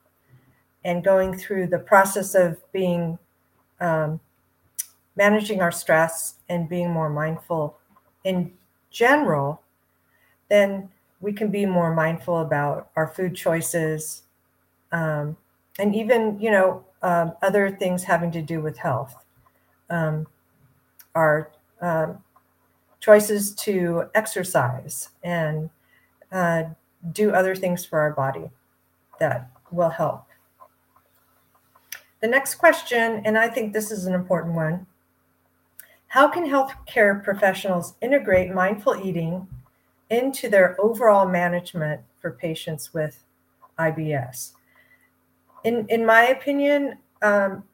and 0.84 1.04
going 1.04 1.36
through 1.36 1.66
the 1.66 1.78
process 1.78 2.34
of 2.34 2.58
being 2.72 3.18
um, 3.80 4.20
managing 5.16 5.60
our 5.60 5.72
stress 5.72 6.36
and 6.48 6.68
being 6.68 6.90
more 6.90 7.10
mindful 7.10 7.76
in 8.24 8.52
general, 8.90 9.60
then 10.48 10.88
we 11.20 11.32
can 11.32 11.50
be 11.50 11.66
more 11.66 11.94
mindful 11.94 12.38
about 12.38 12.88
our 12.96 13.08
food 13.08 13.34
choices 13.34 14.22
um, 14.92 15.36
and 15.78 15.94
even, 15.94 16.40
you 16.40 16.50
know, 16.50 16.84
um, 17.02 17.32
other 17.42 17.70
things 17.70 18.04
having 18.04 18.30
to 18.30 18.42
do 18.42 18.60
with 18.60 18.78
health. 18.78 19.24
Um, 19.88 20.26
our 21.14 21.50
um, 21.80 22.22
choices 23.00 23.54
to 23.54 24.04
exercise 24.14 25.08
and 25.22 25.70
uh, 26.30 26.64
do 27.12 27.32
other 27.32 27.56
things 27.56 27.84
for 27.84 27.98
our 27.98 28.12
body 28.12 28.50
that 29.18 29.50
will 29.72 29.88
help. 29.88 30.26
The 32.20 32.28
next 32.28 32.56
question, 32.56 33.22
and 33.24 33.38
I 33.38 33.48
think 33.48 33.72
this 33.72 33.90
is 33.90 34.06
an 34.06 34.14
important 34.14 34.54
one 34.54 34.86
How 36.08 36.28
can 36.28 36.44
healthcare 36.44 37.22
professionals 37.24 37.94
integrate 38.02 38.52
mindful 38.52 38.96
eating 39.02 39.48
into 40.10 40.48
their 40.48 40.78
overall 40.80 41.26
management 41.26 42.02
for 42.20 42.32
patients 42.32 42.92
with 42.92 43.24
IBS? 43.78 44.52
In, 45.64 45.86
in 45.88 46.04
my 46.04 46.26
opinion, 46.26 46.98
um, 47.22 47.64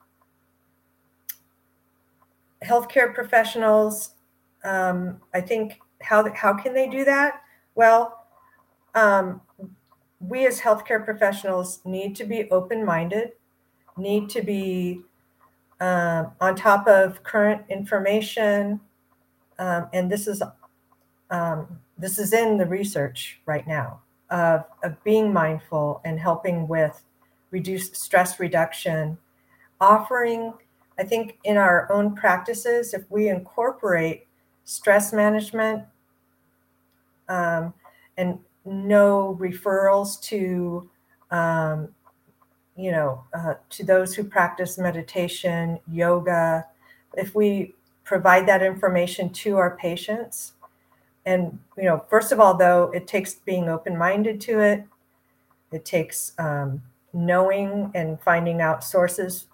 healthcare 2.63 3.15
professionals, 3.15 4.11
um, 4.65 5.21
I 5.35 5.41
think, 5.41 5.81
how, 6.01 6.31
how 6.35 6.55
can 6.55 6.75
they 6.75 6.89
do 6.89 7.05
that? 7.05 7.43
Well, 7.75 8.27
um, 8.95 9.41
we 10.21 10.47
as 10.47 10.61
healthcare 10.61 11.05
professionals 11.05 11.81
need 11.85 12.17
to 12.17 12.25
be 12.25 12.51
open 12.51 12.85
minded, 12.85 13.33
need 13.97 14.29
to 14.31 14.43
be 14.43 15.03
um, 15.81 16.33
on 16.41 16.57
top 16.57 16.87
of 16.89 17.23
current 17.23 17.63
information, 17.69 18.81
um, 19.59 19.89
and 19.93 20.11
this 20.11 20.27
is 20.27 20.43
um, 21.31 21.67
this 21.99 22.19
is 22.19 22.33
in 22.33 22.57
the 22.57 22.67
research 22.67 23.41
right 23.47 23.67
now 23.67 24.01
of, 24.31 24.65
of 24.83 25.03
being 25.03 25.33
mindful 25.33 26.01
and 26.05 26.21
helping 26.21 26.69
with 26.69 27.05
reduced 27.51 27.97
stress 27.97 28.39
reduction, 28.39 29.19
offering. 29.81 30.53
I 30.99 31.05
think 31.05 31.39
in 31.45 31.57
our 31.57 31.91
own 31.93 32.15
practices, 32.15 32.95
if 32.95 33.11
we 33.11 33.29
incorporate 33.29 34.26
stress 34.67 35.13
management 35.13 35.85
um, 37.29 37.73
and 38.19 38.39
no 38.65 39.39
referrals 39.41 40.21
to 40.21 40.91
um, 41.31 41.89
you 42.77 42.91
know 42.91 43.25
uh, 43.33 43.55
to 43.71 43.85
those 43.85 44.15
who 44.15 44.25
practice 44.25 44.77
meditation 44.77 45.79
yoga. 45.91 46.67
If 47.17 47.35
we 47.35 47.75
provide 48.05 48.47
that 48.47 48.63
information 48.63 49.31
to 49.31 49.57
our 49.57 49.77
patients 49.77 50.53
and 51.25 51.59
you 51.79 51.85
know 51.85 52.05
first 52.11 52.31
of 52.33 52.39
all 52.39 52.57
though 52.57 52.91
it 52.95 53.07
takes 53.07 53.35
being 53.35 53.69
open-minded 53.69 54.41
to 54.43 54.61
it. 54.61 54.85
It 55.73 55.85
takes 55.85 56.33
um, 56.39 56.83
knowing 57.13 57.91
and 57.95 58.21
finding 58.21 58.61
out 58.61 58.85
sources 58.85 59.47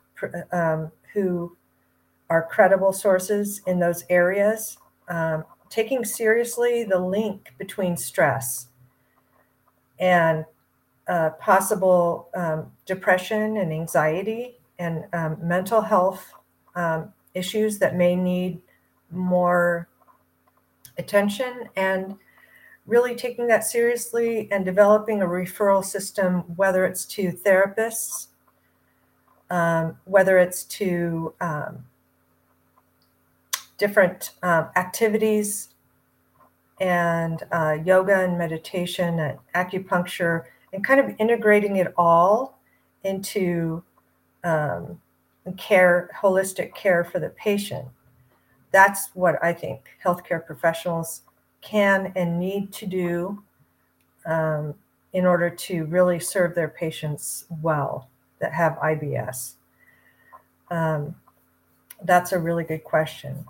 um, 0.53 0.91
who 1.13 1.57
are 2.29 2.47
credible 2.51 2.93
sources 2.93 3.61
in 3.67 3.79
those 3.79 4.05
areas 4.11 4.79
um, 5.09 5.45
taking 5.69 6.05
seriously 6.05 6.85
the 6.85 6.99
link 6.99 7.53
between 7.59 7.97
stress 7.97 8.69
and 9.99 10.45
uh, 11.09 11.31
possible 11.41 12.29
um, 12.35 12.71
depression 12.87 13.57
and 13.57 13.73
anxiety 13.73 14.59
and 14.79 15.05
um, 15.13 15.37
mental 15.43 15.81
health 15.81 16.33
um, 16.75 17.13
issues 17.35 17.79
that 17.79 17.97
may 17.97 18.15
need 18.15 18.61
more 19.11 19.89
attention 20.99 21.69
and 21.77 22.17
really 22.87 23.15
taking 23.15 23.47
that 23.47 23.65
seriously 23.65 24.49
and 24.51 24.65
developing 24.65 25.23
a 25.23 25.27
referral 25.27 25.85
system, 25.85 26.41
whether 26.57 26.85
it's 26.85 27.05
to 27.05 27.31
therapists, 27.33 28.29
um, 29.51 29.97
whether 30.05 30.39
it's 30.39 30.65
to 30.65 31.33
um, 31.41 31.85
different 33.83 34.31
uh, 34.45 34.69
activities 34.77 35.71
and 36.81 37.43
uh, 37.51 37.77
yoga 37.85 38.21
and 38.21 38.39
meditation 38.39 39.19
and 39.19 39.39
acupuncture 39.57 40.45
and 40.73 40.85
kind 40.85 41.01
of 41.01 41.13
integrating 41.19 41.75
it 41.75 41.93
all 41.97 42.61
into 43.03 43.83
um, 44.45 45.01
care, 45.57 46.09
holistic 46.17 46.73
care 46.77 47.03
for 47.03 47.19
the 47.19 47.31
patient. 47.31 47.85
That's 48.71 49.09
what 49.15 49.35
I 49.43 49.53
think 49.53 49.81
healthcare 50.05 50.47
professionals 50.47 51.23
can 51.61 52.13
and 52.15 52.39
need 52.39 52.73
to 52.75 52.87
do 52.87 53.43
um, 54.27 54.77
in 55.13 55.27
order 55.27 55.51
to 55.51 55.87
really 55.87 56.21
serve 56.21 56.55
their 56.55 56.69
patients 56.69 57.47
well 57.61 58.09
that 58.39 58.53
have 58.53 58.75
IBS. 58.75 59.55
Um, 60.71 61.17
that's 62.05 62.31
a 62.31 62.39
really 62.39 62.63
good 62.63 62.85
question. 62.85 63.45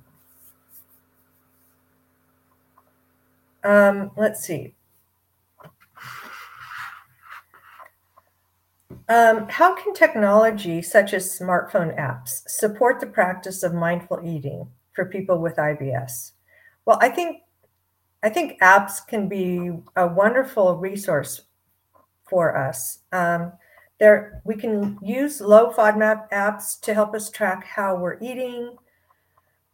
Um, 3.64 4.10
let's 4.16 4.44
see. 4.44 4.74
Um, 9.08 9.48
how 9.48 9.74
can 9.74 9.92
technology 9.94 10.80
such 10.80 11.12
as 11.12 11.38
smartphone 11.38 11.98
apps 11.98 12.48
support 12.48 13.00
the 13.00 13.06
practice 13.06 13.62
of 13.62 13.74
mindful 13.74 14.20
eating 14.24 14.68
for 14.94 15.04
people 15.04 15.38
with 15.38 15.56
IBS? 15.56 16.32
Well, 16.86 16.98
I 17.00 17.08
think 17.08 17.42
I 18.22 18.28
think 18.28 18.60
apps 18.60 19.04
can 19.06 19.28
be 19.28 19.72
a 19.96 20.06
wonderful 20.06 20.76
resource 20.76 21.42
for 22.28 22.56
us. 22.56 23.00
Um, 23.10 23.52
there, 23.98 24.40
we 24.44 24.54
can 24.54 24.98
use 25.02 25.40
low 25.40 25.72
FODMAP 25.72 26.30
apps 26.30 26.80
to 26.80 26.94
help 26.94 27.14
us 27.14 27.30
track 27.30 27.64
how 27.64 27.96
we're 27.96 28.18
eating, 28.20 28.76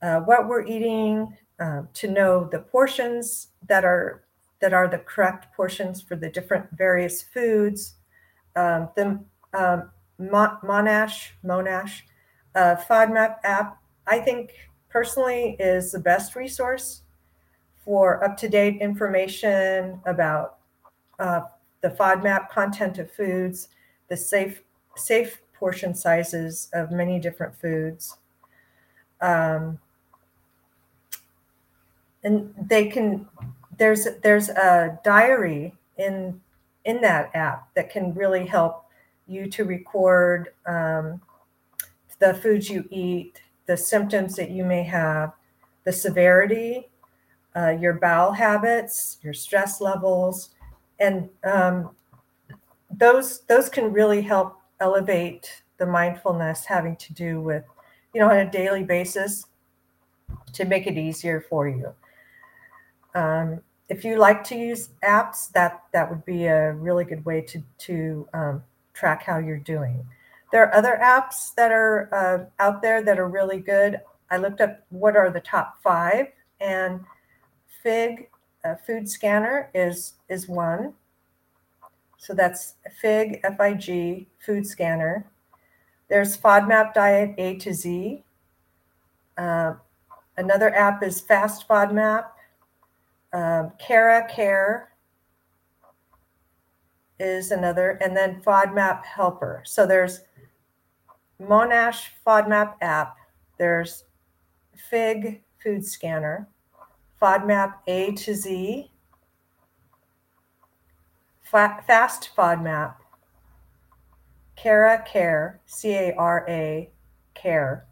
uh, 0.03 0.21
what 0.21 0.49
we're 0.49 0.67
eating, 0.67 1.37
uh, 1.61 1.83
to 1.95 2.09
know 2.09 2.49
the 2.51 2.59
portions 2.59 3.49
that 3.67 3.85
are 3.85 4.25
that 4.61 4.73
are 4.73 4.89
the 4.89 4.99
correct 4.99 5.55
portions 5.55 6.01
for 6.01 6.17
the 6.17 6.29
different 6.29 6.67
various 6.73 7.23
foods. 7.23 7.95
Um, 8.57 8.89
the 8.97 9.21
um, 9.55 9.91
Monash 10.21 11.31
Monash 11.45 12.03
uh, 12.55 12.77
FODMAP 12.89 13.37
app, 13.45 13.79
I 14.07 14.19
think 14.19 14.51
personally, 14.89 15.57
is 15.61 15.93
the 15.93 16.01
best 16.01 16.35
resource 16.35 17.03
for 17.85 18.23
up 18.25 18.37
to 18.39 18.49
date 18.49 18.81
information 18.81 20.01
about 20.07 20.59
uh, 21.19 21.43
the 21.81 21.91
FODMAP 21.91 22.49
content 22.49 22.99
of 22.99 23.11
foods, 23.13 23.69
the 24.09 24.17
safe 24.17 24.63
safe 24.97 25.41
portion 25.55 25.95
sizes 25.95 26.69
of 26.73 26.91
many 26.91 27.19
different 27.19 27.55
foods. 27.55 28.17
Um, 29.21 29.79
and 32.25 32.53
they 32.69 32.89
can 32.89 33.27
there's 33.77 34.07
there's 34.23 34.49
a 34.49 34.99
diary 35.05 35.75
in 35.97 36.41
in 36.85 37.01
that 37.01 37.31
app 37.35 37.73
that 37.75 37.91
can 37.91 38.15
really 38.15 38.47
help 38.47 38.85
you 39.27 39.47
to 39.47 39.65
record 39.65 40.49
um, 40.67 41.21
the 42.19 42.35
foods 42.35 42.71
you 42.71 42.89
eat, 42.91 43.43
the 43.67 43.77
symptoms 43.77 44.35
that 44.37 44.51
you 44.51 44.65
may 44.65 44.83
have, 44.83 45.33
the 45.85 45.93
severity, 45.93 46.89
uh, 47.57 47.71
your 47.71 47.95
bowel 47.95 48.33
habits, 48.33 49.19
your 49.23 49.35
stress 49.35 49.81
levels, 49.81 50.51
and 50.99 51.29
um, 51.45 51.91
those 52.91 53.41
those 53.43 53.69
can 53.69 53.93
really 53.93 54.23
help 54.23 54.57
elevate 54.81 55.63
the 55.79 55.87
mindfulness 55.87 56.65
having 56.65 56.97
to 56.97 57.13
do 57.13 57.41
with 57.41 57.65
you 58.15 58.21
know 58.21 58.31
on 58.31 58.39
a 58.39 58.51
daily 58.51 58.83
basis 58.83 59.47
to 60.53 60.65
make 60.65 60.87
it 60.87 60.97
easier 60.97 61.45
for 61.49 61.69
you. 61.69 61.95
Um, 63.15 63.61
if 63.89 64.05
you 64.05 64.17
like 64.17 64.45
to 64.45 64.55
use 64.55 64.91
apps, 65.03 65.51
that 65.53 65.83
that 65.93 66.09
would 66.11 66.25
be 66.25 66.47
a 66.47 66.73
really 66.73 67.05
good 67.05 67.25
way 67.25 67.41
to 67.43 67.63
to 67.79 68.29
um, 68.35 68.63
track 68.93 69.23
how 69.23 69.39
you're 69.39 69.59
doing. 69.59 70.05
There 70.53 70.63
are 70.67 70.75
other 70.75 70.99
apps 71.03 71.55
that 71.57 71.73
are 71.73 72.09
uh, 72.13 72.63
out 72.63 72.83
there 72.83 73.03
that 73.03 73.19
are 73.19 73.29
really 73.29 73.61
good. 73.61 74.01
I 74.31 74.37
looked 74.37 74.61
up 74.61 74.85
what 74.91 75.17
are 75.17 75.31
the 75.31 75.41
top 75.41 75.83
five, 75.83 76.27
and 76.61 77.01
Fig 77.83 78.29
uh, 78.65 78.75
Food 78.87 79.09
Scanner 79.09 79.71
is 79.75 80.15
is 80.29 80.49
one. 80.49 80.95
So 82.19 82.35
that's 82.35 82.75
Fig 83.01 83.41
F 83.45 83.61
I 83.61 83.75
G 83.75 84.27
Food 84.45 84.67
Scanner. 84.67 85.25
There's 86.09 86.37
FODMAP 86.37 86.95
Diet 86.95 87.35
A 87.39 87.57
to 87.57 87.73
Z. 87.73 88.23
Uh, 89.37 89.75
another 90.37 90.75
app 90.75 91.03
is 91.03 91.21
Fast 91.21 91.69
FODMAP 91.69 92.25
um, 93.33 93.73
Cara 93.79 94.27
Care 94.29 94.95
is 97.19 97.51
another, 97.51 97.99
and 98.01 98.17
then 98.17 98.41
FODMAP 98.43 99.05
Helper. 99.05 99.63
So 99.65 99.87
there's 99.87 100.21
Monash 101.41 102.07
FODMAP 102.27 102.75
app. 102.81 103.17
There's 103.59 104.05
Fig 104.91 105.43
Food 105.63 105.85
Scanner, 105.85 106.49
FODMAP 107.21 107.75
A 107.87 108.13
to 108.13 108.35
Z, 108.35 108.91
Fast 111.43 112.31
FODMAP, 112.37 112.95
Cara 114.57 115.03
Care, 115.07 115.61
C 115.67 115.95
A 115.95 116.15
R 116.17 116.45
A 116.49 116.91
Care, 117.35 117.87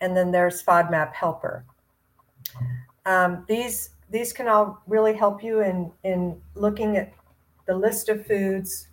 and 0.00 0.16
then 0.16 0.30
there's 0.30 0.62
FODMAP 0.62 1.12
Helper. 1.12 1.64
Um, 3.04 3.44
these 3.48 3.90
these 4.14 4.32
can 4.32 4.46
all 4.46 4.80
really 4.86 5.12
help 5.12 5.42
you 5.42 5.60
in 5.60 5.90
in 6.04 6.40
looking 6.54 6.96
at 6.96 7.12
the 7.66 7.74
list 7.74 8.08
of 8.08 8.24
foods 8.24 8.86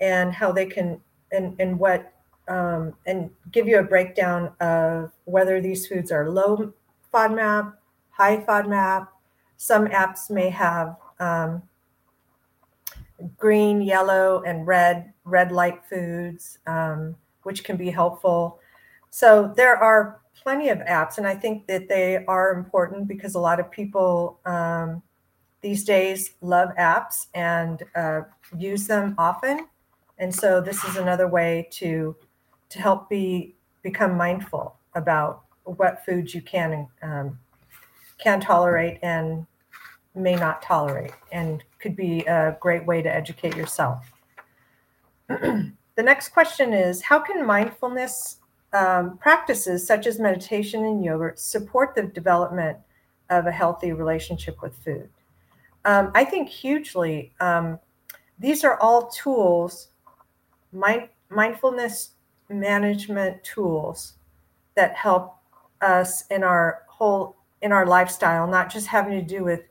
and 0.00 0.32
how 0.34 0.50
they 0.50 0.66
can 0.66 1.00
and 1.30 1.54
and 1.60 1.78
what 1.78 2.12
um, 2.48 2.94
and 3.06 3.30
give 3.52 3.68
you 3.68 3.78
a 3.78 3.82
breakdown 3.82 4.50
of 4.60 5.12
whether 5.24 5.60
these 5.60 5.86
foods 5.86 6.10
are 6.10 6.28
low 6.28 6.72
FODMAP, 7.14 7.74
high 8.10 8.38
FODMAP. 8.38 9.06
Some 9.56 9.86
apps 9.86 10.30
may 10.30 10.50
have 10.50 10.96
um, 11.20 11.62
green, 13.36 13.80
yellow, 13.80 14.42
and 14.42 14.66
red 14.66 15.12
red 15.24 15.52
light 15.52 15.84
foods, 15.88 16.58
um, 16.66 17.14
which 17.44 17.62
can 17.62 17.76
be 17.76 17.90
helpful. 17.90 18.58
So 19.10 19.52
there 19.56 19.76
are 19.76 20.20
plenty 20.42 20.68
of 20.68 20.78
apps, 20.78 21.18
and 21.18 21.26
I 21.26 21.34
think 21.34 21.66
that 21.66 21.88
they 21.88 22.24
are 22.26 22.52
important 22.52 23.08
because 23.08 23.34
a 23.34 23.40
lot 23.40 23.60
of 23.60 23.70
people 23.70 24.40
um, 24.44 25.02
these 25.60 25.84
days 25.84 26.34
love 26.40 26.70
apps 26.78 27.26
and 27.34 27.82
uh, 27.94 28.22
use 28.56 28.86
them 28.86 29.14
often. 29.18 29.66
And 30.18 30.34
so 30.34 30.60
this 30.60 30.84
is 30.84 30.96
another 30.96 31.28
way 31.28 31.68
to 31.72 32.16
to 32.70 32.78
help 32.78 33.08
be 33.08 33.54
become 33.82 34.16
mindful 34.16 34.76
about 34.94 35.44
what 35.64 36.04
foods 36.04 36.34
you 36.34 36.42
can 36.42 36.88
um, 37.02 37.38
can 38.18 38.40
tolerate 38.40 38.98
and 39.02 39.46
may 40.14 40.34
not 40.34 40.60
tolerate, 40.62 41.12
and 41.30 41.62
could 41.78 41.94
be 41.94 42.20
a 42.26 42.56
great 42.60 42.84
way 42.84 43.00
to 43.02 43.14
educate 43.14 43.56
yourself. 43.56 44.10
the 45.28 45.72
next 45.96 46.30
question 46.30 46.72
is 46.72 47.02
How 47.02 47.20
can 47.20 47.46
mindfulness 47.46 48.38
um, 48.72 49.18
practices 49.18 49.86
such 49.86 50.06
as 50.06 50.18
meditation 50.18 50.84
and 50.84 51.04
yoga 51.04 51.32
support 51.36 51.94
the 51.94 52.02
development 52.02 52.76
of 53.30 53.46
a 53.46 53.52
healthy 53.52 53.92
relationship 53.92 54.60
with 54.62 54.74
food. 54.84 55.08
Um, 55.84 56.10
I 56.14 56.24
think 56.24 56.48
hugely. 56.48 57.32
Um, 57.40 57.78
these 58.38 58.64
are 58.64 58.78
all 58.80 59.08
tools, 59.08 59.88
mind, 60.72 61.08
mindfulness 61.30 62.10
management 62.48 63.42
tools 63.42 64.14
that 64.74 64.94
help 64.94 65.36
us 65.80 66.24
in 66.30 66.42
our 66.42 66.82
whole 66.88 67.36
in 67.60 67.72
our 67.72 67.86
lifestyle, 67.86 68.46
not 68.46 68.70
just 68.70 68.86
having 68.86 69.18
to 69.18 69.22
do 69.22 69.42
with 69.42 69.62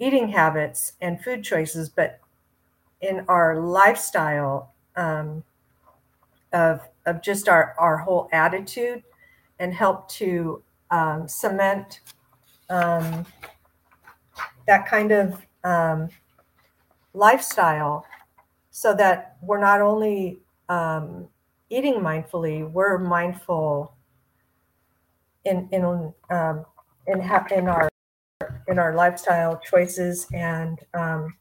eating 0.00 0.28
habits 0.28 0.94
and 1.00 1.22
food 1.22 1.44
choices, 1.44 1.88
but 1.88 2.20
in 3.00 3.24
our 3.28 3.60
lifestyle 3.60 4.72
um, 4.96 5.44
of 6.52 6.80
of 7.06 7.22
just 7.22 7.48
our, 7.48 7.74
our 7.78 7.96
whole 7.98 8.28
attitude 8.32 9.02
and 9.58 9.72
help 9.74 10.08
to 10.08 10.62
um, 10.90 11.26
cement 11.26 12.00
um, 12.70 13.24
that 14.66 14.86
kind 14.86 15.10
of 15.10 15.44
um, 15.64 16.08
lifestyle 17.14 18.04
so 18.70 18.94
that 18.94 19.36
we're 19.42 19.60
not 19.60 19.80
only 19.80 20.38
um, 20.68 21.26
eating 21.70 21.94
mindfully, 21.94 22.70
we're 22.70 22.98
mindful 22.98 23.94
in 25.44 25.68
in 25.72 25.84
um, 26.30 26.64
in, 27.06 27.20
ha- 27.20 27.46
in 27.54 27.68
our 27.68 27.88
in 28.68 28.78
our 28.78 28.94
lifestyle 28.94 29.58
choices 29.58 30.26
and 30.34 30.78
um, 30.94 31.34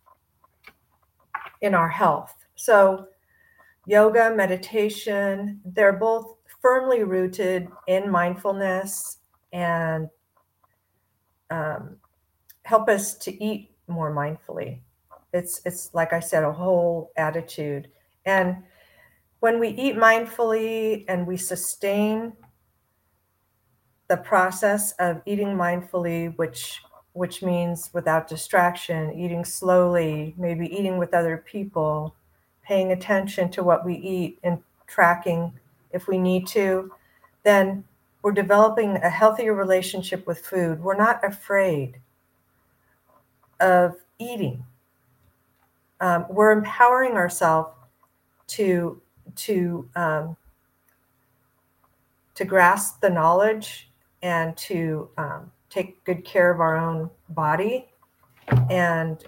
in 1.61 1.75
our 1.75 1.89
health. 1.89 2.33
So 2.55 3.07
yoga, 3.87 4.35
meditation, 4.35 5.61
they're 5.65 5.93
both 5.93 6.35
firmly 6.61 7.03
rooted 7.03 7.69
in 7.87 8.11
mindfulness 8.11 9.19
and 9.53 10.09
um, 11.49 11.95
help 12.63 12.89
us 12.89 13.15
to 13.15 13.43
eat 13.43 13.71
more 13.87 14.13
mindfully. 14.13 14.81
It's 15.33 15.61
it's 15.65 15.89
like 15.93 16.13
I 16.13 16.19
said, 16.19 16.43
a 16.43 16.51
whole 16.51 17.11
attitude. 17.15 17.87
And 18.25 18.57
when 19.39 19.59
we 19.59 19.69
eat 19.69 19.95
mindfully 19.95 21.05
and 21.07 21.25
we 21.25 21.37
sustain 21.37 22.33
the 24.09 24.17
process 24.17 24.91
of 24.93 25.21
eating 25.25 25.49
mindfully, 25.49 26.37
which 26.37 26.81
which 27.13 27.41
means 27.41 27.89
without 27.93 28.27
distraction, 28.27 29.17
eating 29.17 29.45
slowly, 29.45 30.35
maybe 30.37 30.67
eating 30.67 30.97
with 30.97 31.13
other 31.13 31.37
people, 31.37 32.15
paying 32.67 32.91
attention 32.91 33.49
to 33.49 33.63
what 33.63 33.85
we 33.85 33.95
eat 33.95 34.39
and 34.43 34.61
tracking 34.87 35.53
if 35.91 36.07
we 36.07 36.17
need 36.17 36.45
to, 36.45 36.91
then 37.43 37.83
we're 38.21 38.33
developing 38.33 38.97
a 38.97 39.09
healthier 39.09 39.53
relationship 39.53 40.27
with 40.27 40.45
food. 40.45 40.83
We're 40.83 40.97
not 40.97 41.23
afraid 41.23 41.99
of 43.61 43.95
eating. 44.19 44.65
Um, 46.01 46.25
we're 46.29 46.51
empowering 46.51 47.13
ourselves 47.13 47.69
to 48.47 49.01
to 49.35 49.89
um, 49.95 50.37
to 52.35 52.45
grasp 52.45 53.01
the 53.01 53.09
knowledge 53.09 53.89
and 54.21 54.55
to 54.57 55.09
um, 55.17 55.51
take 55.69 56.03
good 56.03 56.23
care 56.25 56.51
of 56.51 56.59
our 56.59 56.75
own 56.75 57.09
body 57.29 57.87
and 58.69 59.23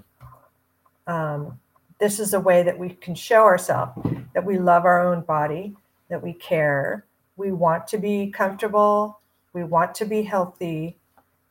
um, 1.07 1.59
this 1.99 2.19
is 2.19 2.33
a 2.33 2.39
way 2.39 2.63
that 2.63 2.77
we 2.77 2.89
can 2.89 3.13
show 3.13 3.43
ourselves 3.43 3.91
that 4.33 4.45
we 4.45 4.57
love 4.57 4.85
our 4.85 5.05
own 5.05 5.21
body 5.21 5.75
that 6.09 6.21
we 6.21 6.33
care. 6.33 7.05
We 7.37 7.51
want 7.51 7.87
to 7.87 7.97
be 7.97 8.31
comfortable. 8.31 9.19
We 9.53 9.63
want 9.63 9.95
to 9.95 10.05
be 10.05 10.23
healthy. 10.23 10.97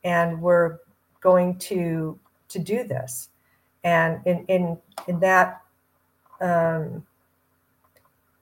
And 0.03 0.41
we're 0.41 0.79
going 1.21 1.57
to 1.59 2.17
to 2.49 2.59
do 2.59 2.83
this. 2.83 3.29
And 3.83 4.21
in 4.25 4.45
in 4.47 4.77
in 5.07 5.19
that 5.19 5.61
um, 6.41 7.05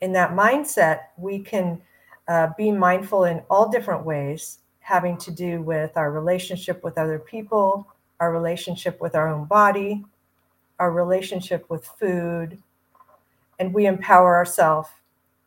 in 0.02 0.12
that 0.14 0.32
mindset 0.32 1.00
we 1.18 1.40
can 1.40 1.82
uh, 2.28 2.50
be 2.58 2.72
mindful 2.72 3.24
in 3.26 3.42
all 3.50 3.70
different 3.70 4.06
ways 4.06 4.60
having 4.80 5.18
to 5.18 5.32
do 5.32 5.62
with 5.62 5.98
our 5.98 6.12
relationship 6.12 6.84
with 6.84 6.98
other 6.98 7.20
people 7.20 7.88
our 8.20 8.32
relationship 8.32 9.02
with 9.02 9.16
our 9.16 9.28
own 9.28 9.46
body 9.46 10.06
our 10.80 10.92
relationship 10.92 11.70
with 11.70 11.86
food 11.86 12.62
and 13.60 13.74
we 13.74 13.86
empower 13.86 14.36
ourselves 14.36 14.90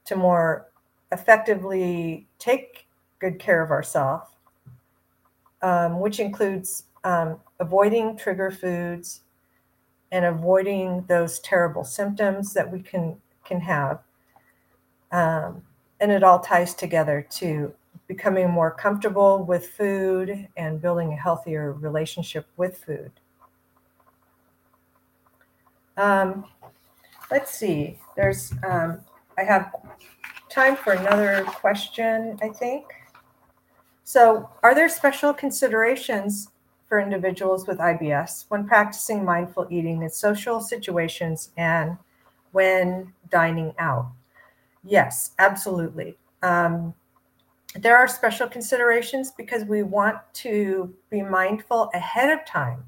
to 0.05 0.17
more 0.17 0.67
effectively 1.13 2.27
take 2.39 2.87
good 3.21 3.39
care 3.39 3.63
of 3.63 3.71
ourselves 3.71 4.31
um, 5.63 6.01
which 6.01 6.21
includes 6.21 6.85
um, 7.05 7.39
avoiding 7.59 8.17
trigger 8.17 8.51
foods 8.51 9.23
and 10.13 10.25
avoiding 10.25 11.05
those 11.09 11.39
terrible 11.41 11.85
symptoms 11.85 12.53
that 12.55 12.71
we 12.71 12.81
can 12.81 13.17
can 13.45 13.61
have. 13.61 14.01
Um, 15.13 15.63
and 16.01 16.11
it 16.11 16.23
all 16.23 16.41
ties 16.41 16.75
together 16.75 17.27
to 17.33 17.73
becoming 18.07 18.51
more 18.51 18.71
comfortable 18.71 19.45
with 19.45 19.67
food 19.69 20.49
and 20.57 20.81
building 20.81 21.13
a 21.13 21.17
healthier 21.17 21.73
relationship 21.73 22.47
with 22.57 22.79
food. 22.85 23.11
Um, 25.97 26.45
let's 27.31 27.53
see. 27.53 27.99
There's 28.17 28.53
um, 28.67 29.01
I 29.39 29.45
have 29.45 29.75
time 30.49 30.77
for 30.77 30.93
another 30.93 31.45
question. 31.45 32.39
I 32.43 32.49
think. 32.49 32.85
So, 34.05 34.51
are 34.63 34.75
there 34.75 34.89
special 34.89 35.33
considerations 35.33 36.49
for 36.89 36.99
individuals 36.99 37.69
with 37.69 37.79
IBS 37.79 38.47
when 38.49 38.67
practicing 38.67 39.25
mindful 39.25 39.69
eating 39.71 40.03
in 40.03 40.11
social 40.11 40.61
situations 40.61 41.51
and 41.57 41.97
when 42.51 43.13
dining 43.31 43.73
out? 43.79 44.11
Yes, 44.83 45.31
absolutely. 45.39 46.17
Um, 46.43 46.95
there 47.77 47.97
are 47.97 48.09
special 48.09 48.49
considerations 48.49 49.31
because 49.31 49.65
we 49.65 49.85
want 49.85 50.19
to 50.35 50.93
be 51.11 51.23
mindful 51.23 51.91
ahead 51.95 52.31
of 52.31 52.45
time. 52.45 52.83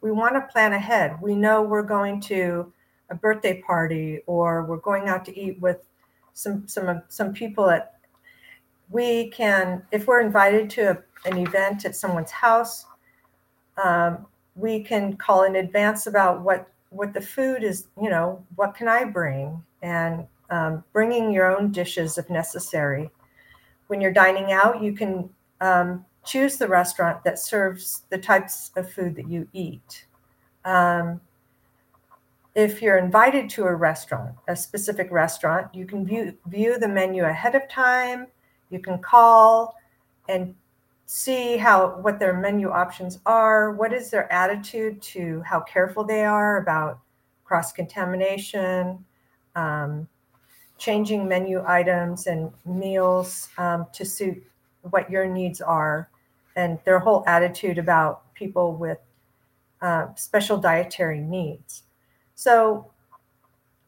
We 0.00 0.12
want 0.12 0.34
to 0.34 0.52
plan 0.52 0.72
ahead. 0.72 1.20
We 1.20 1.34
know 1.34 1.62
we're 1.62 1.82
going 1.82 2.20
to 2.22 2.72
a 3.10 3.14
birthday 3.14 3.60
party 3.62 4.20
or 4.26 4.64
we're 4.64 4.76
going 4.78 5.08
out 5.08 5.24
to 5.24 5.38
eat 5.38 5.60
with 5.60 5.88
some 6.34 6.66
some 6.68 7.02
some 7.08 7.32
people 7.32 7.68
at 7.70 7.94
we 8.90 9.28
can 9.30 9.82
if 9.90 10.06
we're 10.06 10.20
invited 10.20 10.70
to 10.70 10.90
a, 10.90 11.28
an 11.28 11.38
event 11.38 11.84
at 11.84 11.96
someone's 11.96 12.30
house 12.30 12.86
um, 13.82 14.26
we 14.54 14.82
can 14.82 15.16
call 15.16 15.44
in 15.44 15.56
advance 15.56 16.06
about 16.06 16.42
what 16.42 16.68
what 16.90 17.12
the 17.12 17.20
food 17.20 17.62
is 17.62 17.88
you 18.00 18.08
know 18.08 18.44
what 18.56 18.74
can 18.74 18.88
i 18.88 19.04
bring 19.04 19.62
and 19.82 20.26
um, 20.50 20.82
bringing 20.92 21.32
your 21.32 21.54
own 21.54 21.70
dishes 21.72 22.18
if 22.18 22.30
necessary 22.30 23.10
when 23.88 24.00
you're 24.00 24.12
dining 24.12 24.52
out 24.52 24.82
you 24.82 24.92
can 24.92 25.28
um, 25.60 26.04
choose 26.24 26.56
the 26.56 26.68
restaurant 26.68 27.24
that 27.24 27.38
serves 27.38 28.02
the 28.10 28.18
types 28.18 28.70
of 28.76 28.90
food 28.90 29.16
that 29.16 29.28
you 29.28 29.48
eat. 29.52 30.06
Um, 30.64 31.20
if 32.54 32.82
you're 32.82 32.98
invited 32.98 33.48
to 33.50 33.64
a 33.64 33.74
restaurant 33.74 34.34
a 34.48 34.56
specific 34.56 35.12
restaurant 35.12 35.72
you 35.72 35.86
can 35.86 36.04
view 36.04 36.36
view 36.46 36.78
the 36.78 36.88
menu 36.88 37.24
ahead 37.24 37.54
of 37.54 37.68
time. 37.68 38.26
You 38.70 38.80
can 38.80 38.98
call 38.98 39.76
and 40.28 40.54
see 41.06 41.56
how 41.56 41.98
what 42.00 42.18
their 42.18 42.34
menu 42.34 42.70
options 42.70 43.18
are. 43.24 43.72
What 43.72 43.92
is 43.92 44.10
their 44.10 44.30
attitude 44.32 45.00
to 45.02 45.42
how 45.46 45.60
careful 45.60 46.04
they 46.04 46.24
are 46.24 46.58
about 46.58 47.00
cross 47.44 47.72
contamination 47.72 49.04
um, 49.56 50.08
changing 50.78 51.26
menu 51.26 51.62
items 51.66 52.26
and 52.26 52.52
meals 52.64 53.48
um, 53.58 53.86
to 53.92 54.04
suit 54.04 54.42
what 54.90 55.10
your 55.10 55.26
needs 55.26 55.60
are 55.60 56.08
and 56.56 56.78
their 56.84 56.98
whole 56.98 57.24
attitude 57.26 57.78
about 57.78 58.32
people 58.34 58.74
with 58.74 58.98
uh, 59.80 60.12
special 60.14 60.58
dietary 60.58 61.20
needs. 61.20 61.84
So 62.34 62.90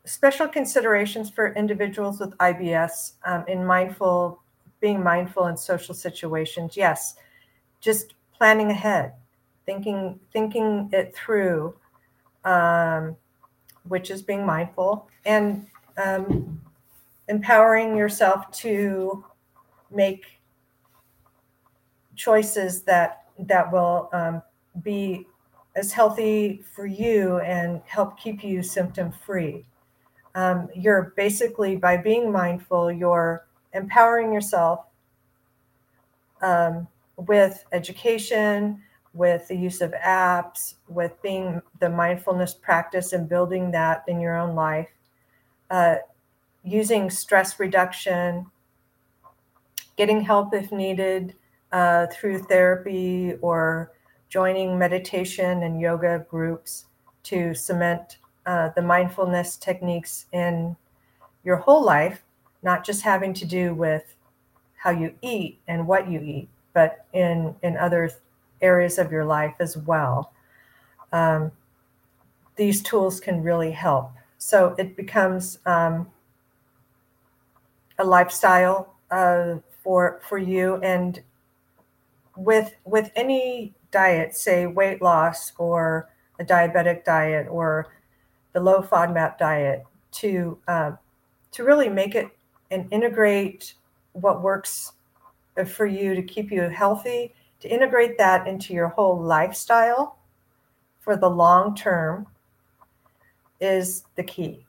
special 0.05 0.49
considerations 0.49 1.31
for 1.31 1.53
individuals 1.55 2.21
with 2.21 2.37
ibs 2.39 3.13
um, 3.25 3.45
in 3.49 3.65
mindful 3.65 4.41
being 4.81 5.03
mindful 5.03 5.47
in 5.49 5.57
social 5.57 5.95
situations 5.95 6.77
yes. 6.77 7.17
Just 7.81 8.15
planning 8.33 8.71
ahead 8.71 9.13
thinking 9.67 10.19
thinking 10.33 10.89
it 10.93 11.15
through 11.15 11.75
um, 12.45 13.17
which 13.89 14.11
is 14.11 14.23
being 14.23 14.45
mindful 14.45 15.09
and 15.25 15.67
um, 15.97 16.61
empowering 17.29 17.97
yourself 17.97 18.51
to 18.51 19.25
make 19.91 20.40
choices 22.21 22.83
that 22.83 23.25
that 23.39 23.73
will 23.73 24.11
um, 24.13 24.43
be 24.83 25.27
as 25.75 25.93
healthy 25.93 26.63
for 26.75 26.85
you 26.85 27.39
and 27.39 27.81
help 27.87 28.19
keep 28.19 28.45
you 28.45 28.63
symptom 28.63 29.11
free. 29.11 29.65
Um, 30.35 30.69
you're 30.75 31.15
basically 31.17 31.77
by 31.77 31.97
being 31.97 32.31
mindful 32.31 32.93
you're 32.93 33.47
empowering 33.73 34.33
yourself 34.33 34.81
um, 36.43 36.87
with 37.17 37.65
education, 37.73 38.83
with 39.15 39.49
the 39.49 39.57
use 39.57 39.81
of 39.81 39.93
apps, 39.93 40.75
with 40.89 41.21
being 41.23 41.63
the 41.81 41.89
mindfulness 41.89 42.55
practice 42.55 43.13
and 43.13 43.29
building 43.29 43.71
that 43.71 44.05
in 44.07 44.21
your 44.21 44.37
own 44.37 44.55
life, 44.55 44.89
uh, 45.71 45.97
using 46.65 47.09
stress 47.11 47.59
reduction, 47.59 48.47
getting 49.97 50.21
help 50.21 50.55
if 50.55 50.71
needed 50.71 51.35
uh, 51.73 52.07
through 52.09 52.39
therapy 52.39 53.35
or 53.41 53.93
joining 54.29 54.79
meditation 54.79 55.63
and 55.63 55.81
yoga 55.81 56.25
groups 56.29 56.87
to 57.23 57.55
cement 57.55 58.19
uh, 58.47 58.71
the 58.75 58.83
mindfulness 58.83 59.57
techniques 59.57 60.27
in 60.33 60.75
your 61.45 61.57
whole 61.57 61.85
life 61.85 62.23
not 62.63 62.85
just 62.85 63.03
having 63.03 63.33
to 63.35 63.45
do 63.45 63.75
with 63.75 64.15
how 64.77 64.91
you 64.91 65.15
eat 65.23 65.59
and 65.69 65.87
what 65.87 66.11
you 66.11 66.21
eat, 66.21 66.49
but 66.73 67.07
in 67.13 67.55
in 67.63 67.77
other 67.77 68.11
areas 68.61 68.99
of 68.99 69.11
your 69.11 69.25
life 69.25 69.55
as 69.61 69.77
well. 69.77 70.33
Um, 71.13 71.53
these 72.57 72.83
tools 72.83 73.21
can 73.21 73.43
really 73.43 73.71
help. 73.71 74.13
So 74.39 74.75
it 74.79 74.97
becomes 74.97 75.59
um, 75.67 76.09
a 77.99 78.05
lifestyle 78.05 78.95
uh, 79.11 79.57
for 79.83 80.21
for 80.29 80.39
you, 80.39 80.77
and 80.77 81.21
with 82.37 82.75
with 82.85 83.11
any 83.17 83.75
diet, 83.91 84.35
say 84.35 84.67
weight 84.67 85.03
loss 85.03 85.53
or 85.59 86.11
a 86.39 86.45
diabetic 86.45 87.05
diet 87.05 87.47
or 87.51 87.93
the 88.53 88.61
low 88.61 88.83
FODMAP 88.83 89.39
diet, 89.39 89.85
to 90.13 90.59
uh, 90.69 90.93
to 91.53 91.65
really 91.65 91.89
make 91.89 92.15
it 92.15 92.29
and 92.71 92.87
integrate 92.93 93.75
what 94.13 94.43
works 94.43 94.93
for 95.67 95.87
you 95.87 96.15
to 96.15 96.23
keep 96.23 96.51
you 96.51 96.63
healthy, 96.63 97.35
to 97.61 97.69
integrate 97.69 98.17
that 98.19 98.47
into 98.47 98.73
your 98.73 98.89
whole 98.89 99.21
lifestyle 99.21 100.19
for 101.01 101.17
the 101.17 101.29
long 101.29 101.75
term 101.75 102.27
is 103.61 104.05
the 104.17 104.23
key. 104.23 104.65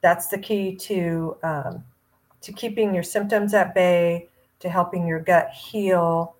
That's 0.00 0.28
the 0.28 0.38
key 0.38 0.76
to 0.76 1.36
um, 1.42 1.84
to 2.40 2.52
keeping 2.52 2.94
your 2.94 3.02
symptoms 3.02 3.52
at 3.52 3.74
bay, 3.74 4.27
to 4.60 4.68
helping 4.68 5.06
your 5.06 5.20
gut 5.20 5.50
heal, 5.50 6.36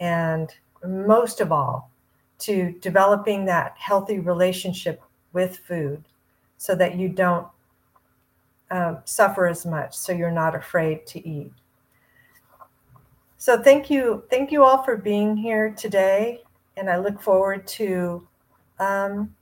and 0.00 0.54
most 0.84 1.40
of 1.40 1.52
all, 1.52 1.90
to 2.38 2.72
developing 2.80 3.44
that 3.44 3.74
healthy 3.78 4.18
relationship 4.18 5.02
with 5.32 5.58
food, 5.58 6.02
so 6.56 6.74
that 6.74 6.96
you 6.96 7.08
don't 7.08 7.46
um, 8.70 8.98
suffer 9.04 9.46
as 9.46 9.66
much 9.66 9.94
so 9.96 10.12
you're 10.12 10.30
not 10.30 10.54
afraid 10.54 11.06
to 11.06 11.28
eat. 11.28 11.52
So 13.36 13.62
thank 13.62 13.90
you 13.90 14.24
thank 14.30 14.52
you 14.52 14.62
all 14.62 14.82
for 14.82 14.96
being 14.96 15.34
here 15.34 15.70
today 15.70 16.42
and 16.76 16.90
i 16.90 16.98
look 16.98 17.20
forward 17.22 17.66
to 17.66 18.28
um, 18.78 19.34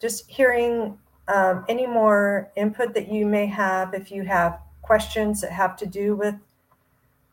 just 0.00 0.28
hearing 0.28 0.98
um, 1.28 1.64
any 1.68 1.86
more 1.86 2.50
input 2.56 2.94
that 2.94 3.10
you 3.10 3.26
may 3.26 3.46
have, 3.46 3.94
if 3.94 4.10
you 4.10 4.22
have 4.22 4.60
questions 4.82 5.40
that 5.40 5.52
have 5.52 5.76
to 5.76 5.86
do 5.86 6.14
with 6.14 6.34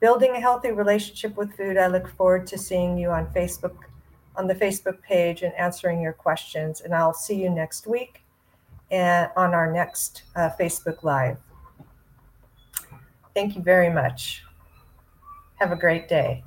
building 0.03 0.35
a 0.35 0.39
healthy 0.41 0.69
relationship 0.69 1.37
with 1.37 1.55
food, 1.55 1.77
I 1.77 1.87
look 1.87 2.09
forward 2.09 2.45
to 2.47 2.57
seeing 2.57 2.97
you 2.97 3.09
on 3.09 3.25
Facebook, 3.27 3.77
on 4.35 4.47
the 4.47 4.53
Facebook 4.53 5.01
page 5.01 5.43
and 5.43 5.53
answering 5.53 6.01
your 6.01 6.11
questions. 6.11 6.81
And 6.81 6.93
I'll 6.93 7.13
see 7.13 7.41
you 7.41 7.49
next 7.49 7.87
week 7.87 8.21
and 8.91 9.29
on 9.37 9.53
our 9.53 9.71
next 9.71 10.23
uh, 10.35 10.49
Facebook 10.59 11.03
Live. 11.03 11.37
Thank 13.33 13.55
you 13.55 13.61
very 13.61 13.89
much. 13.89 14.43
Have 15.55 15.71
a 15.71 15.77
great 15.77 16.09
day. 16.09 16.43